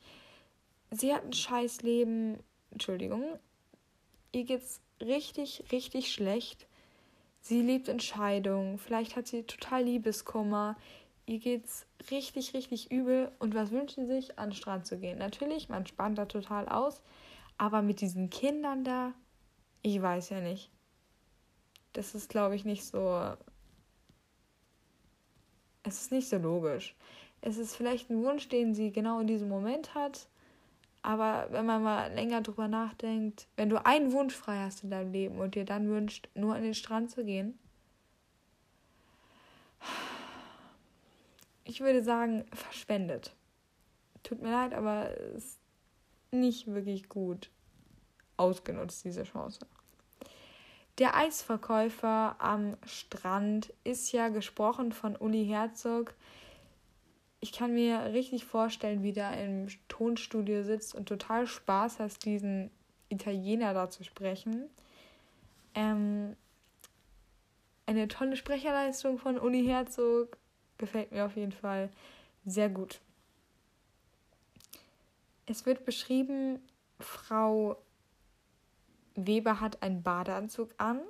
sie 0.91 1.13
hat 1.13 1.23
ein 1.23 1.33
scheiß 1.33 1.81
Leben. 1.83 2.39
Entschuldigung. 2.71 3.23
Ihr 4.31 4.43
geht's 4.43 4.81
richtig, 4.99 5.63
richtig 5.71 6.11
schlecht. 6.11 6.67
Sie 7.39 7.61
liebt 7.61 7.87
Entscheidungen. 7.87 8.79
Vielleicht 8.79 9.15
hat 9.15 9.27
sie 9.27 9.43
total 9.43 9.83
Liebeskummer. 9.83 10.75
Ihr 11.25 11.39
geht's 11.39 11.85
richtig, 12.11 12.53
richtig 12.53 12.91
übel. 12.91 13.31
Und 13.39 13.55
was 13.55 13.71
wünschen 13.71 14.07
sie 14.07 14.15
sich? 14.15 14.39
An 14.39 14.49
den 14.49 14.55
Strand 14.55 14.87
zu 14.87 14.97
gehen. 14.97 15.19
Natürlich, 15.19 15.69
man 15.69 15.85
spannt 15.85 16.17
da 16.17 16.25
total 16.25 16.67
aus. 16.67 17.01
Aber 17.57 17.81
mit 17.81 18.01
diesen 18.01 18.29
Kindern 18.29 18.83
da, 18.83 19.13
ich 19.83 20.01
weiß 20.01 20.31
ja 20.31 20.41
nicht 20.41 20.69
das 21.95 22.13
ist, 22.13 22.29
glaube 22.29 22.55
ich, 22.55 22.65
nicht 22.65 22.83
so. 22.85 23.33
Es 25.83 26.01
ist 26.01 26.11
nicht 26.11 26.29
so 26.29 26.37
logisch. 26.37 26.95
Es 27.41 27.57
ist 27.57 27.75
vielleicht 27.75 28.09
ein 28.09 28.23
Wunsch, 28.23 28.49
den 28.49 28.73
sie 28.73 28.91
genau 28.91 29.19
in 29.19 29.27
diesem 29.27 29.49
Moment 29.49 29.93
hat. 29.95 30.27
Aber 31.03 31.47
wenn 31.51 31.65
man 31.65 31.83
mal 31.83 32.11
länger 32.13 32.41
drüber 32.41 32.67
nachdenkt, 32.67 33.47
wenn 33.55 33.69
du 33.69 33.85
einen 33.85 34.11
Wunsch 34.11 34.33
frei 34.33 34.57
hast 34.57 34.83
in 34.83 34.89
deinem 34.89 35.11
Leben 35.11 35.39
und 35.39 35.53
dir 35.53 35.63
dann 35.63 35.87
wünscht, 35.87 36.27
nur 36.33 36.55
an 36.55 36.63
den 36.63 36.73
Strand 36.73 37.11
zu 37.11 37.23
gehen, 37.23 37.57
ich 41.63 41.81
würde 41.81 42.03
sagen, 42.03 42.45
verschwendet. 42.51 43.35
Tut 44.23 44.41
mir 44.41 44.49
leid, 44.49 44.73
aber 44.73 45.11
es 45.35 45.45
ist 45.45 45.59
nicht 46.31 46.65
wirklich 46.67 47.07
gut 47.07 47.51
ausgenutzt, 48.37 49.05
diese 49.05 49.23
Chance. 49.23 49.59
Der 50.97 51.15
Eisverkäufer 51.15 52.37
am 52.39 52.77
Strand 52.85 53.73
ist 53.83 54.13
ja 54.13 54.29
gesprochen 54.29 54.93
von 54.93 55.17
Uli 55.17 55.45
Herzog. 55.45 56.13
Ich 57.41 57.51
kann 57.51 57.73
mir 57.73 58.13
richtig 58.13 58.45
vorstellen, 58.45 59.03
wie 59.03 59.11
der 59.11 59.43
im 59.43 59.67
Tonstudio 59.89 60.63
sitzt 60.63 60.95
und 60.95 61.07
total 61.07 61.47
Spaß 61.47 61.99
hat, 61.99 62.23
diesen 62.23 62.71
Italiener 63.09 63.73
da 63.73 63.89
zu 63.89 64.05
sprechen. 64.05 64.69
Ähm, 65.73 66.37
eine 67.85 68.07
tolle 68.07 68.37
Sprecherleistung 68.37 69.17
von 69.17 69.37
Uli 69.37 69.65
Herzog. 69.65 70.37
Gefällt 70.77 71.11
mir 71.11 71.25
auf 71.25 71.35
jeden 71.35 71.51
Fall 71.51 71.89
sehr 72.45 72.69
gut. 72.69 73.01
Es 75.45 75.65
wird 75.65 75.85
beschrieben, 75.85 76.59
Frau 76.99 77.77
Weber 79.15 79.59
hat 79.59 79.81
einen 79.81 80.03
Badeanzug 80.03 80.73
an. 80.77 81.01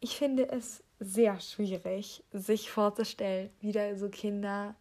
Ich 0.00 0.16
finde 0.16 0.48
es 0.48 0.82
sehr 0.98 1.40
schwierig, 1.40 2.24
sich 2.32 2.70
vorzustellen, 2.70 3.50
wie 3.60 3.72
da 3.72 3.96
so 3.96 4.08
Kinder, 4.08 4.74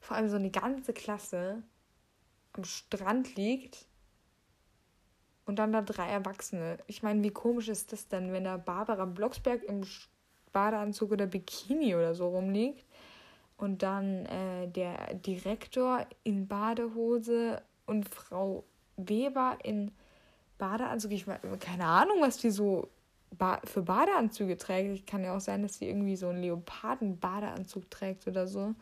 vor 0.00 0.16
allem 0.16 0.28
so 0.28 0.36
eine 0.36 0.50
ganze 0.50 0.92
Klasse, 0.92 1.62
am 2.52 2.64
Strand 2.64 3.36
liegt 3.36 3.86
und 5.44 5.58
dann 5.58 5.72
da 5.72 5.82
drei 5.82 6.08
Erwachsene. 6.08 6.78
Ich 6.86 7.02
meine, 7.02 7.22
wie 7.22 7.30
komisch 7.30 7.68
ist 7.68 7.92
das 7.92 8.08
denn, 8.08 8.32
wenn 8.32 8.44
da 8.44 8.56
Barbara 8.56 9.04
Blocksberg 9.04 9.62
im 9.64 9.86
Badeanzug 10.52 11.12
oder 11.12 11.26
Bikini 11.26 11.94
oder 11.94 12.14
so 12.14 12.28
rumliegt 12.28 12.86
und 13.56 13.82
dann 13.82 14.26
äh, 14.26 14.68
der 14.68 15.14
Direktor 15.14 16.06
in 16.24 16.48
Badehose 16.48 17.62
und 17.86 18.08
Frau 18.08 18.64
Weber 18.96 19.58
in 19.62 19.92
Badeanzug. 20.58 21.12
Ich 21.12 21.26
meine, 21.26 21.40
keine 21.58 21.84
Ahnung, 21.84 22.18
was 22.20 22.38
die 22.38 22.50
so 22.50 22.88
ba 23.30 23.60
für 23.64 23.82
Badeanzüge 23.82 24.56
trägt. 24.56 25.06
Kann 25.06 25.24
ja 25.24 25.36
auch 25.36 25.40
sein, 25.40 25.62
dass 25.62 25.78
sie 25.78 25.88
irgendwie 25.88 26.16
so 26.16 26.28
einen 26.28 26.42
Leoparden-Badeanzug 26.42 27.90
trägt 27.90 28.26
oder 28.26 28.46
so. 28.46 28.74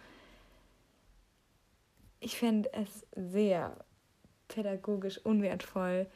Ich 2.21 2.39
fände 2.39 2.73
es 2.73 3.07
sehr 3.15 3.77
pädagogisch 4.49 5.19
unwertvoll, 5.19 6.07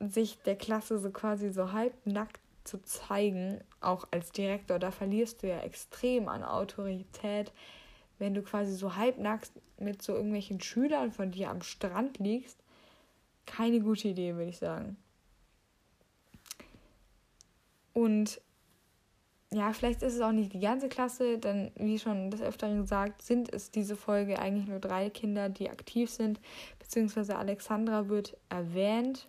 sich 0.00 0.38
der 0.42 0.56
Klasse 0.56 0.98
so 0.98 1.10
quasi 1.10 1.50
so 1.50 1.72
halbnackt 1.72 2.40
zu 2.64 2.82
zeigen, 2.82 3.60
auch 3.80 4.06
als 4.10 4.32
Direktor. 4.32 4.78
Da 4.78 4.90
verlierst 4.90 5.42
du 5.42 5.48
ja 5.48 5.60
extrem 5.60 6.28
an 6.28 6.42
Autorität, 6.42 7.52
wenn 8.18 8.34
du 8.34 8.42
quasi 8.42 8.74
so 8.74 8.96
halbnackt 8.96 9.50
mit 9.78 10.02
so 10.02 10.14
irgendwelchen 10.14 10.60
Schülern 10.60 11.12
von 11.12 11.30
dir 11.30 11.50
am 11.50 11.62
Strand 11.62 12.18
liegst 12.18 12.62
keine 13.46 13.80
gute 13.80 14.08
Idee, 14.08 14.34
würde 14.34 14.50
ich 14.50 14.58
sagen. 14.58 14.96
Und 17.92 18.40
ja, 19.50 19.72
vielleicht 19.72 20.02
ist 20.02 20.14
es 20.14 20.20
auch 20.20 20.32
nicht 20.32 20.52
die 20.52 20.60
ganze 20.60 20.88
Klasse, 20.88 21.38
denn 21.38 21.70
wie 21.76 21.98
schon 21.98 22.30
des 22.30 22.42
Öfteren 22.42 22.82
gesagt, 22.82 23.22
sind 23.22 23.52
es 23.52 23.70
diese 23.70 23.96
Folge 23.96 24.38
eigentlich 24.38 24.66
nur 24.66 24.80
drei 24.80 25.08
Kinder, 25.08 25.48
die 25.48 25.70
aktiv 25.70 26.10
sind, 26.10 26.40
beziehungsweise 26.78 27.36
Alexandra 27.36 28.08
wird 28.08 28.36
erwähnt. 28.48 29.28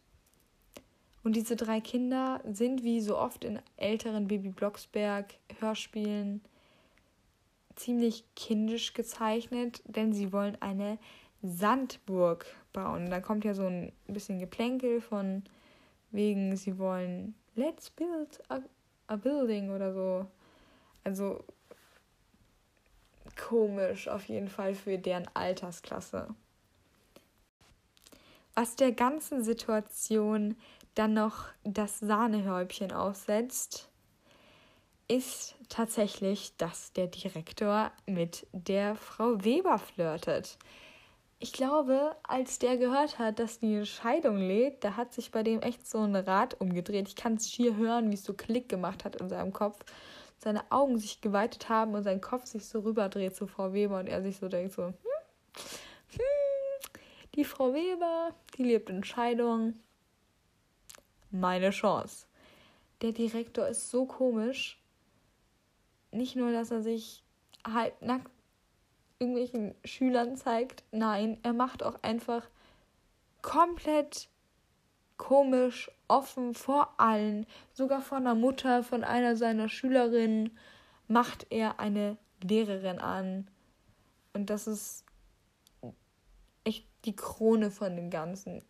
Und 1.24 1.36
diese 1.36 1.56
drei 1.56 1.82
Kinder 1.82 2.42
sind 2.46 2.84
wie 2.84 3.00
so 3.00 3.18
oft 3.18 3.44
in 3.44 3.60
älteren 3.78 4.28
Baby 4.28 4.50
Blocksberg 4.50 5.36
Hörspielen 5.60 6.42
ziemlich 7.76 8.24
kindisch 8.36 8.94
gezeichnet, 8.94 9.82
denn 9.86 10.14
sie 10.14 10.34
wollen 10.34 10.58
eine 10.62 10.98
Sandburg 11.44 12.46
bauen. 12.78 13.06
Und 13.06 13.10
da 13.10 13.20
kommt 13.20 13.44
ja 13.44 13.56
so 13.56 13.66
ein 13.66 13.92
bisschen 14.06 14.38
Geplänkel 14.40 15.02
von 15.02 15.44
wegen, 16.12 16.56
sie 16.56 16.78
wollen 16.78 17.34
let's 17.56 17.90
build 17.90 18.40
a, 18.50 18.60
a 19.08 19.16
building 19.16 19.72
oder 19.72 19.94
so. 19.94 20.28
Also 21.04 21.44
komisch 23.36 24.08
auf 24.08 24.26
jeden 24.26 24.48
Fall 24.48 24.76
für 24.76 24.98
deren 24.98 25.28
Altersklasse. 25.34 26.28
Was 28.54 28.76
der 28.76 28.92
ganzen 28.92 29.44
Situation 29.44 30.56
dann 30.96 31.14
noch 31.14 31.46
das 31.64 32.00
Sahnehäubchen 32.00 32.92
aufsetzt, 32.92 33.90
ist 35.08 35.56
tatsächlich, 35.70 36.56
dass 36.58 36.92
der 36.94 37.08
Direktor 37.08 37.92
mit 38.06 38.46
der 38.52 38.96
Frau 38.96 39.44
Weber 39.44 39.78
flirtet. 39.78 40.58
Ich 41.40 41.54
glaube, 41.54 42.16
als 42.24 42.58
der 42.58 42.78
gehört 42.78 43.20
hat, 43.20 43.38
dass 43.40 43.60
die 43.60 43.86
Scheidung 43.86 44.38
lädt, 44.38 44.84
da 44.84 44.96
hat 44.96 45.14
sich 45.14 45.32
bei 45.32 45.44
dem 45.44 45.62
echt 45.62 45.88
so 45.88 46.00
ein 46.00 46.16
Rad 46.16 46.60
umgedreht. 46.60 47.08
Ich 47.08 47.16
kann 47.16 47.36
es 47.36 47.52
schier 47.52 47.76
hören, 47.76 48.10
wie 48.10 48.16
es 48.16 48.24
so 48.24 48.34
Klick 48.34 48.70
gemacht 48.70 49.06
hat 49.06 49.18
in 49.18 49.30
seinem 49.30 49.54
Kopf. 49.54 49.80
Seine 50.40 50.72
Augen 50.72 50.98
sich 50.98 51.22
geweitet 51.22 51.70
haben 51.70 51.94
und 51.94 52.04
sein 52.04 52.22
Kopf 52.22 52.46
sich 52.46 52.66
so 52.66 52.80
rüberdreht 52.80 53.36
zu 53.36 53.46
Frau 53.46 53.74
Weber 53.74 54.00
und 54.00 54.08
er 54.08 54.24
sich 54.24 54.38
so 54.38 54.50
denkt 54.50 54.74
so, 54.74 54.86
hm, 54.86 54.94
hm, 56.10 56.20
die 57.36 57.44
Frau 57.44 57.74
Weber, 57.74 58.34
die 58.58 58.64
lebt 58.64 58.90
in 58.90 59.04
Scheidung. 59.04 59.76
Meine 61.30 61.70
Chance. 61.70 62.26
Der 63.02 63.12
Direktor 63.12 63.68
ist 63.68 63.92
so 63.92 64.06
komisch. 64.06 64.82
Nicht 66.12 66.36
nur, 66.36 66.52
dass 66.52 66.72
er 66.72 66.82
sich 66.82 67.24
halbnackt 67.64 68.32
irgendwelchen 69.20 69.76
Schülern 69.84 70.36
zeigt. 70.36 70.84
Nein, 70.92 71.38
er 71.44 71.54
macht 71.54 71.84
auch 71.84 72.02
einfach 72.04 72.48
komplett 73.42 74.30
komisch, 75.18 75.92
offen 76.08 76.54
vor 76.54 76.94
allen, 76.98 77.46
sogar 77.74 78.02
von 78.02 78.24
der 78.24 78.36
Mutter 78.36 78.84
von 78.84 79.04
einer 79.04 79.36
seiner 79.36 79.68
Schülerinnen, 79.68 80.58
macht 81.08 81.48
er 81.50 81.80
eine 81.80 82.18
Lehrerin 82.42 83.00
an. 83.00 83.48
Und 84.34 84.50
das 84.50 84.68
ist 84.68 85.04
echt 86.64 86.86
die 87.06 87.16
Krone 87.16 87.72
von 87.72 87.96
dem 87.96 88.10
Ganzen. 88.10 88.62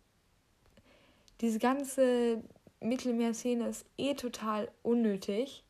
Diese 1.40 1.58
ganze 1.58 2.42
Mittelmeerszene 2.80 3.68
ist 3.68 3.84
eh 3.98 4.14
total 4.14 4.70
unnötig, 4.82 5.64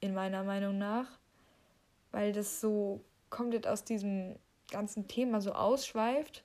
in 0.00 0.14
meiner 0.14 0.42
Meinung 0.42 0.78
nach, 0.78 1.06
weil 2.10 2.32
das 2.32 2.60
so 2.60 3.00
komplett 3.32 3.66
aus 3.66 3.82
diesem 3.82 4.36
ganzen 4.70 5.08
Thema 5.08 5.40
so 5.40 5.52
ausschweift. 5.52 6.44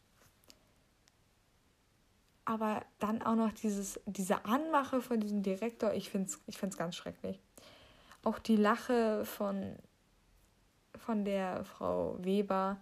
Aber 2.46 2.84
dann 3.00 3.22
auch 3.22 3.36
noch 3.36 3.52
dieses, 3.52 4.00
diese 4.06 4.46
Anmache 4.46 5.02
von 5.02 5.20
diesem 5.20 5.44
Direktor, 5.44 5.94
ich 5.94 6.10
finde 6.10 6.30
es 6.30 6.40
ich 6.48 6.58
find's 6.58 6.78
ganz 6.78 6.96
schrecklich. 6.96 7.40
Auch 8.24 8.40
die 8.40 8.56
Lache 8.56 9.26
von, 9.26 9.76
von 10.98 11.26
der 11.26 11.66
Frau 11.66 12.16
Weber 12.20 12.78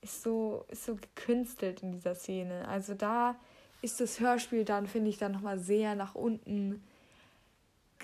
ist 0.00 0.22
so, 0.22 0.64
ist 0.68 0.84
so 0.86 0.96
gekünstelt 0.96 1.82
in 1.82 1.92
dieser 1.92 2.14
Szene. 2.14 2.66
Also 2.66 2.94
da 2.94 3.36
ist 3.82 4.00
das 4.00 4.20
Hörspiel 4.20 4.64
dann, 4.64 4.86
finde 4.86 5.10
ich, 5.10 5.18
dann 5.18 5.32
nochmal 5.32 5.58
sehr 5.58 5.94
nach 5.94 6.14
unten 6.14 6.82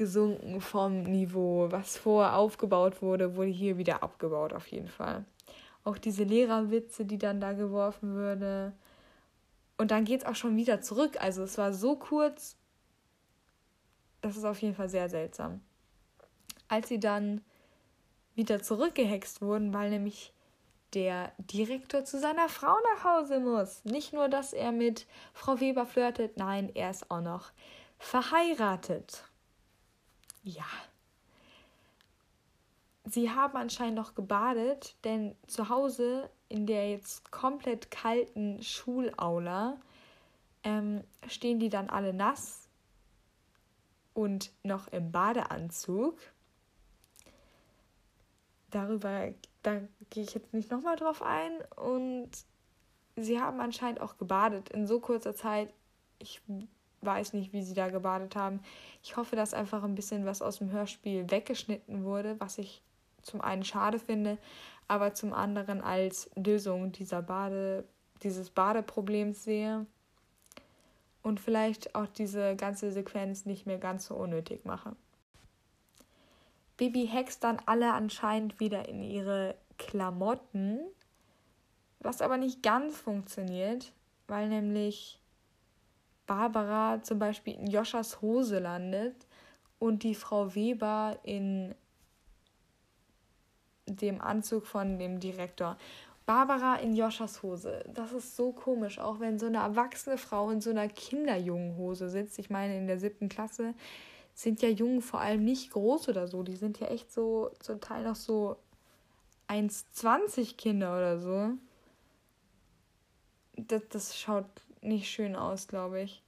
gesunken 0.01 0.63
vom 0.63 1.03
Niveau. 1.03 1.71
Was 1.71 1.99
vorher 1.99 2.35
aufgebaut 2.35 3.03
wurde, 3.03 3.37
wurde 3.37 3.51
hier 3.51 3.77
wieder 3.77 4.03
abgebaut, 4.03 4.55
auf 4.55 4.67
jeden 4.69 4.89
Fall. 4.89 5.27
Auch 5.85 5.99
diese 5.99 6.25
Lehrerwitze, 6.25 7.05
die 7.05 7.19
dann 7.19 7.39
da 7.39 7.53
geworfen 7.53 8.15
würde. 8.15 8.73
Und 9.77 9.91
dann 9.91 10.07
geht 10.07 10.23
es 10.23 10.27
auch 10.27 10.37
schon 10.37 10.57
wieder 10.57 10.81
zurück. 10.81 11.19
Also 11.21 11.43
es 11.43 11.59
war 11.59 11.75
so 11.75 11.97
kurz. 11.97 12.57
Das 14.23 14.39
ist 14.39 14.47
auf 14.47 14.63
jeden 14.63 14.75
Fall 14.75 14.89
sehr 14.89 15.11
seltsam. 15.11 15.61
Als 16.69 16.89
sie 16.89 16.99
dann 16.99 17.43
wieder 18.35 18.63
zurückgehext 18.63 19.43
wurden, 19.43 19.75
weil 19.75 19.91
nämlich 19.91 20.33
der 20.95 21.33
Direktor 21.37 22.07
zu 22.07 22.19
seiner 22.19 22.49
Frau 22.49 22.75
nach 22.95 23.05
Hause 23.05 23.39
muss. 23.39 23.85
Nicht 23.85 24.15
nur, 24.15 24.31
dass 24.31 24.55
er 24.55 24.73
mit 24.73 25.07
Frau 25.35 25.61
Weber 25.61 25.85
flirtet, 25.85 26.39
nein, 26.39 26.71
er 26.75 26.89
ist 26.89 27.11
auch 27.11 27.21
noch 27.21 27.53
verheiratet. 27.99 29.30
Ja. 30.43 30.65
Sie 33.05 33.31
haben 33.31 33.57
anscheinend 33.57 33.97
noch 33.97 34.15
gebadet, 34.15 34.97
denn 35.05 35.35
zu 35.47 35.69
Hause 35.69 36.31
in 36.49 36.67
der 36.67 36.91
jetzt 36.91 37.31
komplett 37.31 37.91
kalten 37.91 38.63
Schulaula 38.63 39.81
ähm, 40.63 41.03
stehen 41.27 41.59
die 41.59 41.71
dann 41.71 41.91
alle 41.91 42.13
nass 42.13 42.69
und 44.15 44.53
noch 44.63 44.89
im 44.89 45.11
Badeanzug. 45.11 46.19
Darüber 48.71 49.33
da 49.63 49.81
gehe 50.11 50.25
ich 50.25 50.35
jetzt 50.35 50.53
nicht 50.53 50.71
nochmal 50.71 50.97
drauf 50.97 51.23
ein. 51.23 51.53
Und 51.77 52.31
sie 53.17 53.41
haben 53.41 53.61
anscheinend 53.61 54.01
auch 54.01 54.17
gebadet 54.17 54.71
in 54.71 54.87
so 54.87 55.01
kurzer 55.01 55.35
Zeit. 55.35 55.73
Ich 56.19 56.43
weiß 57.03 57.33
nicht, 57.33 57.53
wie 57.53 57.63
sie 57.63 57.75
da 57.75 57.89
gebadet 57.89 58.37
haben. 58.37 58.61
Ich 59.03 59.17
hoffe, 59.17 59.37
dass 59.37 59.55
einfach 59.55 59.83
ein 59.83 59.95
bisschen 59.95 60.27
was 60.27 60.43
aus 60.43 60.59
dem 60.59 60.71
Hörspiel 60.71 61.31
weggeschnitten 61.31 62.05
wurde, 62.05 62.39
was 62.39 62.59
ich 62.59 62.83
zum 63.23 63.41
einen 63.41 63.65
schade 63.65 63.99
finde, 63.99 64.39
aber 64.89 65.15
zum 65.15 65.33
anderen 65.33 65.81
als 65.81 66.31
Lösung 66.35 66.93
dieser 66.93 67.23
Bade, 67.23 67.85
dieses 68.23 68.51
Badeproblems 68.51 69.45
sehe 69.45 69.87
und 71.23 71.41
vielleicht 71.41 71.95
auch 71.95 72.07
diese 72.07 72.57
ganze 72.57 72.91
Sequenz 72.91 73.47
nicht 73.47 73.67
mehr 73.67 73.79
ganz 73.79 74.07
so 74.07 74.15
unnötig 74.15 74.65
mache. 74.65 74.97
Bibi 76.77 77.07
hext 77.07 77.45
dann 77.45 77.61
alle 77.67 77.93
anscheinend 77.93 78.59
wieder 78.59 78.89
in 78.89 79.03
ihre 79.03 79.55
Klamotten, 79.77 80.81
was 82.01 82.23
aber 82.23 82.39
nicht 82.39 82.63
ganz 82.63 82.97
funktioniert, 82.97 83.93
weil 84.29 84.49
nämlich 84.49 85.20
Barbara 86.31 87.03
zum 87.03 87.19
Beispiel 87.19 87.55
in 87.55 87.67
Joschas 87.67 88.23
Hose 88.23 88.61
landet 88.61 89.17
und 89.81 90.05
die 90.05 90.15
Frau 90.15 90.55
Weber 90.55 91.19
in 91.25 91.75
dem 93.87 94.21
Anzug 94.21 94.65
von 94.65 94.97
dem 95.01 95.19
Direktor. 95.19 95.77
Barbara 96.27 96.77
in 96.77 96.95
Joschas 96.95 97.43
Hose. 97.43 97.85
Das 97.93 98.13
ist 98.13 98.37
so 98.37 98.53
komisch, 98.53 99.01
auch 99.01 99.19
wenn 99.19 99.41
so 99.41 99.47
eine 99.47 99.59
erwachsene 99.59 100.19
Frau 100.19 100.51
in 100.51 100.61
so 100.61 100.71
einer 100.71 100.87
Kinderjungenhose 100.87 102.09
sitzt. 102.09 102.39
Ich 102.39 102.49
meine, 102.49 102.79
in 102.79 102.87
der 102.87 103.01
siebten 103.01 103.29
Klasse 103.29 103.75
sind 104.33 104.63
ja 104.63 104.69
Jungen 104.69 105.03
vor 105.03 105.21
allem 105.21 105.45
nicht 105.45 105.73
groß 105.73 106.11
oder 106.11 106.29
so. 106.29 106.45
Die 106.45 106.55
sind 106.55 106.79
ja 106.79 106.87
echt 106.87 107.11
so 107.11 107.51
zum 107.59 107.81
Teil 107.81 108.05
noch 108.05 108.15
so 108.15 108.55
1,20 109.49 110.57
Kinder 110.57 110.97
oder 110.97 111.19
so. 111.19 111.55
Das, 113.57 113.83
das 113.89 114.17
schaut 114.17 114.47
nicht 114.81 115.09
schön 115.09 115.37
aus, 115.37 115.69
glaube 115.69 116.03
ich. 116.03 116.23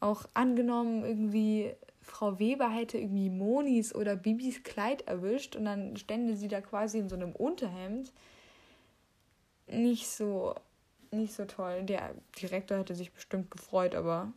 Auch 0.00 0.24
angenommen, 0.34 1.04
irgendwie 1.04 1.74
Frau 2.02 2.38
Weber 2.38 2.68
hätte 2.68 2.98
irgendwie 2.98 3.30
Monis 3.30 3.94
oder 3.94 4.16
Bibis 4.16 4.62
Kleid 4.62 5.02
erwischt 5.08 5.56
und 5.56 5.64
dann 5.64 5.96
stände 5.96 6.36
sie 6.36 6.48
da 6.48 6.60
quasi 6.60 6.98
in 6.98 7.08
so 7.08 7.16
einem 7.16 7.32
Unterhemd. 7.32 8.12
Nicht 9.66 10.08
so, 10.08 10.54
nicht 11.10 11.32
so 11.32 11.46
toll. 11.46 11.84
Der 11.84 12.14
Direktor 12.40 12.78
hätte 12.78 12.94
sich 12.94 13.12
bestimmt 13.12 13.50
gefreut, 13.50 13.94
aber 13.94 14.32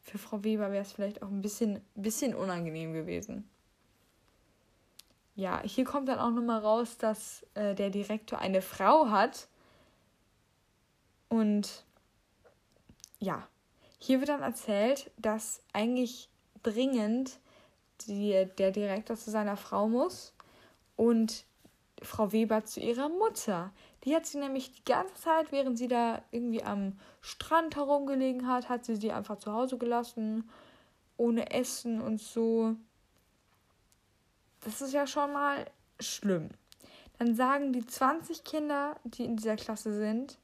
für 0.00 0.18
Frau 0.18 0.42
Weber 0.42 0.70
wäre 0.72 0.82
es 0.82 0.92
vielleicht 0.92 1.22
auch 1.22 1.28
ein 1.28 1.42
bisschen, 1.42 1.80
bisschen 1.94 2.34
unangenehm 2.34 2.94
gewesen. 2.94 3.48
Ja, 5.34 5.60
hier 5.62 5.84
kommt 5.84 6.08
dann 6.08 6.18
auch 6.18 6.30
nochmal 6.30 6.60
raus, 6.60 6.96
dass 6.96 7.44
äh, 7.52 7.74
der 7.74 7.90
Direktor 7.90 8.38
eine 8.38 8.62
Frau 8.62 9.10
hat. 9.10 9.48
Und 11.28 11.84
ja, 13.18 13.46
hier 13.98 14.20
wird 14.20 14.28
dann 14.28 14.42
erzählt, 14.42 15.10
dass 15.16 15.62
eigentlich 15.72 16.28
dringend 16.62 17.38
die, 18.02 18.46
der 18.58 18.70
Direktor 18.70 19.16
zu 19.16 19.30
seiner 19.30 19.56
Frau 19.56 19.88
muss 19.88 20.34
und 20.96 21.44
Frau 22.02 22.32
Weber 22.32 22.64
zu 22.64 22.80
ihrer 22.80 23.08
Mutter. 23.08 23.72
Die 24.04 24.14
hat 24.14 24.26
sie 24.26 24.38
nämlich 24.38 24.72
die 24.72 24.84
ganze 24.84 25.14
Zeit, 25.14 25.50
während 25.50 25.78
sie 25.78 25.88
da 25.88 26.22
irgendwie 26.30 26.62
am 26.62 26.98
Strand 27.22 27.76
herumgelegen 27.76 28.46
hat, 28.46 28.68
hat 28.68 28.84
sie 28.84 28.96
sie 28.96 29.12
einfach 29.12 29.38
zu 29.38 29.52
Hause 29.52 29.78
gelassen, 29.78 30.48
ohne 31.16 31.50
Essen 31.50 32.00
und 32.00 32.20
so. 32.20 32.76
Das 34.60 34.82
ist 34.82 34.92
ja 34.92 35.06
schon 35.06 35.32
mal 35.32 35.64
schlimm. 35.98 36.50
Dann 37.18 37.34
sagen 37.34 37.72
die 37.72 37.86
20 37.86 38.44
Kinder, 38.44 38.96
die 39.04 39.24
in 39.24 39.36
dieser 39.36 39.56
Klasse 39.56 39.96
sind, 39.96 40.38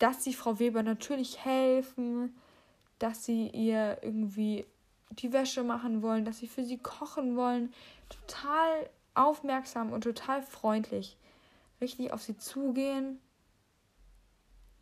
dass 0.00 0.24
sie 0.24 0.34
Frau 0.34 0.58
Weber 0.58 0.82
natürlich 0.82 1.44
helfen, 1.44 2.34
dass 2.98 3.24
sie 3.24 3.48
ihr 3.48 3.98
irgendwie 4.02 4.66
die 5.10 5.32
Wäsche 5.32 5.62
machen 5.62 6.02
wollen, 6.02 6.24
dass 6.24 6.38
sie 6.38 6.48
für 6.48 6.64
sie 6.64 6.78
kochen 6.78 7.36
wollen. 7.36 7.72
Total 8.08 8.90
aufmerksam 9.14 9.92
und 9.92 10.02
total 10.02 10.42
freundlich 10.42 11.16
richtig 11.80 12.12
auf 12.12 12.22
sie 12.22 12.36
zugehen 12.36 13.20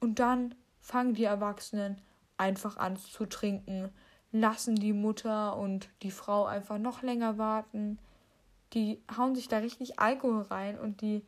und 0.00 0.18
dann 0.18 0.54
fangen 0.80 1.14
die 1.14 1.24
Erwachsenen 1.24 2.00
einfach 2.36 2.76
an 2.76 2.96
zu 2.96 3.26
trinken, 3.26 3.90
lassen 4.30 4.76
die 4.76 4.92
Mutter 4.92 5.56
und 5.56 5.88
die 6.02 6.10
Frau 6.10 6.44
einfach 6.44 6.78
noch 6.78 7.02
länger 7.02 7.38
warten. 7.38 7.98
Die 8.74 9.02
hauen 9.16 9.34
sich 9.34 9.48
da 9.48 9.58
richtig 9.58 9.98
Alkohol 9.98 10.42
rein 10.42 10.78
und 10.78 11.00
die 11.00 11.24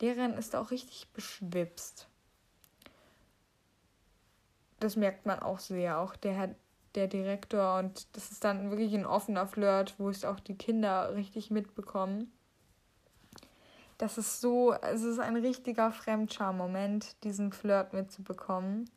Lehrerin 0.00 0.34
ist 0.34 0.54
auch 0.56 0.70
richtig 0.70 1.08
beschwipst. 1.12 2.08
Das 4.80 4.96
merkt 4.96 5.26
man 5.26 5.40
auch 5.40 5.58
sehr, 5.58 5.98
auch 6.00 6.16
der 6.16 6.54
der 6.96 7.08
Direktor 7.08 7.78
und 7.78 8.16
das 8.16 8.30
ist 8.30 8.42
dann 8.42 8.70
wirklich 8.70 8.94
ein 8.94 9.06
offener 9.06 9.46
Flirt, 9.46 9.94
wo 9.98 10.08
es 10.08 10.24
auch 10.24 10.40
die 10.40 10.56
Kinder 10.56 11.14
richtig 11.14 11.50
mitbekommen. 11.50 12.32
das 13.98 14.18
ist 14.18 14.40
so, 14.40 14.72
es 14.74 15.02
ist 15.02 15.18
ein 15.18 15.36
richtiger 15.36 15.90
Fremdscham-Moment, 15.90 17.22
diesen 17.24 17.52
Flirt 17.52 17.92
mitzubekommen. 17.92 18.90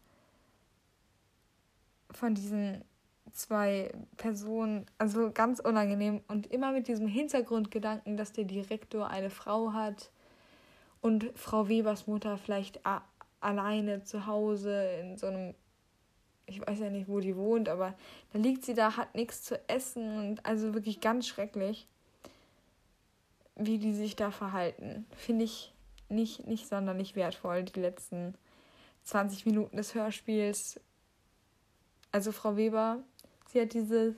Von 2.11 2.35
diesen 2.35 2.83
zwei 3.31 3.91
Personen, 4.17 4.85
also 4.97 5.31
ganz 5.31 5.59
unangenehm 5.59 6.21
und 6.27 6.47
immer 6.47 6.71
mit 6.71 6.87
diesem 6.87 7.07
Hintergrundgedanken, 7.07 8.17
dass 8.17 8.33
der 8.33 8.45
Direktor 8.45 9.09
eine 9.09 9.29
Frau 9.29 9.73
hat 9.73 10.11
und 11.01 11.31
Frau 11.35 11.69
Webers 11.69 12.07
Mutter 12.07 12.37
vielleicht 12.37 12.81
alleine 13.39 14.03
zu 14.03 14.25
Hause 14.25 14.83
in 15.01 15.17
so 15.17 15.27
einem, 15.27 15.55
ich 16.49 16.65
weiß 16.65 16.79
ja 16.79 16.89
nicht, 16.89 17.07
wo 17.07 17.19
die 17.19 17.35
wohnt, 17.35 17.69
aber 17.69 17.93
da 18.33 18.39
liegt 18.39 18.65
sie 18.65 18.73
da, 18.73 18.97
hat 18.97 19.15
nichts 19.15 19.43
zu 19.43 19.59
essen 19.69 20.17
und 20.17 20.45
also 20.45 20.73
wirklich 20.73 20.99
ganz 20.99 21.27
schrecklich, 21.27 21.87
wie 23.55 23.77
die 23.77 23.93
sich 23.93 24.15
da 24.15 24.31
verhalten. 24.31 25.05
Finde 25.15 25.45
ich 25.45 25.73
nicht, 26.09 26.47
nicht 26.47 26.67
sonderlich 26.67 27.15
wertvoll, 27.15 27.63
die 27.63 27.79
letzten 27.79 28.33
20 29.03 29.45
Minuten 29.45 29.77
des 29.77 29.93
Hörspiels. 29.93 30.79
Also 32.11 32.31
Frau 32.31 32.57
Weber, 32.57 32.99
sie 33.47 33.61
hat 33.61 33.73
dieses 33.73 34.15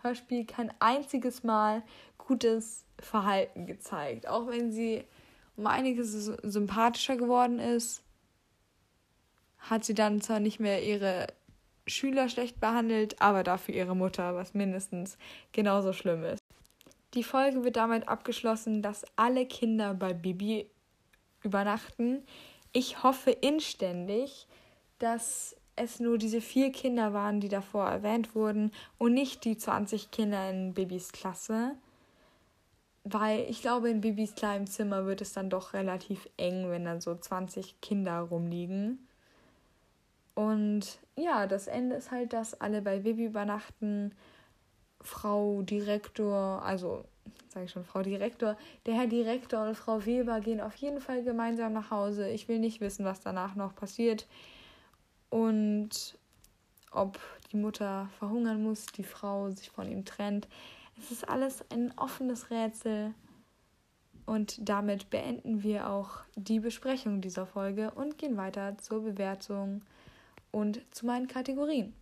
Hörspiel 0.00 0.46
kein 0.46 0.72
einziges 0.80 1.42
Mal 1.44 1.82
gutes 2.18 2.84
Verhalten 2.98 3.66
gezeigt. 3.66 4.26
Auch 4.26 4.48
wenn 4.48 4.72
sie 4.72 5.04
um 5.56 5.66
einiges 5.66 6.12
sympathischer 6.42 7.16
geworden 7.16 7.58
ist, 7.58 8.02
hat 9.58 9.84
sie 9.84 9.94
dann 9.94 10.20
zwar 10.20 10.40
nicht 10.40 10.60
mehr 10.60 10.82
ihre 10.82 11.26
Schüler 11.86 12.28
schlecht 12.28 12.60
behandelt, 12.60 13.20
aber 13.20 13.42
dafür 13.42 13.74
ihre 13.74 13.94
Mutter, 13.94 14.34
was 14.34 14.54
mindestens 14.54 15.18
genauso 15.52 15.92
schlimm 15.92 16.24
ist. 16.24 16.42
Die 17.14 17.22
Folge 17.22 17.62
wird 17.64 17.76
damit 17.76 18.08
abgeschlossen, 18.08 18.82
dass 18.82 19.04
alle 19.16 19.46
Kinder 19.46 19.94
bei 19.94 20.12
Bibi 20.12 20.66
übernachten. 21.42 22.22
Ich 22.72 23.02
hoffe 23.02 23.30
inständig, 23.30 24.48
dass 24.98 25.56
es 25.76 26.00
nur 26.00 26.18
diese 26.18 26.40
vier 26.40 26.72
Kinder 26.72 27.12
waren, 27.12 27.40
die 27.40 27.48
davor 27.48 27.86
erwähnt 27.86 28.34
wurden 28.34 28.72
und 28.98 29.14
nicht 29.14 29.44
die 29.44 29.56
20 29.56 30.10
Kinder 30.10 30.50
in 30.50 30.74
Bibis 30.74 31.12
Klasse. 31.12 31.76
Weil 33.04 33.40
ich 33.50 33.60
glaube, 33.60 33.90
in 33.90 34.00
Bibis 34.00 34.34
kleinem 34.34 34.66
Zimmer 34.66 35.04
wird 35.04 35.20
es 35.20 35.32
dann 35.34 35.50
doch 35.50 35.74
relativ 35.74 36.28
eng, 36.36 36.70
wenn 36.70 36.84
dann 36.84 37.00
so 37.00 37.14
20 37.14 37.80
Kinder 37.80 38.20
rumliegen. 38.20 39.06
Und 40.34 40.98
ja, 41.16 41.46
das 41.46 41.66
Ende 41.66 41.96
ist 41.96 42.10
halt, 42.10 42.32
dass 42.32 42.60
alle 42.60 42.82
bei 42.82 43.00
Bibi 43.00 43.26
übernachten. 43.26 44.12
Frau 45.00 45.62
Direktor, 45.62 46.62
also 46.62 47.04
sage 47.48 47.66
ich 47.66 47.70
schon, 47.70 47.84
Frau 47.84 48.02
Direktor, 48.02 48.56
der 48.86 48.94
Herr 48.94 49.06
Direktor 49.06 49.66
und 49.66 49.76
Frau 49.76 50.04
Weber 50.06 50.40
gehen 50.40 50.60
auf 50.60 50.74
jeden 50.76 51.00
Fall 51.00 51.22
gemeinsam 51.22 51.72
nach 51.72 51.90
Hause. 51.90 52.28
Ich 52.30 52.48
will 52.48 52.58
nicht 52.58 52.80
wissen, 52.80 53.04
was 53.04 53.20
danach 53.20 53.54
noch 53.54 53.74
passiert 53.74 54.26
und 55.30 56.16
ob 56.90 57.18
die 57.52 57.56
Mutter 57.56 58.08
verhungern 58.18 58.62
muss, 58.62 58.86
die 58.86 59.04
Frau 59.04 59.50
sich 59.50 59.70
von 59.70 59.90
ihm 59.90 60.04
trennt. 60.04 60.48
Es 60.98 61.10
ist 61.10 61.28
alles 61.28 61.64
ein 61.70 61.92
offenes 61.96 62.50
Rätsel. 62.50 63.14
Und 64.26 64.68
damit 64.68 65.10
beenden 65.10 65.62
wir 65.62 65.90
auch 65.90 66.20
die 66.34 66.60
Besprechung 66.60 67.20
dieser 67.20 67.46
Folge 67.46 67.90
und 67.90 68.16
gehen 68.16 68.36
weiter 68.36 68.78
zur 68.78 69.02
Bewertung 69.02 69.82
und 70.54 70.80
zu 70.94 71.06
meinen 71.06 71.28
Kategorien. 71.28 71.94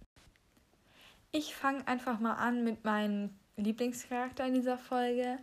Ich 1.32 1.54
fange 1.54 1.86
einfach 1.88 2.20
mal 2.20 2.34
an 2.34 2.62
mit 2.62 2.84
meinem 2.84 3.30
Lieblingscharakter 3.56 4.46
in 4.46 4.54
dieser 4.54 4.78
Folge. 4.78 5.38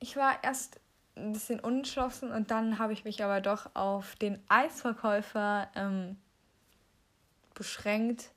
Ich 0.00 0.16
war 0.16 0.42
erst 0.42 0.80
ein 1.14 1.32
bisschen 1.32 1.60
unentschlossen 1.60 2.30
und 2.30 2.50
dann 2.50 2.78
habe 2.78 2.92
ich 2.92 3.04
mich 3.04 3.22
aber 3.22 3.40
doch 3.40 3.70
auf 3.74 4.16
den 4.16 4.42
Eisverkäufer 4.48 5.68
ähm, 5.74 6.16
beschränkt 7.54 8.32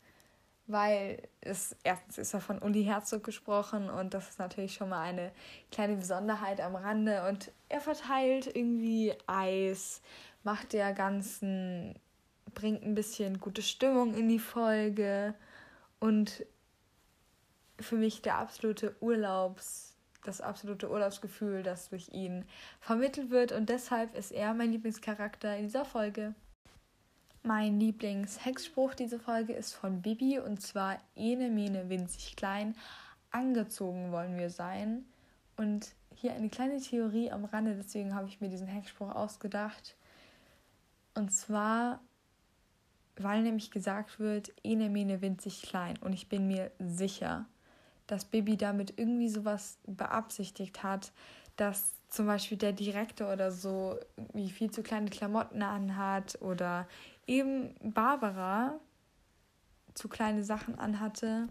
weil 0.67 1.21
es 1.41 1.75
erstens 1.83 2.17
ist 2.17 2.33
er 2.33 2.41
von 2.41 2.59
Uli 2.61 2.83
Herzog 2.83 3.23
gesprochen 3.23 3.89
und 3.89 4.13
das 4.13 4.29
ist 4.29 4.39
natürlich 4.39 4.73
schon 4.73 4.89
mal 4.89 5.01
eine 5.01 5.31
kleine 5.71 5.95
Besonderheit 5.95 6.59
am 6.59 6.75
Rande 6.75 7.27
und 7.27 7.51
er 7.69 7.81
verteilt 7.81 8.47
irgendwie 8.55 9.13
Eis, 9.27 10.01
macht 10.43 10.73
der 10.73 10.93
ganzen, 10.93 11.95
bringt 12.55 12.83
ein 12.83 12.95
bisschen 12.95 13.39
gute 13.39 13.61
Stimmung 13.61 14.15
in 14.15 14.27
die 14.29 14.39
Folge 14.39 15.35
und 15.99 16.45
für 17.79 17.95
mich 17.95 18.21
der 18.21 18.37
absolute 18.37 18.95
Urlaubs, 19.01 19.93
das 20.23 20.41
absolute 20.41 20.89
Urlaubsgefühl, 20.89 21.61
das 21.61 21.89
durch 21.89 22.09
ihn 22.09 22.45
vermittelt 22.79 23.29
wird 23.29 23.51
und 23.51 23.69
deshalb 23.69 24.15
ist 24.15 24.31
er 24.31 24.53
mein 24.53 24.71
Lieblingscharakter 24.71 25.55
in 25.57 25.63
dieser 25.63 25.85
Folge. 25.85 26.33
Mein 27.43 27.79
Lieblingshexspruch 27.79 28.95
dieser 28.95 29.19
Folge 29.19 29.53
ist 29.53 29.73
von 29.73 30.01
Bibi 30.01 30.39
und 30.39 30.61
zwar 30.61 30.99
Ene 31.15 31.49
Mene 31.49 31.89
winzig 31.89 32.35
klein, 32.35 32.75
angezogen 33.29 34.11
wollen 34.11 34.37
wir 34.39 34.49
sein. 34.49 35.05
Und 35.57 35.93
hier 36.15 36.33
eine 36.33 36.49
kleine 36.49 36.81
Theorie 36.81 37.31
am 37.31 37.45
Rande, 37.45 37.75
deswegen 37.75 38.15
habe 38.15 38.27
ich 38.27 38.41
mir 38.41 38.49
diesen 38.49 38.67
Hexspruch 38.67 39.13
ausgedacht. 39.13 39.95
Und 41.13 41.31
zwar, 41.31 42.01
weil 43.17 43.41
nämlich 43.41 43.71
gesagt 43.71 44.19
wird, 44.19 44.51
Ene 44.63 44.89
Mene 44.89 45.21
winzig 45.21 45.61
klein. 45.61 45.97
Und 46.01 46.13
ich 46.13 46.27
bin 46.27 46.47
mir 46.47 46.71
sicher, 46.79 47.45
dass 48.07 48.25
Bibi 48.25 48.57
damit 48.57 48.93
irgendwie 48.97 49.29
sowas 49.29 49.77
beabsichtigt 49.85 50.83
hat, 50.83 51.11
dass 51.55 51.93
zum 52.09 52.27
Beispiel 52.27 52.57
der 52.57 52.73
Direktor 52.73 53.31
oder 53.33 53.51
so 53.51 53.97
wie 54.33 54.49
viel 54.49 54.71
zu 54.71 54.83
kleine 54.83 55.09
Klamotten 55.09 55.61
anhat 55.63 56.37
oder 56.41 56.87
eben 57.27 57.75
Barbara 57.81 58.79
zu 59.93 60.07
kleine 60.07 60.43
Sachen 60.43 60.77
anhatte. 60.77 61.47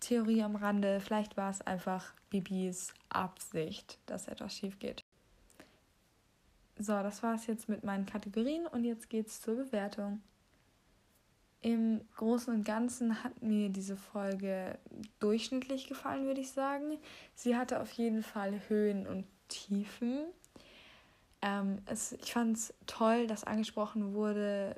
Theorie 0.00 0.42
am 0.42 0.56
Rande, 0.56 1.00
vielleicht 1.00 1.36
war 1.36 1.50
es 1.50 1.60
einfach 1.60 2.12
Bibis 2.30 2.94
Absicht, 3.08 3.98
dass 4.06 4.28
etwas 4.28 4.54
schief 4.54 4.78
geht. 4.78 5.07
So, 6.78 6.92
das 7.02 7.22
war 7.24 7.34
es 7.34 7.46
jetzt 7.46 7.68
mit 7.68 7.82
meinen 7.82 8.06
Kategorien 8.06 8.66
und 8.66 8.84
jetzt 8.84 9.10
geht's 9.10 9.40
zur 9.40 9.56
Bewertung. 9.56 10.22
Im 11.60 12.02
Großen 12.16 12.54
und 12.54 12.64
Ganzen 12.64 13.24
hat 13.24 13.42
mir 13.42 13.68
diese 13.68 13.96
Folge 13.96 14.78
durchschnittlich 15.18 15.88
gefallen, 15.88 16.26
würde 16.26 16.40
ich 16.40 16.52
sagen. 16.52 16.98
Sie 17.34 17.56
hatte 17.56 17.80
auf 17.80 17.90
jeden 17.92 18.22
Fall 18.22 18.60
Höhen 18.68 19.08
und 19.08 19.26
Tiefen. 19.48 20.26
Ähm, 21.42 21.78
es, 21.86 22.12
ich 22.12 22.32
fand 22.32 22.56
es 22.56 22.74
toll, 22.86 23.26
dass 23.26 23.42
angesprochen 23.42 24.14
wurde, 24.14 24.76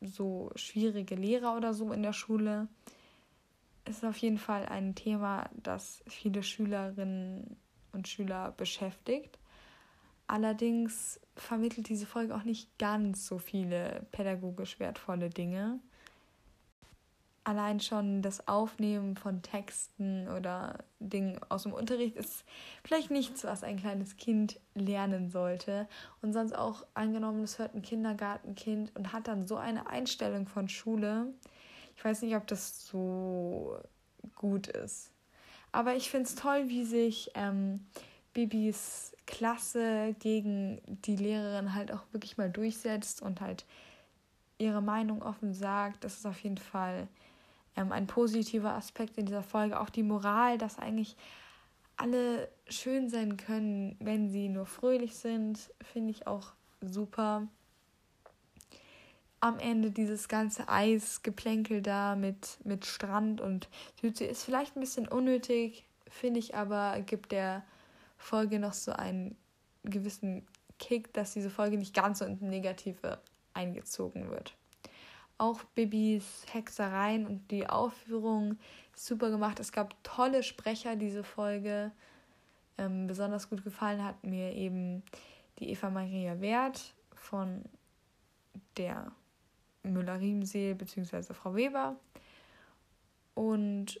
so 0.00 0.50
schwierige 0.56 1.14
Lehrer 1.14 1.56
oder 1.56 1.74
so 1.74 1.92
in 1.92 2.02
der 2.02 2.12
Schule. 2.12 2.66
Es 3.84 3.98
ist 3.98 4.04
auf 4.04 4.16
jeden 4.16 4.38
Fall 4.38 4.66
ein 4.66 4.96
Thema, 4.96 5.48
das 5.62 6.02
viele 6.08 6.42
Schülerinnen 6.42 7.56
und 7.92 8.08
Schüler 8.08 8.52
beschäftigt. 8.56 9.38
Allerdings 10.26 11.20
vermittelt 11.36 11.88
diese 11.88 12.06
Folge 12.06 12.34
auch 12.34 12.44
nicht 12.44 12.78
ganz 12.78 13.26
so 13.26 13.38
viele 13.38 14.06
pädagogisch 14.12 14.80
wertvolle 14.80 15.30
Dinge 15.30 15.80
allein 17.44 17.78
schon 17.78 18.22
das 18.22 18.48
Aufnehmen 18.48 19.16
von 19.16 19.42
Texten 19.42 20.28
oder 20.28 20.78
Dingen 20.98 21.38
aus 21.50 21.64
dem 21.64 21.74
Unterricht 21.74 22.16
ist 22.16 22.44
vielleicht 22.82 23.10
nichts, 23.10 23.44
was 23.44 23.62
ein 23.62 23.76
kleines 23.76 24.16
Kind 24.16 24.58
lernen 24.74 25.30
sollte. 25.30 25.86
Und 26.22 26.32
sonst 26.32 26.54
auch 26.54 26.84
angenommen, 26.94 27.44
es 27.44 27.58
hört 27.58 27.74
ein 27.74 27.82
Kindergartenkind 27.82 28.96
und 28.96 29.12
hat 29.12 29.28
dann 29.28 29.46
so 29.46 29.56
eine 29.56 29.88
Einstellung 29.88 30.48
von 30.48 30.68
Schule. 30.68 31.26
Ich 31.96 32.04
weiß 32.04 32.22
nicht, 32.22 32.34
ob 32.34 32.46
das 32.46 32.86
so 32.86 33.78
gut 34.34 34.66
ist. 34.68 35.10
Aber 35.70 35.94
ich 35.94 36.10
finde 36.10 36.26
es 36.26 36.34
toll, 36.34 36.68
wie 36.68 36.84
sich 36.84 37.30
ähm, 37.34 37.86
Bibis 38.34 39.12
Klasse 39.26 40.14
gegen 40.18 40.82
die 40.86 41.16
Lehrerin 41.16 41.74
halt 41.74 41.92
auch 41.92 42.02
wirklich 42.12 42.36
mal 42.36 42.50
durchsetzt 42.50 43.22
und 43.22 43.40
halt 43.40 43.64
ihre 44.58 44.82
Meinung 44.82 45.22
offen 45.22 45.54
sagt. 45.54 46.04
Das 46.04 46.18
ist 46.18 46.26
auf 46.26 46.40
jeden 46.40 46.58
Fall 46.58 47.08
ähm, 47.76 47.92
ein 47.92 48.06
positiver 48.06 48.72
Aspekt 48.72 49.16
in 49.16 49.26
dieser 49.26 49.42
Folge. 49.42 49.80
Auch 49.80 49.90
die 49.90 50.02
Moral, 50.02 50.58
dass 50.58 50.78
eigentlich 50.78 51.16
alle 51.96 52.48
schön 52.68 53.08
sein 53.08 53.36
können, 53.36 53.96
wenn 54.00 54.28
sie 54.28 54.48
nur 54.48 54.66
fröhlich 54.66 55.16
sind, 55.16 55.58
finde 55.80 56.10
ich 56.10 56.26
auch 56.26 56.52
super. 56.80 57.46
Am 59.40 59.58
Ende 59.58 59.90
dieses 59.90 60.28
ganze 60.28 60.68
Eisgeplänkel 60.68 61.82
da 61.82 62.16
mit, 62.16 62.58
mit 62.64 62.86
Strand 62.86 63.40
und 63.40 63.68
Südsee 64.00 64.26
ist 64.26 64.42
vielleicht 64.42 64.76
ein 64.76 64.80
bisschen 64.80 65.06
unnötig, 65.06 65.84
finde 66.08 66.40
ich 66.40 66.54
aber, 66.54 67.00
gibt 67.02 67.30
der 67.32 67.62
Folge 68.24 68.58
noch 68.58 68.72
so 68.72 68.92
einen 68.92 69.36
gewissen 69.84 70.46
Kick, 70.78 71.12
dass 71.12 71.34
diese 71.34 71.50
Folge 71.50 71.76
nicht 71.76 71.94
ganz 71.94 72.20
so 72.20 72.24
ins 72.24 72.40
Negative 72.40 73.18
eingezogen 73.52 74.30
wird. 74.30 74.56
Auch 75.36 75.62
Bibis 75.74 76.46
Hexereien 76.50 77.26
und 77.26 77.50
die 77.50 77.66
Aufführung 77.68 78.58
super 78.94 79.30
gemacht. 79.30 79.60
Es 79.60 79.72
gab 79.72 80.02
tolle 80.04 80.42
Sprecher 80.42 80.96
diese 80.96 81.22
Folge. 81.22 81.92
Ähm, 82.78 83.06
besonders 83.06 83.50
gut 83.50 83.62
gefallen 83.62 84.02
hat 84.02 84.24
mir 84.24 84.52
eben 84.54 85.02
die 85.58 85.70
Eva 85.70 85.90
Maria 85.90 86.40
Wert 86.40 86.94
von 87.14 87.62
der 88.76 89.12
Müller-Riemseel 89.82 90.74
bzw. 90.74 91.34
Frau 91.34 91.54
Weber. 91.54 91.96
Und 93.34 94.00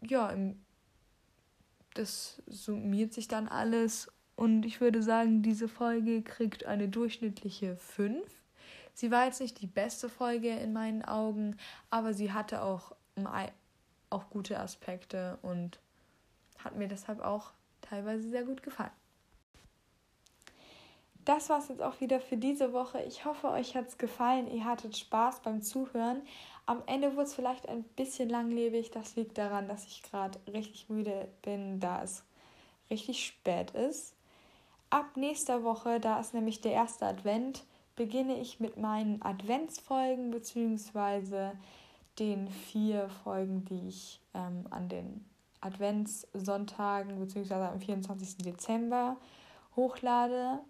ja, 0.00 0.32
das 1.94 2.42
summiert 2.46 3.12
sich 3.12 3.28
dann 3.28 3.48
alles. 3.48 4.10
Und 4.36 4.66
ich 4.66 4.80
würde 4.80 5.02
sagen, 5.02 5.42
diese 5.42 5.68
Folge 5.68 6.22
kriegt 6.22 6.66
eine 6.66 6.88
durchschnittliche 6.88 7.76
5. 7.76 8.20
Sie 8.92 9.10
war 9.10 9.26
jetzt 9.26 9.40
nicht 9.40 9.60
die 9.60 9.66
beste 9.66 10.08
Folge 10.08 10.50
in 10.50 10.72
meinen 10.72 11.04
Augen, 11.04 11.56
aber 11.90 12.14
sie 12.14 12.32
hatte 12.32 12.62
auch, 12.62 12.94
auch 14.10 14.30
gute 14.30 14.58
Aspekte 14.58 15.38
und 15.42 15.80
hat 16.58 16.76
mir 16.76 16.88
deshalb 16.88 17.20
auch 17.20 17.52
teilweise 17.80 18.28
sehr 18.28 18.44
gut 18.44 18.62
gefallen. 18.62 18.92
Das 21.24 21.48
war 21.48 21.58
es 21.58 21.68
jetzt 21.68 21.82
auch 21.82 22.00
wieder 22.00 22.20
für 22.20 22.36
diese 22.36 22.72
Woche. 22.72 23.02
Ich 23.02 23.24
hoffe, 23.24 23.48
euch 23.50 23.74
hat 23.74 23.88
es 23.88 23.96
gefallen. 23.96 24.46
Ihr 24.46 24.64
hattet 24.64 24.96
Spaß 24.96 25.40
beim 25.40 25.62
Zuhören. 25.62 26.22
Am 26.66 26.82
Ende 26.86 27.12
wurde 27.12 27.24
es 27.24 27.34
vielleicht 27.34 27.68
ein 27.68 27.82
bisschen 27.82 28.28
langlebig. 28.28 28.90
Das 28.90 29.16
liegt 29.16 29.36
daran, 29.36 29.68
dass 29.68 29.86
ich 29.86 30.02
gerade 30.02 30.38
richtig 30.50 30.88
müde 30.88 31.28
bin, 31.42 31.78
da 31.80 32.02
es 32.02 32.24
richtig 32.90 33.26
spät 33.26 33.72
ist. 33.72 34.14
Ab 34.90 35.16
nächster 35.16 35.64
Woche, 35.64 36.00
da 36.00 36.20
ist 36.20 36.34
nämlich 36.34 36.60
der 36.60 36.72
erste 36.72 37.06
Advent, 37.06 37.64
beginne 37.96 38.40
ich 38.40 38.60
mit 38.60 38.76
meinen 38.76 39.20
Adventsfolgen 39.22 40.30
bzw. 40.30 41.50
den 42.18 42.48
vier 42.48 43.08
Folgen, 43.08 43.64
die 43.64 43.88
ich 43.88 44.20
ähm, 44.34 44.66
an 44.70 44.88
den 44.88 45.24
Adventssonntagen 45.60 47.18
bzw. 47.18 47.54
am 47.54 47.80
24. 47.80 48.38
Dezember 48.38 49.16
hochlade. 49.76 50.60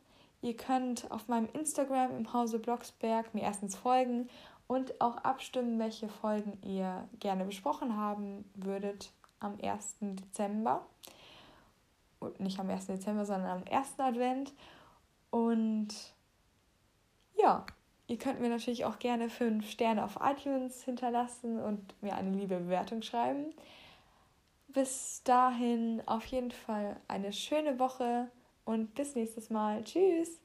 Ihr 0.43 0.57
könnt 0.57 1.11
auf 1.11 1.29
meinem 1.29 1.49
Instagram 1.53 2.17
im 2.17 2.33
Hause 2.33 2.59
Blocksberg 2.59 3.35
mir 3.35 3.43
erstens 3.43 3.77
folgen 3.77 4.29
und 4.67 5.01
auch 5.01 5.19
abstimmen, 5.19 5.79
welche 5.79 6.09
Folgen 6.09 6.59
ihr 6.63 7.09
gerne 7.21 7.45
besprochen 7.45 7.97
haben 7.97 8.45
würdet 8.55 9.13
am 9.41 9.59
1. 9.63 9.97
Dezember. 10.01 10.87
Und 12.19 12.41
nicht 12.41 12.59
am 12.59 12.71
1. 12.71 12.87
Dezember, 12.87 13.27
sondern 13.27 13.51
am 13.51 13.65
1. 13.71 13.99
Advent. 13.99 14.53
Und 15.31 15.89
ja, 17.37 17.67
ihr 18.07 18.19
könnt 18.19 18.41
mir 18.41 18.49
natürlich 18.49 18.85
auch 18.85 18.99
gerne 18.99 19.29
5 19.29 19.69
Sterne 19.69 20.05
auf 20.05 20.19
iTunes 20.23 20.83
hinterlassen 20.83 21.61
und 21.61 22.03
mir 22.03 22.15
eine 22.15 22.31
liebe 22.31 22.59
Bewertung 22.59 23.03
schreiben. 23.03 23.53
Bis 24.69 25.23
dahin 25.25 26.03
auf 26.07 26.25
jeden 26.27 26.51
Fall 26.51 26.97
eine 27.07 27.33
schöne 27.33 27.79
Woche 27.79 28.29
und 28.65 28.95
bis 28.95 29.15
nächstes 29.15 29.51
Mal. 29.51 29.85
Tschüss! 29.85 30.41